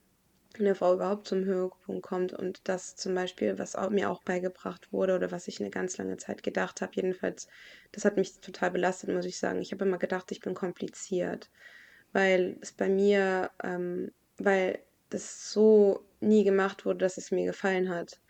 eine 0.59 0.75
Frau 0.75 0.95
überhaupt 0.95 1.29
zum 1.29 1.45
Höhepunkt 1.45 2.03
kommt. 2.03 2.33
Und 2.33 2.61
das 2.65 2.97
zum 2.97 3.15
Beispiel, 3.15 3.59
was 3.59 3.77
auch, 3.77 3.91
mir 3.91 4.11
auch 4.11 4.23
beigebracht 4.23 4.93
wurde 4.93 5.15
oder 5.15 5.31
was 5.31 5.49
ich 5.49 5.61
eine 5.61 5.71
ganz 5.71 5.97
lange 5.99 6.17
Zeit 6.17 6.43
gedacht 6.43 6.81
habe, 6.81 6.93
jedenfalls, 6.95 7.49
das 7.93 8.05
hat 8.05 8.17
mich 8.17 8.41
total 8.41 8.71
belastet, 8.71 9.11
muss 9.11 9.27
ich 9.27 9.39
sagen. 9.39 9.61
Ich 9.61 9.73
habe 9.73 9.85
immer 9.85 9.99
gedacht, 9.99 10.33
ich 10.33 10.41
bin 10.41 10.55
kompliziert, 10.55 11.51
weil 12.13 12.57
es 12.61 12.73
bei 12.73 12.89
mir, 12.89 13.51
ähm, 13.63 14.13
weil 14.39 14.81
das 15.11 15.51
so 15.53 16.05
nie 16.21 16.45
gemacht 16.45 16.85
wurde, 16.85 16.99
dass 16.99 17.17
es 17.17 17.31
mir 17.31 17.47
gefallen 17.47 17.89
hat 17.89 18.21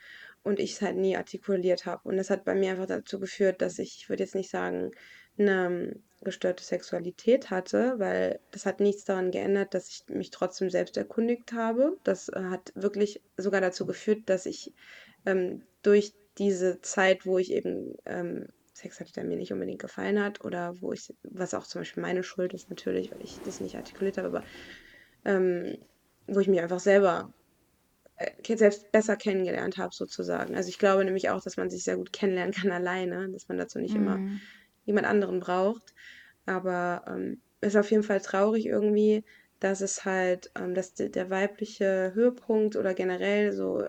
und 0.43 0.59
ich 0.59 0.73
es 0.73 0.83
halt 0.83 0.97
nie 0.97 1.16
artikuliert 1.16 1.87
habe. 1.87 2.09
Und 2.09 2.16
das 2.16 2.31
hat 2.31 2.45
bei 2.45 2.55
mir 2.55 2.73
einfach 2.73 2.87
dazu 2.87 3.21
geführt, 3.21 3.61
dass 3.62 3.79
ich, 3.79 3.99
ich 3.99 4.09
würde 4.09 4.23
jetzt 4.23 4.35
nicht 4.35 4.51
sagen, 4.51 4.93
eine 5.41 5.66
ähm, 5.66 6.03
gestörte 6.22 6.62
Sexualität 6.62 7.51
hatte, 7.51 7.95
weil 7.99 8.41
das 8.51 8.66
hat 8.66 8.80
nichts 8.80 9.05
daran 9.05 9.30
geändert, 9.30 9.74
dass 9.74 9.88
ich 9.88 10.14
mich 10.14 10.30
trotzdem 10.30 10.70
selbst 10.70 10.97
erkundigt 10.97 11.53
habe. 11.53 11.97
Das 12.05 12.28
äh, 12.28 12.43
hat 12.43 12.72
wirklich 12.74 13.20
sogar 13.36 13.61
dazu 13.61 13.86
geführt, 13.86 14.20
dass 14.26 14.47
ich 14.47 14.72
ähm, 15.26 15.62
durch 15.82 16.12
diese 16.38 16.80
Zeit, 16.82 17.26
wo 17.26 17.38
ich 17.38 17.53
eben 17.53 17.95
ähm, 18.07 18.47
Sex 18.74 19.01
hatte, 19.01 19.12
der 19.12 19.24
mir 19.24 19.36
nicht 19.36 19.53
unbedingt 19.53 19.80
gefallen 19.80 20.22
hat, 20.22 20.45
oder 20.45 20.74
wo 20.80 20.93
ich, 20.93 21.12
was 21.22 21.55
auch 21.55 21.66
zum 21.66 21.80
Beispiel 21.80 22.03
meine 22.03 22.22
Schuld 22.22 22.55
ist 22.55 22.70
natürlich, 22.70 23.11
weil 23.11 23.22
ich 23.22 23.41
das 23.45 23.61
nicht 23.61 23.76
artikuliert 23.76 24.18
habe, 24.18 24.28
aber 24.28 24.45
ähm, 25.24 25.76
wo 26.26 26.41
ich 26.41 26.49
mich 26.49 26.61
einfach 26.61 26.80
selber 26.80 27.30
äh, 28.16 28.57
selbst 28.57 28.91
besser 28.93 29.16
kennengelernt 29.16 29.78
habe, 29.78 29.95
sozusagen. 29.95 30.55
Also 30.55 30.68
ich 30.68 30.78
glaube 30.78 31.05
nämlich 31.05 31.30
auch, 31.30 31.43
dass 31.43 31.57
man 31.57 31.70
sich 31.70 31.82
sehr 31.82 31.97
gut 31.97 32.12
kennenlernen 32.12 32.55
kann 32.55 32.70
alleine, 32.72 33.28
dass 33.30 33.49
man 33.49 33.59
dazu 33.59 33.78
nicht 33.78 33.95
immer 33.97 34.16
Hm. 34.16 34.41
Jemand 34.91 35.07
anderen 35.09 35.41
braucht. 35.41 35.93
Aber 36.47 37.05
ähm, 37.09 37.43
ist 37.62 37.76
auf 37.76 37.91
jeden 37.91 38.03
Fall 38.05 38.20
traurig 38.20 38.66
irgendwie, 38.66 39.24
dass 39.61 39.80
es 39.82 40.05
halt, 40.05 40.51
ähm, 40.59 40.74
dass 40.74 40.95
de- 40.95 41.11
der 41.11 41.30
weibliche 41.30 42.12
Höhepunkt 42.14 42.76
oder 42.76 42.95
generell 42.95 43.53
so 43.53 43.84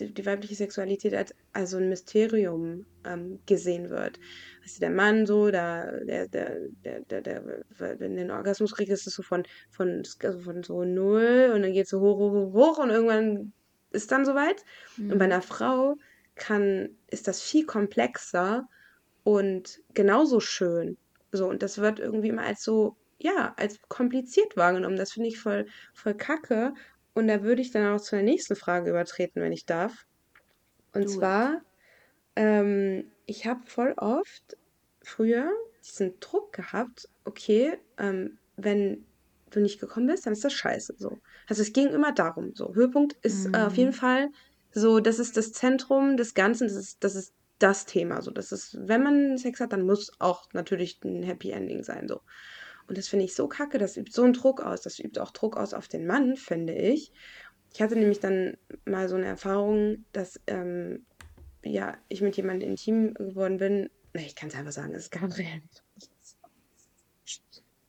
die, 0.00 0.12
die 0.12 0.26
weibliche 0.26 0.56
Sexualität 0.56 1.14
als 1.14 1.32
also 1.52 1.76
ein 1.78 1.88
Mysterium 1.88 2.86
ähm, 3.04 3.42
gesehen 3.46 3.90
wird. 3.90 4.18
Also 4.64 4.80
der 4.80 4.90
Mann 4.90 5.24
so, 5.26 5.50
da, 5.50 5.86
der, 6.04 6.28
der, 6.28 6.58
der, 6.84 7.00
der, 7.04 7.22
der, 7.22 7.44
wenn 7.78 8.18
einen 8.18 8.30
Orgasmus 8.32 8.72
kriegt, 8.74 8.90
ist 8.90 9.06
es 9.06 9.14
so 9.14 9.22
von, 9.22 9.44
von, 9.70 10.02
also 10.22 10.40
von 10.40 10.62
so 10.64 10.84
null 10.84 11.52
und 11.54 11.62
dann 11.62 11.72
geht 11.72 11.84
es 11.84 11.90
so 11.90 12.00
hoch, 12.00 12.18
hoch, 12.18 12.32
hoch, 12.32 12.54
hoch 12.54 12.78
und 12.78 12.90
irgendwann 12.90 13.52
ist 13.90 14.10
dann 14.10 14.24
soweit. 14.24 14.62
Und 15.08 15.18
bei 15.18 15.24
Hm. 15.24 15.26
einer 15.26 15.42
Frau 15.42 15.94
kann, 16.34 16.98
ist 17.08 17.28
das 17.28 17.40
viel 17.42 17.64
komplexer 17.66 18.66
und 19.24 19.80
genauso 19.94 20.38
schön. 20.38 20.96
So, 21.32 21.48
und 21.48 21.62
das 21.62 21.78
wird 21.78 21.98
irgendwie 21.98 22.28
immer 22.28 22.42
als 22.42 22.62
so, 22.62 22.96
ja, 23.18 23.54
als 23.56 23.80
kompliziert 23.88 24.56
wahrgenommen. 24.56 24.96
Das 24.96 25.12
finde 25.12 25.28
ich 25.28 25.40
voll, 25.40 25.66
voll 25.94 26.14
kacke. 26.14 26.74
Und 27.14 27.26
da 27.26 27.42
würde 27.42 27.62
ich 27.62 27.72
dann 27.72 27.92
auch 27.92 28.00
zu 28.00 28.14
der 28.16 28.24
nächsten 28.24 28.54
Frage 28.54 28.90
übertreten, 28.90 29.42
wenn 29.42 29.52
ich 29.52 29.66
darf. 29.66 30.06
Und 30.92 31.02
it. 31.02 31.10
zwar, 31.10 31.62
ähm, 32.36 33.10
ich 33.26 33.46
habe 33.46 33.66
voll 33.66 33.94
oft 33.96 34.56
früher 35.02 35.50
diesen 35.84 36.18
Druck 36.20 36.52
gehabt, 36.52 37.08
okay, 37.24 37.78
ähm, 37.98 38.38
wenn 38.56 39.06
du 39.50 39.60
nicht 39.60 39.80
gekommen 39.80 40.06
bist, 40.06 40.26
dann 40.26 40.32
ist 40.32 40.44
das 40.44 40.52
scheiße. 40.52 40.94
So. 40.98 41.18
Also 41.48 41.62
es 41.62 41.72
ging 41.72 41.88
immer 41.88 42.12
darum. 42.12 42.54
So, 42.54 42.74
Höhepunkt 42.74 43.14
ist 43.22 43.46
äh, 43.54 43.58
auf 43.58 43.76
jeden 43.76 43.92
Hm. 43.92 43.98
Fall 43.98 44.28
so, 44.72 45.00
das 45.00 45.18
ist 45.18 45.36
das 45.36 45.52
Zentrum 45.52 46.16
des 46.16 46.34
Ganzen, 46.34 46.66
das 46.66 46.76
ist, 46.76 47.04
das 47.04 47.14
ist 47.14 47.32
das 47.58 47.86
Thema. 47.86 48.22
So, 48.22 48.30
das 48.30 48.52
ist, 48.52 48.76
wenn 48.88 49.02
man 49.02 49.38
Sex 49.38 49.60
hat, 49.60 49.72
dann 49.72 49.86
muss 49.86 50.12
auch 50.20 50.48
natürlich 50.52 51.02
ein 51.04 51.22
Happy 51.22 51.50
Ending 51.50 51.82
sein. 51.82 52.08
So. 52.08 52.20
Und 52.86 52.98
das 52.98 53.08
finde 53.08 53.24
ich 53.24 53.34
so 53.34 53.48
kacke, 53.48 53.78
das 53.78 53.96
übt 53.96 54.12
so 54.12 54.22
einen 54.22 54.32
Druck 54.32 54.60
aus. 54.60 54.82
Das 54.82 54.98
übt 54.98 55.20
auch 55.20 55.30
Druck 55.30 55.56
aus 55.56 55.74
auf 55.74 55.88
den 55.88 56.06
Mann, 56.06 56.36
finde 56.36 56.74
ich. 56.74 57.12
Ich 57.72 57.82
hatte 57.82 57.96
nämlich 57.96 58.20
dann 58.20 58.56
mal 58.84 59.08
so 59.08 59.16
eine 59.16 59.26
Erfahrung, 59.26 60.04
dass 60.12 60.40
ähm, 60.46 61.04
ja, 61.64 61.96
ich 62.08 62.20
mit 62.20 62.36
jemandem 62.36 62.70
intim 62.70 63.14
geworden 63.14 63.56
bin. 63.56 63.90
Na, 64.12 64.20
ich 64.20 64.36
kann 64.36 64.48
es 64.48 64.54
einfach 64.54 64.72
sagen, 64.72 64.94
es 64.94 65.04
ist 65.04 65.10
Gabriel. 65.10 65.62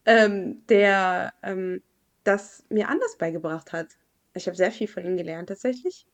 Ähm, 0.06 0.66
der 0.68 1.34
ähm, 1.44 1.82
das 2.24 2.64
mir 2.70 2.90
anders 2.90 3.18
beigebracht 3.18 3.74
hat. 3.74 3.90
Ich 4.34 4.48
habe 4.48 4.58
sehr 4.58 4.72
viel 4.72 4.88
von 4.88 5.06
ihm 5.06 5.18
gelernt 5.18 5.50
tatsächlich 5.50 6.06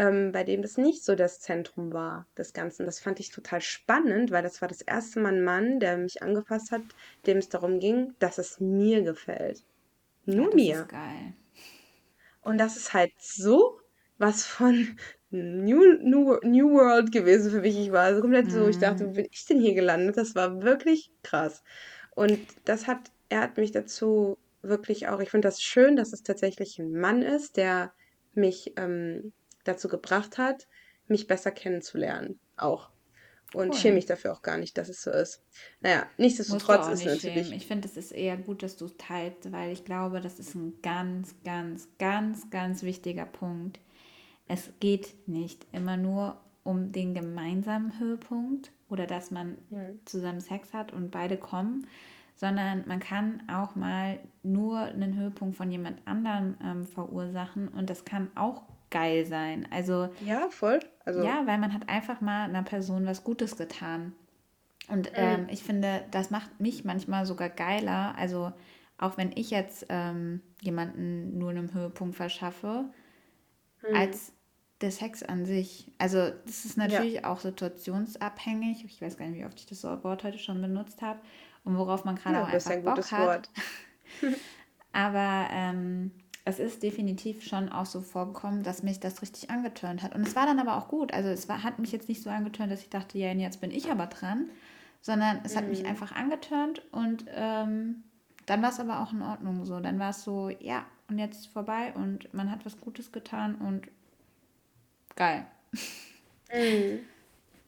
ähm, 0.00 0.32
bei 0.32 0.44
dem 0.44 0.62
das 0.62 0.78
nicht 0.78 1.04
so 1.04 1.14
das 1.14 1.40
Zentrum 1.40 1.92
war 1.92 2.26
des 2.38 2.54
Ganzen. 2.54 2.86
Das 2.86 3.00
fand 3.00 3.20
ich 3.20 3.28
total 3.28 3.60
spannend, 3.60 4.30
weil 4.30 4.42
das 4.42 4.62
war 4.62 4.68
das 4.68 4.80
erste 4.80 5.20
Mal 5.20 5.34
ein 5.34 5.44
Mann, 5.44 5.78
der 5.78 5.98
mich 5.98 6.22
angefasst 6.22 6.72
hat, 6.72 6.80
dem 7.26 7.36
es 7.36 7.50
darum 7.50 7.80
ging, 7.80 8.14
dass 8.18 8.38
es 8.38 8.60
mir 8.60 9.02
gefällt. 9.02 9.62
Nur 10.24 10.36
ja, 10.36 10.44
das 10.46 10.54
mir. 10.54 10.74
Ist 10.76 10.88
geil. 10.88 11.34
Und 12.40 12.56
das 12.56 12.78
ist 12.78 12.94
halt 12.94 13.12
so 13.18 13.78
was 14.16 14.46
von 14.46 14.96
New, 15.30 15.98
New, 16.00 16.38
New 16.44 16.70
World 16.70 17.12
gewesen 17.12 17.50
für 17.50 17.60
mich. 17.60 17.78
Ich 17.78 17.92
war 17.92 18.04
also 18.04 18.22
komplett 18.22 18.50
so, 18.50 18.68
ich 18.68 18.78
dachte, 18.78 19.04
mhm. 19.04 19.10
wo 19.10 19.12
bin 19.12 19.28
ich 19.30 19.44
denn 19.44 19.60
hier 19.60 19.74
gelandet? 19.74 20.16
Das 20.16 20.34
war 20.34 20.62
wirklich 20.62 21.10
krass. 21.22 21.62
Und 22.14 22.38
das 22.64 22.86
hat, 22.86 23.10
er 23.28 23.42
hat 23.42 23.58
mich 23.58 23.70
dazu 23.70 24.38
wirklich 24.62 25.08
auch, 25.08 25.20
ich 25.20 25.28
finde 25.28 25.48
das 25.48 25.60
schön, 25.60 25.96
dass 25.96 26.14
es 26.14 26.22
tatsächlich 26.22 26.78
ein 26.78 26.92
Mann 26.92 27.20
ist, 27.20 27.58
der 27.58 27.92
mich 28.32 28.72
ähm, 28.76 29.34
dazu 29.64 29.88
gebracht 29.88 30.38
hat, 30.38 30.66
mich 31.06 31.26
besser 31.26 31.50
kennenzulernen. 31.50 32.38
Auch. 32.56 32.90
Und 33.52 33.70
cool. 33.70 33.74
schäme 33.74 33.96
mich 33.96 34.06
dafür 34.06 34.32
auch 34.32 34.42
gar 34.42 34.58
nicht, 34.58 34.78
dass 34.78 34.88
es 34.88 35.02
so 35.02 35.10
ist. 35.10 35.42
Naja, 35.80 36.06
nichtsdestotrotz 36.18 36.86
ist 36.88 37.04
natürlich. 37.04 37.46
Schämen. 37.46 37.52
Ich 37.52 37.66
finde, 37.66 37.88
es 37.88 37.96
ist 37.96 38.12
eher 38.12 38.36
gut, 38.36 38.62
dass 38.62 38.76
du 38.76 38.84
es 38.84 38.96
teilst, 38.96 39.50
weil 39.50 39.72
ich 39.72 39.84
glaube, 39.84 40.20
das 40.20 40.38
ist 40.38 40.54
ein 40.54 40.74
ganz, 40.82 41.34
ganz, 41.44 41.88
ganz, 41.98 42.48
ganz 42.50 42.84
wichtiger 42.84 43.26
Punkt. 43.26 43.80
Es 44.46 44.70
geht 44.78 45.16
nicht 45.26 45.66
immer 45.72 45.96
nur 45.96 46.40
um 46.62 46.92
den 46.92 47.14
gemeinsamen 47.14 47.98
Höhepunkt 47.98 48.70
oder 48.88 49.06
dass 49.06 49.30
man 49.30 49.58
mhm. 49.70 50.00
zusammen 50.04 50.40
Sex 50.40 50.72
hat 50.72 50.92
und 50.92 51.10
beide 51.10 51.36
kommen, 51.36 51.86
sondern 52.36 52.84
man 52.86 53.00
kann 53.00 53.42
auch 53.48 53.74
mal 53.74 54.20
nur 54.42 54.78
einen 54.80 55.16
Höhepunkt 55.16 55.56
von 55.56 55.70
jemand 55.70 56.06
anderem 56.06 56.56
ähm, 56.62 56.86
verursachen 56.86 57.68
und 57.68 57.90
das 57.90 58.04
kann 58.04 58.30
auch 58.36 58.62
geil 58.90 59.24
sein. 59.26 59.66
Also 59.70 60.08
ja, 60.24 60.48
voll. 60.50 60.80
Also 61.04 61.22
ja, 61.22 61.46
weil 61.46 61.58
man 61.58 61.72
hat 61.72 61.88
einfach 61.88 62.20
mal 62.20 62.44
einer 62.44 62.62
Person 62.62 63.06
was 63.06 63.24
Gutes 63.24 63.56
getan. 63.56 64.12
Und 64.88 65.10
mhm. 65.12 65.16
ähm, 65.16 65.46
ich 65.50 65.62
finde, 65.62 66.04
das 66.10 66.30
macht 66.30 66.60
mich 66.60 66.84
manchmal 66.84 67.26
sogar 67.26 67.48
geiler. 67.48 68.14
Also 68.18 68.52
auch 68.98 69.16
wenn 69.16 69.32
ich 69.34 69.50
jetzt 69.50 69.86
ähm, 69.88 70.42
jemanden 70.60 71.38
nur 71.38 71.50
einem 71.50 71.72
Höhepunkt 71.72 72.16
verschaffe, 72.16 72.84
mhm. 73.88 73.96
als 73.96 74.32
der 74.80 74.90
Sex 74.90 75.22
an 75.22 75.44
sich. 75.44 75.92
Also 75.98 76.30
das 76.46 76.64
ist 76.64 76.76
natürlich 76.76 77.14
ja. 77.14 77.24
auch 77.24 77.40
situationsabhängig. 77.40 78.84
Ich 78.84 79.00
weiß 79.00 79.16
gar 79.16 79.26
nicht, 79.26 79.38
wie 79.38 79.44
oft 79.44 79.58
ich 79.58 79.66
das 79.66 79.84
Wort 79.84 80.24
heute 80.24 80.38
schon 80.38 80.60
benutzt 80.60 81.02
habe 81.02 81.20
und 81.64 81.76
worauf 81.76 82.04
man 82.04 82.16
gerade 82.16 82.36
ja, 82.36 82.44
auch 82.44 82.48
einfach 82.48 82.70
ein 82.70 82.84
Bock 82.84 83.12
hat. 83.12 83.26
Wort. 83.26 83.50
Aber 84.92 85.48
ähm, 85.52 86.10
es 86.44 86.58
ist 86.58 86.82
definitiv 86.82 87.42
schon 87.44 87.68
auch 87.68 87.86
so 87.86 88.00
vorgekommen, 88.00 88.62
dass 88.62 88.82
mich 88.82 89.00
das 89.00 89.22
richtig 89.22 89.50
angetönt 89.50 90.02
hat. 90.02 90.14
Und 90.14 90.26
es 90.26 90.34
war 90.34 90.46
dann 90.46 90.58
aber 90.58 90.76
auch 90.76 90.88
gut. 90.88 91.12
Also 91.12 91.28
es 91.28 91.48
war, 91.48 91.62
hat 91.62 91.78
mich 91.78 91.92
jetzt 91.92 92.08
nicht 92.08 92.22
so 92.22 92.30
angetönt, 92.30 92.72
dass 92.72 92.80
ich 92.80 92.88
dachte, 92.88 93.18
ja, 93.18 93.32
jetzt 93.32 93.60
bin 93.60 93.70
ich 93.70 93.90
aber 93.90 94.06
dran, 94.06 94.50
sondern 95.00 95.40
es 95.44 95.54
mhm. 95.54 95.58
hat 95.58 95.68
mich 95.68 95.82
mhm. 95.82 95.88
einfach 95.88 96.12
angetönt 96.12 96.82
und 96.92 97.26
ähm, 97.28 98.04
dann 98.46 98.62
war 98.62 98.70
es 98.70 98.80
aber 98.80 99.00
auch 99.00 99.12
in 99.12 99.22
Ordnung 99.22 99.64
so. 99.64 99.80
Dann 99.80 99.98
war 99.98 100.10
es 100.10 100.24
so, 100.24 100.48
ja, 100.48 100.86
und 101.08 101.18
jetzt 101.18 101.48
vorbei 101.48 101.92
und 101.94 102.32
man 102.32 102.50
hat 102.50 102.64
was 102.64 102.80
Gutes 102.80 103.12
getan 103.12 103.56
und 103.56 103.88
geil. 105.16 105.46
Mhm. 106.52 107.00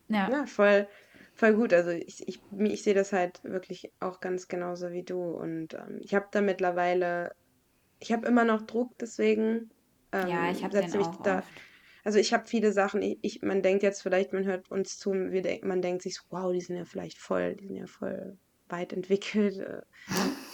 Ja. 0.09 0.29
ja, 0.31 0.45
voll, 0.45 0.89
voll 1.35 1.55
gut. 1.55 1.73
Also 1.73 1.89
ich, 1.89 2.29
ich, 2.29 2.39
ich 2.59 2.83
sehe 2.83 2.93
das 2.93 3.14
halt 3.14 3.43
wirklich 3.45 3.91
auch 3.99 4.20
ganz 4.20 4.47
genauso 4.47 4.91
wie 4.91 5.05
du. 5.05 5.23
Und 5.23 5.73
ähm, 5.73 6.01
ich 6.03 6.14
habe 6.14 6.27
da 6.31 6.43
mittlerweile 6.43 7.33
ich 8.03 8.13
habe 8.13 8.27
immer 8.27 8.45
noch 8.45 8.63
Druck, 8.63 8.99
deswegen 8.99 9.71
ähm, 10.13 10.29
ja, 10.29 10.51
ich 10.51 10.61
den 10.61 10.97
auch 10.97 11.23
da. 11.23 11.39
Oft. 11.39 11.49
Also 12.05 12.19
ich 12.19 12.35
habe 12.35 12.47
viele 12.47 12.73
Sachen, 12.73 13.01
ich, 13.01 13.19
ich, 13.23 13.43
man 13.43 13.63
denkt 13.63 13.85
jetzt 13.85 14.03
vielleicht, 14.03 14.33
man 14.33 14.45
hört 14.45 14.71
uns 14.71 14.99
zu, 14.99 15.13
wir, 15.13 15.61
man 15.63 15.83
denkt 15.83 16.03
sich 16.03 16.17
so, 16.17 16.23
wow, 16.31 16.53
die 16.53 16.61
sind 16.61 16.77
ja 16.77 16.85
vielleicht 16.85 17.19
voll, 17.19 17.55
die 17.55 17.69
sind 17.69 17.77
ja 17.77 17.87
voll 17.87 18.37
weit 18.69 18.93
entwickelt, 18.93 19.59
äh, 19.59 19.83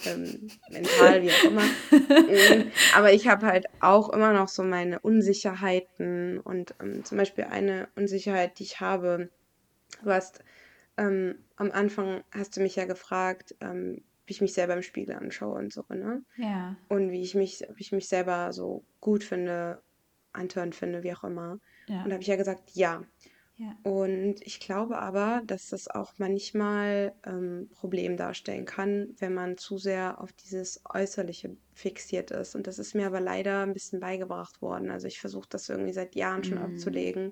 ähm, 0.05 0.47
mental, 0.69 1.23
wie 1.23 1.31
auch 1.31 1.43
immer. 1.45 1.63
Mhm. 1.63 2.71
Aber 2.95 3.13
ich 3.13 3.27
habe 3.27 3.47
halt 3.47 3.65
auch 3.79 4.09
immer 4.09 4.31
noch 4.31 4.47
so 4.47 4.63
meine 4.63 4.99
Unsicherheiten 4.99 6.39
und 6.39 6.75
ähm, 6.79 7.03
zum 7.03 7.17
Beispiel 7.17 7.45
eine 7.45 7.87
Unsicherheit, 7.95 8.59
die 8.59 8.63
ich 8.63 8.79
habe, 8.79 9.29
du 10.03 10.11
hast 10.11 10.43
ähm, 10.97 11.39
am 11.55 11.71
Anfang 11.71 12.23
hast 12.31 12.57
du 12.57 12.61
mich 12.61 12.75
ja 12.75 12.85
gefragt, 12.85 13.55
ähm, 13.61 14.03
wie 14.29 14.33
ich 14.33 14.41
mich 14.41 14.53
selber 14.53 14.75
im 14.75 14.83
Spiegel 14.83 15.15
anschaue 15.15 15.57
und 15.57 15.73
so, 15.73 15.83
ne? 15.89 16.23
Ja. 16.37 16.77
Und 16.87 17.11
wie 17.11 17.23
ich 17.23 17.33
mich, 17.33 17.65
wie 17.73 17.81
ich 17.81 17.91
mich 17.91 18.07
selber 18.07 18.53
so 18.53 18.85
gut 19.01 19.23
finde, 19.23 19.81
antörend 20.33 20.75
finde, 20.75 21.01
wie 21.01 21.13
auch 21.13 21.23
immer. 21.23 21.59
Ja. 21.87 22.03
Und 22.03 22.09
da 22.09 22.13
habe 22.13 22.21
ich 22.21 22.27
ja 22.27 22.35
gesagt, 22.35 22.69
ja. 22.75 23.03
ja. 23.57 23.75
Und 23.81 24.35
ich 24.41 24.59
glaube 24.59 24.99
aber, 24.99 25.41
dass 25.47 25.69
das 25.69 25.87
auch 25.87 26.13
manchmal 26.19 27.15
ähm, 27.25 27.69
Problem 27.73 28.17
darstellen 28.17 28.65
kann, 28.65 29.15
wenn 29.17 29.33
man 29.33 29.57
zu 29.57 29.79
sehr 29.79 30.21
auf 30.21 30.31
dieses 30.31 30.83
Äußerliche 30.87 31.57
fixiert 31.73 32.29
ist. 32.29 32.53
Und 32.53 32.67
das 32.67 32.77
ist 32.77 32.93
mir 32.93 33.07
aber 33.07 33.21
leider 33.21 33.63
ein 33.63 33.73
bisschen 33.73 33.99
beigebracht 33.99 34.61
worden. 34.61 34.91
Also 34.91 35.07
ich 35.07 35.19
versuche 35.19 35.49
das 35.49 35.67
irgendwie 35.69 35.93
seit 35.93 36.13
Jahren 36.13 36.43
schon 36.43 36.59
mm. 36.59 36.65
abzulegen 36.65 37.31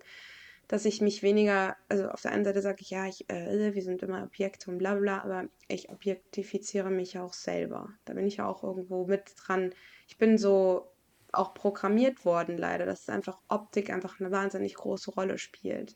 dass 0.67 0.85
ich 0.85 1.01
mich 1.01 1.23
weniger, 1.23 1.77
also 1.87 2.09
auf 2.09 2.21
der 2.21 2.31
einen 2.31 2.43
Seite 2.43 2.61
sage 2.61 2.81
ich, 2.81 2.89
ja, 2.89 3.07
ich, 3.07 3.29
äh, 3.29 3.73
wir 3.73 3.81
sind 3.81 4.03
immer 4.03 4.23
Objekte 4.23 4.69
und 4.69 4.77
bla 4.77 4.95
bla, 4.95 5.23
aber 5.23 5.45
ich 5.67 5.89
objektifiziere 5.89 6.89
mich 6.89 7.17
auch 7.17 7.33
selber. 7.33 7.89
Da 8.05 8.13
bin 8.13 8.27
ich 8.27 8.37
ja 8.37 8.47
auch 8.47 8.63
irgendwo 8.63 9.05
mit 9.05 9.33
dran. 9.37 9.73
Ich 10.07 10.17
bin 10.17 10.37
so 10.37 10.91
auch 11.31 11.53
programmiert 11.53 12.25
worden, 12.25 12.57
leider, 12.57 12.85
dass 12.85 13.09
einfach 13.09 13.39
Optik 13.47 13.89
einfach 13.89 14.19
eine 14.19 14.31
wahnsinnig 14.31 14.75
große 14.75 15.11
Rolle 15.11 15.37
spielt. 15.37 15.95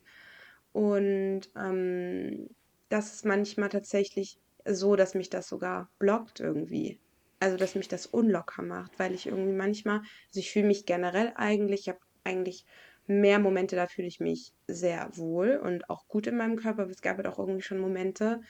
Und 0.72 1.42
ähm, 1.56 2.48
das 2.88 3.14
ist 3.14 3.24
manchmal 3.24 3.68
tatsächlich 3.68 4.38
so, 4.64 4.96
dass 4.96 5.14
mich 5.14 5.28
das 5.28 5.48
sogar 5.48 5.90
blockt 5.98 6.40
irgendwie. 6.40 6.98
Also, 7.40 7.56
dass 7.56 7.74
mich 7.74 7.88
das 7.88 8.06
unlocker 8.06 8.62
macht, 8.62 8.98
weil 8.98 9.14
ich 9.14 9.26
irgendwie 9.26 9.52
manchmal, 9.52 9.98
also 9.98 10.40
ich 10.40 10.52
fühle 10.52 10.68
mich 10.68 10.86
generell 10.86 11.32
eigentlich, 11.34 11.82
ich 11.82 11.88
habe 11.88 11.98
eigentlich 12.24 12.64
mehr 13.06 13.38
Momente, 13.38 13.76
da 13.76 13.86
fühle 13.86 14.08
ich 14.08 14.20
mich 14.20 14.52
sehr 14.68 15.16
wohl 15.16 15.56
und 15.56 15.90
auch 15.90 16.06
gut 16.08 16.26
in 16.26 16.36
meinem 16.36 16.56
Körper. 16.56 16.82
Aber 16.82 16.90
es 16.90 17.02
gab 17.02 17.16
halt 17.16 17.26
auch 17.26 17.38
irgendwie 17.38 17.62
schon 17.62 17.78
Momente, 17.78 18.40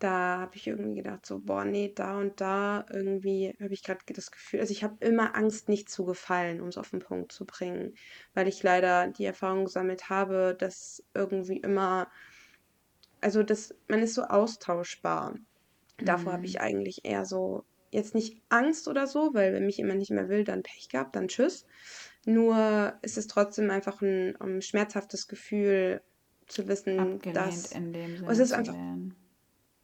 da 0.00 0.40
habe 0.40 0.56
ich 0.56 0.66
irgendwie 0.66 0.94
gedacht, 0.94 1.26
so, 1.26 1.40
boah, 1.40 1.64
nee, 1.64 1.92
da 1.94 2.18
und 2.18 2.40
da 2.40 2.86
irgendwie 2.90 3.54
habe 3.60 3.74
ich 3.74 3.82
gerade 3.82 4.00
das 4.06 4.30
Gefühl, 4.30 4.60
also 4.60 4.72
ich 4.72 4.82
habe 4.82 4.96
immer 5.00 5.36
Angst, 5.36 5.68
nicht 5.68 5.90
zu 5.90 6.06
gefallen, 6.06 6.60
um 6.60 6.68
es 6.68 6.78
auf 6.78 6.90
den 6.90 7.00
Punkt 7.00 7.32
zu 7.32 7.44
bringen, 7.44 7.94
weil 8.32 8.48
ich 8.48 8.62
leider 8.62 9.08
die 9.08 9.26
Erfahrung 9.26 9.66
gesammelt 9.66 10.08
habe, 10.08 10.56
dass 10.58 11.04
irgendwie 11.14 11.58
immer, 11.58 12.10
also 13.20 13.42
das, 13.42 13.74
man 13.88 14.00
ist 14.00 14.14
so 14.14 14.22
austauschbar. 14.22 15.34
Mhm. 15.34 16.04
Davor 16.04 16.32
habe 16.32 16.46
ich 16.46 16.54
mhm. 16.54 16.62
eigentlich 16.62 17.04
eher 17.04 17.26
so, 17.26 17.64
jetzt 17.90 18.14
nicht 18.14 18.40
Angst 18.48 18.88
oder 18.88 19.06
so, 19.06 19.34
weil 19.34 19.52
wenn 19.52 19.66
mich 19.66 19.76
jemand 19.76 19.98
nicht 19.98 20.12
mehr 20.12 20.30
will, 20.30 20.44
dann 20.44 20.62
Pech 20.62 20.88
gehabt, 20.88 21.14
dann 21.14 21.28
tschüss. 21.28 21.66
Nur 22.26 22.94
ist 23.02 23.16
es 23.16 23.26
trotzdem 23.26 23.70
einfach 23.70 24.02
ein 24.02 24.36
um, 24.36 24.60
schmerzhaftes 24.60 25.26
Gefühl 25.26 26.02
zu 26.46 26.68
wissen, 26.68 26.98
Abgelehnt 26.98 27.36
dass 27.36 27.72
in 27.72 27.92
dem 27.92 28.16
Sinne 28.16 28.30
es 28.30 28.38
ist 28.38 28.52
einfach 28.52 28.74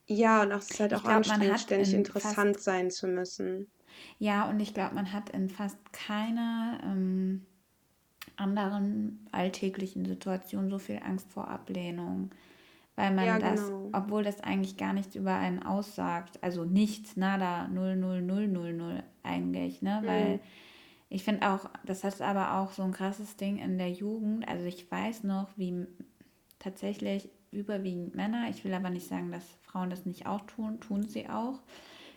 ja 0.08 0.42
und 0.42 0.52
auch, 0.52 0.58
es 0.58 0.70
ist 0.70 0.80
halt 0.80 0.94
auch 0.94 1.02
glaub, 1.02 1.16
anstrengend, 1.16 1.60
ständig 1.60 1.94
interessant 1.94 2.60
sein 2.60 2.90
zu 2.90 3.06
müssen. 3.06 3.68
Ja, 4.18 4.48
und 4.48 4.60
ich 4.60 4.74
glaube, 4.74 4.94
man 4.94 5.12
hat 5.12 5.30
in 5.30 5.48
fast 5.48 5.78
keiner 5.92 6.78
ähm, 6.84 7.46
anderen 8.36 9.26
alltäglichen 9.32 10.04
Situation 10.04 10.70
so 10.70 10.78
viel 10.78 11.00
Angst 11.02 11.30
vor 11.32 11.48
Ablehnung. 11.48 12.30
Weil 12.94 13.14
man 13.14 13.26
ja, 13.26 13.38
das, 13.38 13.66
genau. 13.66 13.90
obwohl 13.92 14.24
das 14.24 14.40
eigentlich 14.40 14.78
gar 14.78 14.94
nichts 14.94 15.14
über 15.14 15.34
einen 15.34 15.62
aussagt, 15.62 16.42
also 16.42 16.64
nichts, 16.64 17.16
nada, 17.16 17.68
00000 17.68 19.04
eigentlich, 19.22 19.82
ne? 19.82 20.00
Mhm. 20.02 20.06
Weil 20.06 20.40
ich 21.08 21.22
finde 21.22 21.50
auch, 21.50 21.70
das 21.84 22.04
ist 22.04 22.20
aber 22.20 22.54
auch 22.54 22.72
so 22.72 22.82
ein 22.82 22.92
krasses 22.92 23.36
Ding 23.36 23.58
in 23.58 23.78
der 23.78 23.90
Jugend. 23.90 24.46
Also 24.48 24.66
ich 24.66 24.90
weiß 24.90 25.24
noch, 25.24 25.48
wie 25.56 25.86
tatsächlich 26.58 27.30
überwiegend 27.52 28.14
Männer, 28.14 28.48
ich 28.50 28.64
will 28.64 28.74
aber 28.74 28.90
nicht 28.90 29.08
sagen, 29.08 29.30
dass 29.30 29.44
Frauen 29.62 29.90
das 29.90 30.04
nicht 30.04 30.26
auch 30.26 30.42
tun, 30.42 30.80
tun 30.80 31.08
sie 31.08 31.28
auch. 31.28 31.60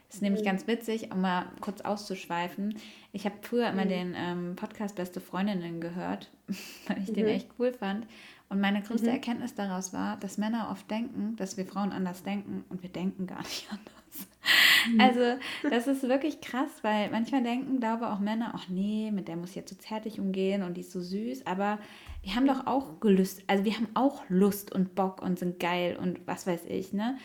Das 0.07 0.15
ist 0.15 0.21
nämlich 0.23 0.41
mhm. 0.41 0.47
ganz 0.47 0.65
witzig, 0.65 1.11
um 1.11 1.21
mal 1.21 1.45
kurz 1.61 1.81
auszuschweifen. 1.81 2.75
Ich 3.13 3.25
habe 3.25 3.35
früher 3.41 3.69
immer 3.69 3.85
mhm. 3.85 3.89
den 3.89 4.13
ähm, 4.17 4.55
Podcast 4.55 4.95
Beste 4.95 5.21
Freundinnen 5.21 5.79
gehört, 5.79 6.31
weil 6.87 6.97
ich 6.97 7.09
mhm. 7.09 7.13
den 7.13 7.27
echt 7.27 7.49
cool 7.59 7.71
fand. 7.73 8.07
Und 8.49 8.59
meine 8.59 8.81
größte 8.81 9.07
mhm. 9.07 9.13
Erkenntnis 9.13 9.53
daraus 9.53 9.93
war, 9.93 10.17
dass 10.17 10.39
Männer 10.39 10.69
oft 10.71 10.89
denken, 10.89 11.35
dass 11.35 11.57
wir 11.57 11.65
Frauen 11.67 11.91
anders 11.91 12.23
denken 12.23 12.65
und 12.69 12.81
wir 12.81 12.89
denken 12.89 13.27
gar 13.27 13.39
nicht 13.39 13.67
anders. 13.71 13.98
Also, 14.97 15.37
das 15.69 15.87
ist 15.87 16.03
wirklich 16.03 16.41
krass, 16.41 16.69
weil 16.81 17.11
manchmal 17.11 17.43
denken, 17.43 17.79
glaube 17.79 18.09
auch 18.09 18.19
Männer, 18.19 18.53
ach 18.55 18.69
nee, 18.69 19.11
mit 19.11 19.27
der 19.27 19.35
muss 19.35 19.51
ich 19.51 19.57
jetzt 19.57 19.69
so 19.69 19.75
zärtlich 19.75 20.19
umgehen 20.19 20.63
und 20.63 20.75
die 20.75 20.81
ist 20.81 20.91
so 20.91 21.01
süß, 21.01 21.45
aber 21.45 21.79
wir 22.23 22.35
haben 22.35 22.47
doch 22.47 22.65
auch 22.65 22.99
Gelüst, 22.99 23.43
also 23.47 23.65
wir 23.65 23.75
haben 23.75 23.89
auch 23.93 24.23
Lust 24.29 24.71
und 24.71 24.95
Bock 24.95 25.21
und 25.21 25.37
sind 25.37 25.59
geil 25.59 25.97
und 26.01 26.25
was 26.25 26.47
weiß 26.47 26.65
ich, 26.67 26.93
ne? 26.93 27.17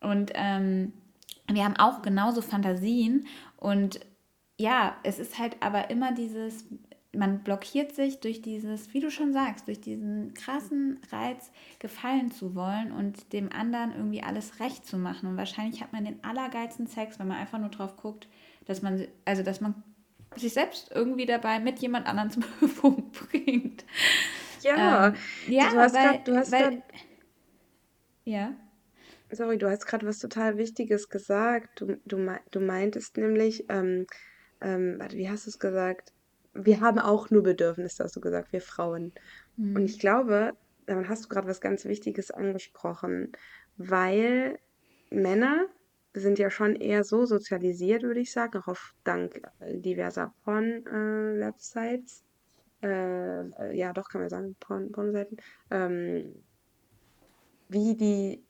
Und 0.00 0.32
ähm, 0.34 0.92
wir 1.50 1.64
haben 1.64 1.76
auch 1.76 2.02
genauso 2.02 2.42
Fantasien 2.42 3.26
und 3.56 4.00
ja, 4.58 4.96
es 5.02 5.18
ist 5.18 5.38
halt 5.38 5.56
aber 5.60 5.90
immer 5.90 6.12
dieses, 6.12 6.66
man 7.16 7.42
blockiert 7.42 7.94
sich 7.94 8.20
durch 8.20 8.42
dieses, 8.42 8.92
wie 8.92 9.00
du 9.00 9.10
schon 9.10 9.32
sagst, 9.32 9.66
durch 9.66 9.80
diesen 9.80 10.34
krassen 10.34 11.00
Reiz, 11.10 11.50
gefallen 11.78 12.30
zu 12.30 12.54
wollen 12.54 12.92
und 12.92 13.32
dem 13.32 13.50
anderen 13.52 13.94
irgendwie 13.96 14.22
alles 14.22 14.60
recht 14.60 14.86
zu 14.86 14.98
machen. 14.98 15.28
Und 15.28 15.36
wahrscheinlich 15.36 15.82
hat 15.82 15.92
man 15.92 16.04
den 16.04 16.22
allergeilsten 16.22 16.86
Sex, 16.86 17.18
wenn 17.18 17.28
man 17.28 17.38
einfach 17.38 17.58
nur 17.58 17.70
drauf 17.70 17.96
guckt, 17.96 18.28
dass 18.66 18.82
man, 18.82 19.06
also 19.24 19.42
dass 19.42 19.60
man 19.60 19.82
sich 20.36 20.52
selbst 20.52 20.90
irgendwie 20.94 21.26
dabei 21.26 21.60
mit 21.60 21.78
jemand 21.78 22.06
anderem 22.06 22.30
zum 22.30 22.44
Höhepunkt 22.60 23.12
bringt. 23.12 23.84
Ja, 24.62 25.08
ähm, 25.08 25.14
ja, 25.48 25.70
du 25.70 25.78
hast 25.78 25.94
grad, 25.94 26.28
du 26.28 26.36
hast 26.36 26.52
weil, 26.52 26.70
grad, 26.70 26.82
ja. 28.24 28.54
Sorry, 29.30 29.58
du 29.58 29.68
hast 29.68 29.86
gerade 29.86 30.06
was 30.06 30.18
total 30.18 30.56
Wichtiges 30.56 31.08
gesagt. 31.08 31.80
Du, 31.80 31.96
du, 32.04 32.38
du 32.50 32.60
meintest 32.60 33.16
nämlich, 33.16 33.64
ähm, 33.68 34.06
ähm, 34.60 34.96
warte, 34.98 35.16
wie 35.16 35.28
hast 35.28 35.46
du 35.46 35.50
es 35.50 35.58
gesagt? 35.58 36.12
Wir 36.58 36.80
haben 36.80 36.98
auch 36.98 37.30
nur 37.30 37.42
Bedürfnisse, 37.42 38.04
hast 38.04 38.16
du 38.16 38.20
gesagt, 38.20 38.52
wir 38.52 38.60
Frauen. 38.60 39.12
Mhm. 39.56 39.76
Und 39.76 39.84
ich 39.84 39.98
glaube, 39.98 40.52
dann 40.86 41.08
hast 41.08 41.24
du 41.24 41.28
gerade 41.28 41.48
was 41.48 41.60
ganz 41.60 41.84
Wichtiges 41.84 42.30
angesprochen, 42.30 43.32
weil 43.76 44.58
Männer 45.10 45.66
sind 46.14 46.38
ja 46.38 46.50
schon 46.50 46.76
eher 46.76 47.04
so 47.04 47.26
sozialisiert, 47.26 48.02
würde 48.02 48.20
ich 48.20 48.32
sagen, 48.32 48.58
auch 48.58 48.68
auf 48.68 48.94
dank 49.04 49.42
diverser 49.60 50.32
Porn-Websites. 50.44 52.24
Äh, 52.82 53.40
äh, 53.40 53.76
ja, 53.76 53.92
doch, 53.92 54.08
kann 54.08 54.22
man 54.22 54.30
sagen, 54.30 54.56
Porn-Seiten. 54.60 55.36
ähm, 55.70 56.42
wie 57.68 57.96
die 57.96 58.42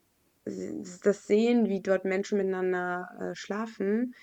das 1.02 1.26
sehen, 1.26 1.68
wie 1.68 1.80
dort 1.80 2.04
Menschen 2.04 2.38
miteinander 2.38 3.08
äh, 3.20 3.34
schlafen, 3.34 4.14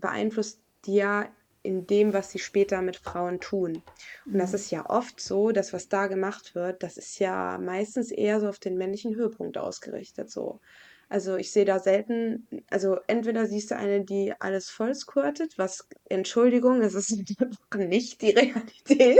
beeinflusst 0.00 0.60
die 0.84 0.96
ja 0.96 1.28
in 1.64 1.86
dem, 1.86 2.12
was 2.12 2.30
sie 2.30 2.38
später 2.38 2.82
mit 2.82 2.96
Frauen 2.96 3.40
tun. 3.40 3.82
Und 4.26 4.38
das 4.38 4.50
mhm. 4.50 4.56
ist 4.56 4.70
ja 4.70 4.88
oft 4.88 5.18
so, 5.18 5.50
dass 5.50 5.72
was 5.72 5.88
da 5.88 6.06
gemacht 6.06 6.54
wird, 6.54 6.82
das 6.82 6.96
ist 6.98 7.18
ja 7.18 7.58
meistens 7.58 8.10
eher 8.10 8.38
so 8.38 8.48
auf 8.48 8.58
den 8.58 8.76
männlichen 8.76 9.16
Höhepunkt 9.16 9.56
ausgerichtet. 9.56 10.30
So. 10.30 10.60
Also 11.08 11.36
ich 11.36 11.52
sehe 11.52 11.64
da 11.64 11.78
selten, 11.78 12.46
also 12.70 12.98
entweder 13.06 13.46
siehst 13.46 13.70
du 13.70 13.76
eine, 13.76 14.04
die 14.04 14.34
alles 14.40 14.68
voll 14.68 14.94
squirtet, 14.94 15.56
was, 15.56 15.88
Entschuldigung, 16.08 16.82
es 16.82 16.94
ist 16.94 17.16
nicht 17.76 18.20
die 18.20 18.30
Realität. 18.30 19.18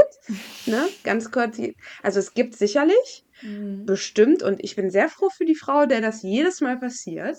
ne? 0.66 0.86
Ganz 1.02 1.30
kurz, 1.30 1.58
also 2.02 2.18
es 2.18 2.34
gibt 2.34 2.56
sicherlich, 2.56 3.24
mhm. 3.42 3.86
bestimmt, 3.86 4.42
und 4.42 4.62
ich 4.62 4.76
bin 4.76 4.90
sehr 4.90 5.08
froh 5.08 5.30
für 5.30 5.44
die 5.44 5.54
Frau, 5.54 5.86
der 5.86 6.00
das 6.00 6.22
jedes 6.22 6.60
Mal 6.60 6.78
passiert. 6.78 7.38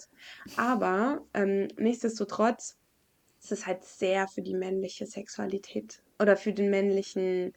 Aber 0.55 1.25
ähm, 1.33 1.67
nichtsdestotrotz 1.77 2.77
es 3.45 3.51
ist 3.51 3.67
halt 3.67 3.83
sehr 3.83 4.27
für 4.27 4.41
die 4.41 4.55
männliche 4.55 5.05
Sexualität 5.05 6.01
oder 6.19 6.35
für 6.35 6.51
den 6.51 6.69
männlichen, 6.69 7.53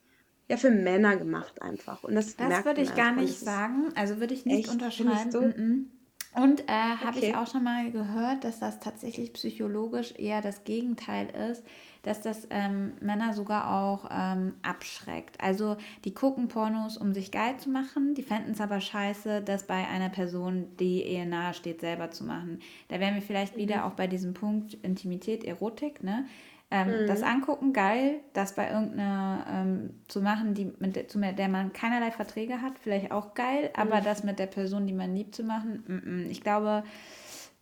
ja, 0.48 0.56
für 0.56 0.70
Männer 0.70 1.16
gemacht 1.16 1.62
einfach. 1.62 2.04
Und 2.04 2.14
das, 2.14 2.36
das 2.36 2.64
würde 2.64 2.82
ich 2.82 2.94
gar 2.94 3.12
nicht 3.12 3.38
sagen. 3.38 3.92
Also 3.94 4.20
würde 4.20 4.34
ich 4.34 4.44
nicht 4.44 4.68
unterschreiben. 4.68 5.97
Und 6.38 6.68
äh, 6.68 6.72
habe 6.72 7.16
okay. 7.16 7.30
ich 7.30 7.36
auch 7.36 7.48
schon 7.48 7.64
mal 7.64 7.90
gehört, 7.90 8.44
dass 8.44 8.60
das 8.60 8.78
tatsächlich 8.78 9.32
psychologisch 9.32 10.14
eher 10.16 10.40
das 10.40 10.62
Gegenteil 10.62 11.28
ist, 11.50 11.64
dass 12.04 12.20
das 12.20 12.46
ähm, 12.50 12.92
Männer 13.00 13.34
sogar 13.34 13.82
auch 13.82 14.08
ähm, 14.08 14.54
abschreckt. 14.62 15.40
Also 15.40 15.76
die 16.04 16.14
gucken 16.14 16.46
Pornos, 16.46 16.96
um 16.96 17.12
sich 17.12 17.32
geil 17.32 17.56
zu 17.56 17.70
machen, 17.70 18.14
die 18.14 18.22
fänden 18.22 18.52
es 18.52 18.60
aber 18.60 18.80
scheiße, 18.80 19.42
das 19.42 19.66
bei 19.66 19.88
einer 19.88 20.10
Person, 20.10 20.68
die 20.78 21.02
eher 21.02 21.26
nahe 21.26 21.54
steht, 21.54 21.80
selber 21.80 22.12
zu 22.12 22.22
machen. 22.22 22.60
Da 22.86 23.00
wären 23.00 23.16
wir 23.16 23.22
vielleicht 23.22 23.56
mhm. 23.56 23.60
wieder 23.60 23.84
auch 23.84 23.94
bei 23.94 24.06
diesem 24.06 24.32
Punkt 24.32 24.74
Intimität, 24.74 25.42
Erotik, 25.42 26.04
ne? 26.04 26.24
Ähm, 26.70 27.02
mhm. 27.02 27.06
Das 27.06 27.22
Angucken, 27.22 27.72
geil, 27.72 28.20
das 28.34 28.54
bei 28.54 28.70
irgendeiner 28.70 29.46
ähm, 29.50 29.90
zu 30.06 30.20
machen, 30.20 30.52
die, 30.52 30.70
mit 30.78 30.96
der, 30.96 31.08
zu 31.08 31.18
der 31.18 31.48
man 31.48 31.72
keinerlei 31.72 32.10
Verträge 32.10 32.60
hat, 32.60 32.78
vielleicht 32.78 33.10
auch 33.10 33.32
geil, 33.32 33.70
aber 33.74 34.00
mhm. 34.00 34.04
das 34.04 34.22
mit 34.22 34.38
der 34.38 34.46
Person, 34.46 34.86
die 34.86 34.92
man 34.92 35.14
liebt, 35.14 35.34
zu 35.34 35.44
machen, 35.44 35.82
m 35.88 36.02
-m. 36.04 36.28
ich 36.28 36.42
glaube, 36.42 36.84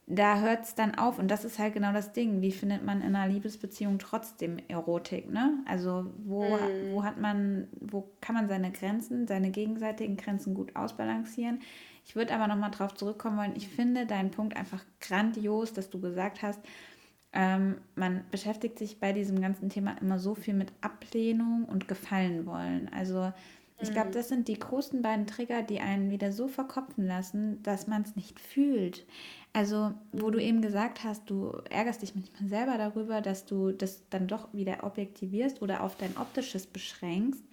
da 0.06 0.38
hört 0.38 0.64
es 0.64 0.74
dann 0.74 0.94
auf. 0.94 1.18
Und 1.18 1.28
das 1.28 1.44
ist 1.44 1.58
halt 1.58 1.74
genau 1.74 1.92
das 1.92 2.12
Ding. 2.12 2.40
Wie 2.40 2.52
findet 2.52 2.84
man 2.84 3.00
in 3.00 3.14
einer 3.16 3.32
Liebesbeziehung 3.32 3.98
trotzdem 3.98 4.58
Erotik? 4.68 5.30
Ne? 5.30 5.58
Also 5.66 6.06
wo, 6.24 6.44
mhm. 6.44 6.92
wo 6.92 7.04
hat 7.04 7.18
man, 7.18 7.68
wo 7.80 8.08
kann 8.20 8.36
man 8.36 8.48
seine 8.48 8.70
Grenzen, 8.70 9.26
seine 9.26 9.50
gegenseitigen 9.50 10.16
Grenzen 10.16 10.54
gut 10.54 10.76
ausbalancieren? 10.76 11.60
Ich 12.04 12.14
würde 12.14 12.34
aber 12.34 12.46
nochmal 12.46 12.70
drauf 12.70 12.94
zurückkommen 12.94 13.36
wollen. 13.36 13.56
Ich 13.56 13.68
finde 13.68 14.06
deinen 14.06 14.30
Punkt 14.30 14.56
einfach 14.56 14.84
grandios, 15.00 15.72
dass 15.72 15.90
du 15.90 16.00
gesagt 16.00 16.40
hast, 16.40 16.60
ähm, 17.36 17.76
man 17.94 18.24
beschäftigt 18.30 18.78
sich 18.78 18.98
bei 18.98 19.12
diesem 19.12 19.40
ganzen 19.42 19.68
Thema 19.68 19.94
immer 20.00 20.18
so 20.18 20.34
viel 20.34 20.54
mit 20.54 20.72
Ablehnung 20.80 21.66
und 21.66 21.86
Gefallen 21.86 22.46
wollen. 22.46 22.90
Also 22.96 23.30
ich 23.78 23.92
glaube, 23.92 24.08
mhm. 24.08 24.12
das 24.12 24.28
sind 24.30 24.48
die 24.48 24.58
großen 24.58 25.02
beiden 25.02 25.26
Trigger, 25.26 25.62
die 25.62 25.80
einen 25.80 26.10
wieder 26.10 26.32
so 26.32 26.48
verkopfen 26.48 27.06
lassen, 27.06 27.62
dass 27.62 27.86
man 27.86 28.02
es 28.02 28.16
nicht 28.16 28.40
fühlt. 28.40 29.04
Also, 29.52 29.92
wo 30.12 30.30
du 30.30 30.38
eben 30.38 30.62
gesagt 30.62 31.04
hast, 31.04 31.28
du 31.28 31.52
ärgerst 31.68 32.00
dich 32.00 32.14
manchmal 32.14 32.48
selber 32.48 32.78
darüber, 32.78 33.20
dass 33.20 33.44
du 33.44 33.72
das 33.72 34.08
dann 34.08 34.28
doch 34.28 34.52
wieder 34.54 34.82
objektivierst 34.82 35.60
oder 35.60 35.82
auf 35.82 35.94
dein 35.96 36.16
optisches 36.16 36.66
beschränkst. 36.66 37.44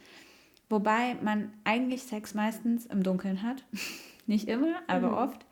Wobei 0.70 1.16
man 1.22 1.52
eigentlich 1.66 2.04
Sex 2.04 2.34
meistens 2.34 2.86
im 2.86 3.04
Dunkeln 3.04 3.44
hat. 3.44 3.66
nicht 4.28 4.48
immer, 4.48 4.76
aber 4.88 5.10
mhm. 5.10 5.18
oft. 5.18 5.46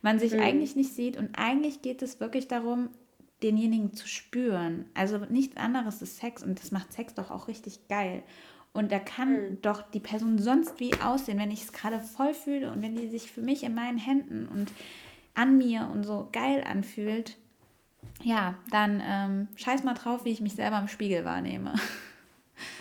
Man 0.00 0.18
sich 0.18 0.32
mhm. 0.32 0.40
eigentlich 0.40 0.74
nicht 0.74 0.94
sieht 0.94 1.18
und 1.18 1.38
eigentlich 1.38 1.82
geht 1.82 2.00
es 2.00 2.18
wirklich 2.18 2.48
darum, 2.48 2.88
denjenigen 3.44 3.92
zu 3.92 4.08
spüren. 4.08 4.86
Also 4.94 5.18
nichts 5.18 5.56
anderes 5.56 6.02
ist 6.02 6.16
Sex 6.16 6.42
und 6.42 6.60
das 6.60 6.72
macht 6.72 6.92
Sex 6.92 7.14
doch 7.14 7.30
auch 7.30 7.46
richtig 7.46 7.86
geil. 7.88 8.22
Und 8.72 8.90
da 8.90 8.98
kann 8.98 9.32
mhm. 9.32 9.62
doch 9.62 9.82
die 9.82 10.00
Person 10.00 10.38
sonst 10.38 10.80
wie 10.80 10.94
aussehen, 11.00 11.38
wenn 11.38 11.52
ich 11.52 11.62
es 11.62 11.72
gerade 11.72 12.00
voll 12.00 12.34
fühle 12.34 12.72
und 12.72 12.82
wenn 12.82 12.96
die 12.96 13.08
sich 13.08 13.30
für 13.30 13.42
mich 13.42 13.62
in 13.62 13.74
meinen 13.74 13.98
Händen 13.98 14.48
und 14.48 14.72
an 15.34 15.58
mir 15.58 15.88
und 15.92 16.04
so 16.04 16.28
geil 16.32 16.64
anfühlt, 16.66 17.36
ja, 18.22 18.54
dann 18.70 19.02
ähm, 19.04 19.48
scheiß 19.56 19.84
mal 19.84 19.94
drauf, 19.94 20.24
wie 20.24 20.30
ich 20.30 20.40
mich 20.40 20.54
selber 20.54 20.78
im 20.78 20.88
Spiegel 20.88 21.24
wahrnehme. 21.24 21.74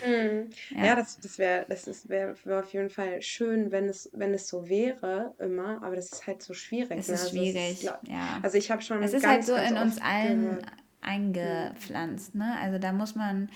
Mhm. 0.06 0.50
Ja. 0.78 0.86
ja. 0.86 0.96
das, 0.96 1.20
das 1.20 1.38
wäre 1.38 1.66
das 1.68 2.10
wär, 2.10 2.36
wär 2.46 2.60
auf 2.60 2.74
jeden 2.74 2.90
Fall 2.90 3.22
schön, 3.22 3.72
wenn 3.72 3.90
es, 3.90 4.10
wenn 4.14 4.34
es 4.34 4.48
so 4.48 4.70
wäre, 4.70 5.34
immer, 5.40 5.82
aber 5.84 5.96
das 5.96 6.12
ist 6.12 6.28
halt 6.28 6.42
so 6.42 6.54
schwierig. 6.54 7.00
Es 7.00 7.08
ne? 7.08 7.14
ist 7.16 7.22
also 7.22 7.38
schwierig, 7.38 7.84
ist, 7.84 7.84
ja. 7.84 8.40
Also 8.42 8.58
ich 8.58 8.72
habe 8.72 8.82
schon. 8.82 9.02
Es 9.04 9.14
ist 9.14 9.26
halt 9.26 9.44
so 9.44 9.56
in 9.56 9.78
uns 9.78 10.00
allen 10.02 10.44
gehört. 10.44 10.66
eingepflanzt, 11.02 12.36
ne? 12.36 12.56
Also 12.62 12.80
da 12.80 12.92
muss 12.92 13.16
man 13.16 13.50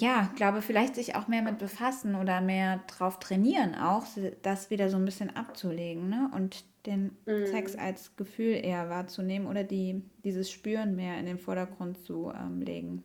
ja, 0.00 0.30
glaube, 0.36 0.62
vielleicht 0.62 0.94
sich 0.94 1.16
auch 1.16 1.26
mehr 1.26 1.42
mit 1.42 1.58
befassen 1.58 2.14
oder 2.14 2.40
mehr 2.40 2.80
drauf 2.86 3.18
trainieren, 3.18 3.74
auch 3.74 4.06
das 4.42 4.70
wieder 4.70 4.90
so 4.90 4.96
ein 4.96 5.04
bisschen 5.04 5.34
abzulegen 5.34 6.08
ne? 6.08 6.30
und 6.34 6.64
den 6.86 7.16
mm. 7.26 7.46
Sex 7.46 7.74
als 7.76 8.14
Gefühl 8.16 8.54
eher 8.64 8.88
wahrzunehmen 8.90 9.48
oder 9.48 9.64
die, 9.64 10.02
dieses 10.24 10.50
Spüren 10.50 10.94
mehr 10.94 11.18
in 11.18 11.26
den 11.26 11.38
Vordergrund 11.38 11.98
zu 11.98 12.32
ähm, 12.32 12.60
legen. 12.60 13.02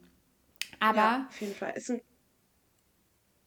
Aber 0.84 0.98
ja, 0.98 1.28
auf 1.30 1.42
jeden 1.42 1.56
Fall. 1.56 1.74
Ist 1.76 1.92
ein 1.92 2.02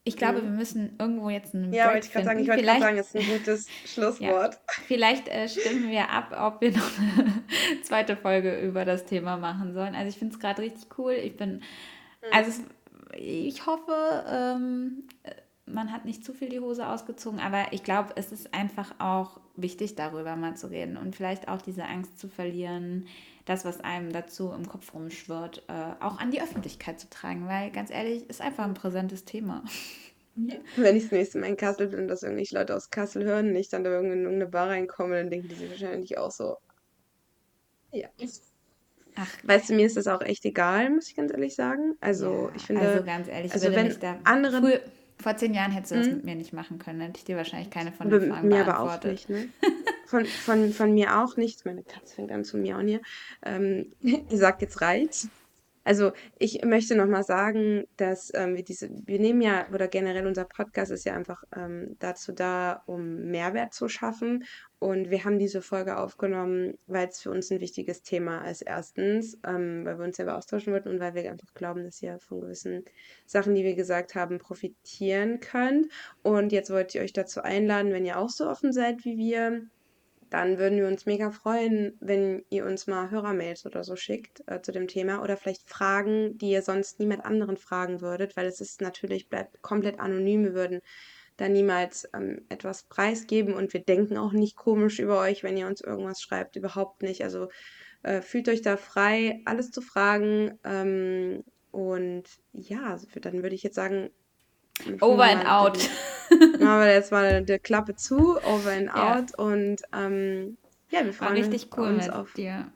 ich 0.07 0.15
glaube, 0.15 0.41
wir 0.41 0.49
müssen 0.49 0.95
irgendwo 0.99 1.29
jetzt 1.29 1.53
einen 1.53 1.73
Ja, 1.73 1.91
wollte 1.91 2.07
ich 2.07 2.13
gerade 2.13 2.25
sagen, 2.25 2.39
ich 2.39 2.47
wollte 2.47 2.63
gerade 2.63 2.79
sagen, 2.79 2.97
ist 2.97 3.13
ein 3.13 3.27
gutes 3.27 3.67
Schlusswort. 3.85 4.53
Ja, 4.53 4.59
vielleicht 4.87 5.27
äh, 5.27 5.49
stimmen 5.49 5.89
wir 5.89 6.09
ab, 6.09 6.33
ob 6.39 6.61
wir 6.61 6.71
noch 6.71 6.91
eine 6.97 7.43
zweite 7.83 8.15
Folge 8.15 8.57
über 8.61 8.85
das 8.85 9.03
Thema 9.03 9.35
machen 9.35 9.73
sollen. 9.73 9.95
Also 9.95 10.07
ich 10.07 10.17
finde 10.17 10.33
es 10.33 10.39
gerade 10.39 10.61
richtig 10.61 10.97
cool. 10.97 11.11
Ich 11.11 11.35
bin, 11.35 11.55
mhm. 11.55 11.61
also 12.31 12.49
es 12.51 12.61
ich 13.17 13.65
hoffe, 13.65 14.23
ähm, 14.29 15.03
man 15.65 15.91
hat 15.91 16.05
nicht 16.05 16.23
zu 16.23 16.33
viel 16.33 16.49
die 16.49 16.61
Hose 16.61 16.87
ausgezogen, 16.87 17.39
aber 17.39 17.65
ich 17.71 17.83
glaube, 17.83 18.13
es 18.15 18.31
ist 18.31 18.53
einfach 18.53 18.95
auch 18.99 19.41
wichtig, 19.57 19.95
darüber 19.95 20.37
mal 20.37 20.55
zu 20.55 20.67
reden 20.67 20.95
und 20.95 21.15
vielleicht 21.15 21.49
auch 21.49 21.61
diese 21.61 21.83
Angst 21.83 22.17
zu 22.17 22.29
verlieren, 22.29 23.07
das, 23.47 23.65
was 23.65 23.81
einem 23.81 24.11
dazu 24.11 24.51
im 24.51 24.67
Kopf 24.67 24.93
rumschwirrt, 24.93 25.63
äh, 25.67 26.03
auch 26.03 26.19
an 26.19 26.31
die 26.31 26.41
Öffentlichkeit 26.41 26.99
zu 26.99 27.09
tragen, 27.09 27.47
weil 27.47 27.71
ganz 27.71 27.89
ehrlich, 27.89 28.29
ist 28.29 28.41
einfach 28.41 28.65
ein 28.65 28.73
präsentes 28.73 29.25
Thema. 29.25 29.63
Wenn 30.75 30.95
ich 30.95 31.03
das 31.03 31.11
nächste 31.11 31.39
Mal 31.39 31.47
in 31.47 31.57
Kassel 31.57 31.87
bin 31.87 32.01
und 32.01 32.07
das 32.07 32.21
irgendwelche 32.21 32.55
Leute 32.55 32.75
aus 32.75 32.91
Kassel 32.91 33.23
hören 33.23 33.49
und 33.49 33.55
ich 33.55 33.69
dann 33.69 33.83
da 33.83 33.99
in 33.99 34.05
irgendeine 34.05 34.45
Bar 34.47 34.69
reinkomme, 34.69 35.15
dann 35.15 35.31
denken 35.31 35.47
die 35.47 35.55
sich 35.55 35.69
wahrscheinlich 35.69 36.17
auch 36.17 36.29
so, 36.31 36.57
ja, 37.91 38.07
Ach, 39.19 39.31
weißt 39.43 39.69
du, 39.69 39.73
mir 39.73 39.87
ist 39.87 39.97
das 39.97 40.05
auch 40.07 40.21
echt 40.21 40.45
egal, 40.45 40.91
muss 40.91 41.09
ich 41.09 41.15
ganz 41.15 41.31
ehrlich 41.31 41.55
sagen. 41.55 41.95
Also, 41.99 42.49
ja, 42.49 42.55
ich 42.55 42.61
finde. 42.63 42.81
Also, 42.83 43.03
ganz 43.03 43.27
ehrlich, 43.27 43.51
also, 43.51 43.71
wenn 43.71 43.99
da 43.99 44.19
andere. 44.25 44.59
Früh, 44.59 44.79
vor 45.19 45.35
zehn 45.35 45.53
Jahren 45.53 45.71
hättest 45.71 45.91
du 45.91 45.95
das 45.95 46.07
hm? 46.07 46.15
mit 46.15 46.25
mir 46.25 46.35
nicht 46.35 46.53
machen 46.53 46.79
können. 46.79 47.01
Hätte 47.01 47.17
ich 47.17 47.25
dir 47.25 47.37
wahrscheinlich 47.37 47.69
keine 47.69 47.91
von 47.91 48.09
den 48.09 48.31
Fragen 48.31 48.47
mir 48.47 48.67
aber 48.67 48.79
auch 48.79 49.03
nicht, 49.03 49.29
ne? 49.29 49.49
von, 50.05 50.25
von, 50.25 50.71
von 50.71 50.93
mir 50.93 51.19
auch 51.19 51.37
nicht. 51.37 51.65
Meine 51.65 51.83
Katze 51.83 52.15
fängt 52.15 52.31
an 52.31 52.43
zu 52.43 52.57
miauen 52.57 52.87
hier. 52.87 53.01
Ähm, 53.43 53.91
die 54.01 54.37
sagt 54.37 54.61
jetzt 54.61 54.81
reizt. 54.81 55.29
Also 55.87 56.11
ich 56.37 56.65
möchte 56.65 56.97
nochmal 56.97 57.23
sagen, 57.23 57.85
dass 57.95 58.29
ähm, 58.33 58.57
wir 58.57 58.63
diese, 58.65 58.89
wir 59.05 59.19
nehmen 59.19 59.39
ja, 59.39 59.69
oder 59.73 59.87
generell 59.87 60.27
unser 60.27 60.43
Podcast 60.43 60.91
ist 60.91 61.05
ja 61.05 61.13
einfach 61.13 61.45
ähm, 61.55 61.95
dazu 61.99 62.33
da, 62.33 62.83
um 62.87 63.31
Mehrwert 63.31 63.73
zu 63.73 63.87
schaffen. 63.87 64.43
Und 64.79 65.11
wir 65.11 65.23
haben 65.23 65.39
diese 65.39 65.61
Folge 65.61 65.97
aufgenommen, 65.97 66.77
weil 66.87 67.07
es 67.07 67.21
für 67.21 67.31
uns 67.31 67.49
ein 67.51 67.61
wichtiges 67.61 68.01
Thema 68.03 68.49
ist. 68.49 68.63
Erstens, 68.63 69.37
ähm, 69.47 69.85
weil 69.85 69.97
wir 69.97 70.03
uns 70.03 70.17
selber 70.17 70.35
austauschen 70.35 70.73
wollten 70.73 70.89
und 70.89 70.99
weil 70.99 71.15
wir 71.15 71.31
einfach 71.31 71.53
glauben, 71.53 71.85
dass 71.85 72.01
ihr 72.01 72.19
von 72.19 72.41
gewissen 72.41 72.83
Sachen, 73.25 73.55
die 73.55 73.63
wir 73.63 73.75
gesagt 73.75 74.13
haben, 74.13 74.39
profitieren 74.39 75.39
könnt. 75.39 75.87
Und 76.21 76.51
jetzt 76.51 76.69
wollte 76.69 76.97
ich 76.97 77.03
euch 77.05 77.13
dazu 77.13 77.43
einladen, 77.43 77.93
wenn 77.93 78.03
ihr 78.03 78.19
auch 78.19 78.29
so 78.29 78.49
offen 78.49 78.73
seid 78.73 79.05
wie 79.05 79.17
wir, 79.17 79.61
dann 80.29 80.57
würden 80.57 80.77
wir 80.77 80.87
uns 80.87 81.05
mega 81.05 81.31
freuen, 81.31 81.97
wenn 81.99 82.43
ihr 82.49 82.65
uns 82.65 82.87
mal 82.87 83.09
Hörermails 83.09 83.65
oder 83.65 83.83
so 83.83 83.95
schickt 83.95 84.43
äh, 84.47 84.61
zu 84.61 84.71
dem 84.71 84.87
Thema 84.87 85.23
oder 85.23 85.37
vielleicht 85.37 85.67
Fragen, 85.69 86.37
die 86.37 86.51
ihr 86.51 86.61
sonst 86.61 86.99
niemand 86.99 87.25
anderen 87.25 87.57
fragen 87.57 88.01
würdet, 88.01 88.35
weil 88.35 88.47
es 88.47 88.61
ist 88.61 88.81
natürlich, 88.81 89.29
bleibt 89.29 89.61
komplett 89.61 89.99
anonym. 89.99 90.43
Wir 90.43 90.53
würden 90.53 90.81
da 91.37 91.47
niemals 91.47 92.09
ähm, 92.13 92.41
etwas 92.49 92.83
preisgeben 92.83 93.53
und 93.53 93.73
wir 93.73 93.81
denken 93.81 94.17
auch 94.17 94.33
nicht 94.33 94.55
komisch 94.57 94.99
über 94.99 95.19
euch, 95.19 95.43
wenn 95.43 95.57
ihr 95.57 95.67
uns 95.67 95.81
irgendwas 95.81 96.21
schreibt, 96.21 96.55
überhaupt 96.55 97.03
nicht. 97.03 97.23
Also 97.23 97.49
äh, 98.03 98.21
fühlt 98.21 98.49
euch 98.49 98.61
da 98.61 98.75
frei, 98.77 99.41
alles 99.45 99.71
zu 99.71 99.81
fragen. 99.81 100.57
Ähm, 100.63 101.43
und 101.71 102.23
ja, 102.53 102.97
dann 103.21 103.43
würde 103.43 103.55
ich 103.55 103.63
jetzt 103.63 103.75
sagen, 103.75 104.09
Over 105.01 105.23
and 105.23 105.45
out. 105.47 105.89
Aber 106.61 106.87
jetzt 106.91 107.11
mal 107.11 107.43
die 107.43 107.59
Klappe 107.59 107.95
zu, 107.95 108.37
over 108.43 108.71
and 108.71 108.89
out. 108.93 109.31
Ja. 109.31 109.43
Und 109.43 109.81
ähm, 109.93 110.57
ja, 110.89 111.03
wir 111.03 111.13
freuen 111.13 111.31
War 111.31 111.37
richtig 111.37 111.69
cool 111.77 111.87
uns 111.87 112.05
mit 112.05 112.13
auf 112.13 112.33
dir. 112.33 112.71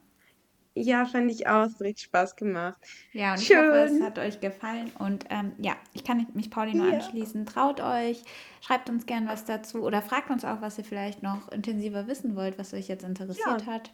Ja, 0.74 1.06
fand 1.06 1.30
ich 1.30 1.48
auch. 1.48 1.66
Es 1.66 1.74
hat 1.74 1.82
richtig 1.82 2.06
Spaß 2.06 2.36
gemacht. 2.38 2.78
Ja, 3.12 3.34
und 3.34 3.42
Schön. 3.42 3.58
ich 3.58 3.64
hoffe, 3.64 3.96
es 3.96 4.02
hat 4.02 4.20
euch 4.20 4.40
gefallen. 4.40 4.92
Und 5.00 5.26
ähm, 5.30 5.52
ja, 5.58 5.76
ich 5.94 6.06
kann 6.06 6.26
mich 6.34 6.50
Pauli 6.50 6.74
nur 6.74 6.88
ja. 6.88 6.94
anschließen. 6.94 7.46
Traut 7.46 7.82
euch, 7.82 8.24
schreibt 8.62 8.90
uns 8.90 9.06
gern 9.06 9.28
was 9.28 9.44
dazu 9.44 9.84
oder 9.84 10.02
fragt 10.02 10.30
uns 10.30 10.46
auch, 10.46 10.62
was 10.62 10.78
ihr 10.78 10.86
vielleicht 10.86 11.24
noch 11.24 11.52
intensiver 11.52 12.08
wissen 12.08 12.36
wollt, 12.38 12.58
was 12.58 12.74
euch 12.74 12.88
jetzt 12.88 13.04
interessiert 13.04 13.62
ja. 13.62 13.66
hat. 13.66 13.92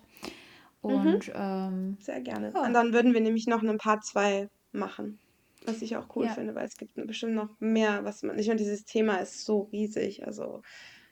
Mhm. 0.83 0.91
Und 0.91 1.27
mhm. 1.27 1.33
ähm, 1.35 1.97
sehr 1.99 2.21
gerne. 2.21 2.51
Ja. 2.53 2.61
Und 2.61 2.73
dann 2.73 2.93
würden 2.93 3.13
wir 3.13 3.21
nämlich 3.21 3.47
noch 3.47 3.63
einen 3.63 3.79
Part 3.79 4.05
2 4.05 4.47
machen. 4.71 5.19
Was 5.67 5.81
ich 5.81 5.97
auch 5.97 6.15
cool 6.15 6.25
ja. 6.25 6.33
finde, 6.33 6.55
weil 6.55 6.65
es 6.65 6.77
gibt 6.77 6.95
bestimmt 6.95 7.35
noch 7.35 7.49
mehr, 7.59 8.03
was 8.03 8.23
man. 8.23 8.39
Ich 8.39 8.47
meine, 8.47 8.59
dieses 8.59 8.85
Thema 8.85 9.17
ist 9.17 9.45
so 9.45 9.69
riesig. 9.71 10.25
Also 10.25 10.61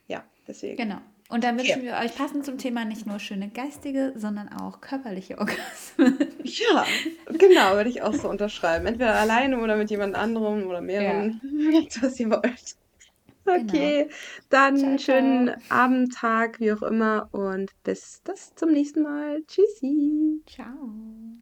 ja, 0.08 0.24
deswegen. 0.48 0.78
Genau. 0.78 1.02
Und 1.28 1.44
dann 1.44 1.58
wünschen 1.58 1.84
ja. 1.84 2.00
wir 2.00 2.06
euch 2.06 2.16
passend 2.16 2.46
zum 2.46 2.60
Thema 2.60 2.86
nicht 2.86 3.08
nur 3.08 3.18
schöne 3.18 3.50
geistige, 3.50 4.14
sondern 4.16 4.48
auch 4.50 4.80
körperliche 4.80 5.38
Orgasmen. 5.40 6.20
Ja, 6.44 6.86
genau, 7.28 7.74
würde 7.74 7.90
ich 7.90 8.04
auch 8.04 8.14
so 8.14 8.30
unterschreiben. 8.30 8.86
Entweder 8.86 9.16
alleine 9.16 9.60
oder 9.60 9.76
mit 9.76 9.90
jemand 9.90 10.16
anderem 10.16 10.68
oder 10.68 10.82
mehreren. 10.82 11.42
Ja. 11.44 11.82
was 12.02 12.20
ihr 12.20 12.30
wollt. 12.30 12.76
Okay, 13.48 14.04
genau. 14.04 14.16
dann 14.50 14.78
ciao, 14.78 14.98
schönen. 14.98 15.52
Abend, 15.70 16.14
Tag, 16.16 16.60
wie 16.60 16.74
auch 16.74 16.82
immer 16.82 17.30
und 17.32 17.72
bis 17.84 18.22
das 18.24 18.56
zum 18.56 18.72
nächsten 18.72 19.04
Mal. 19.04 19.44
Tschüssi. 19.48 20.42
Ciao. 20.48 20.90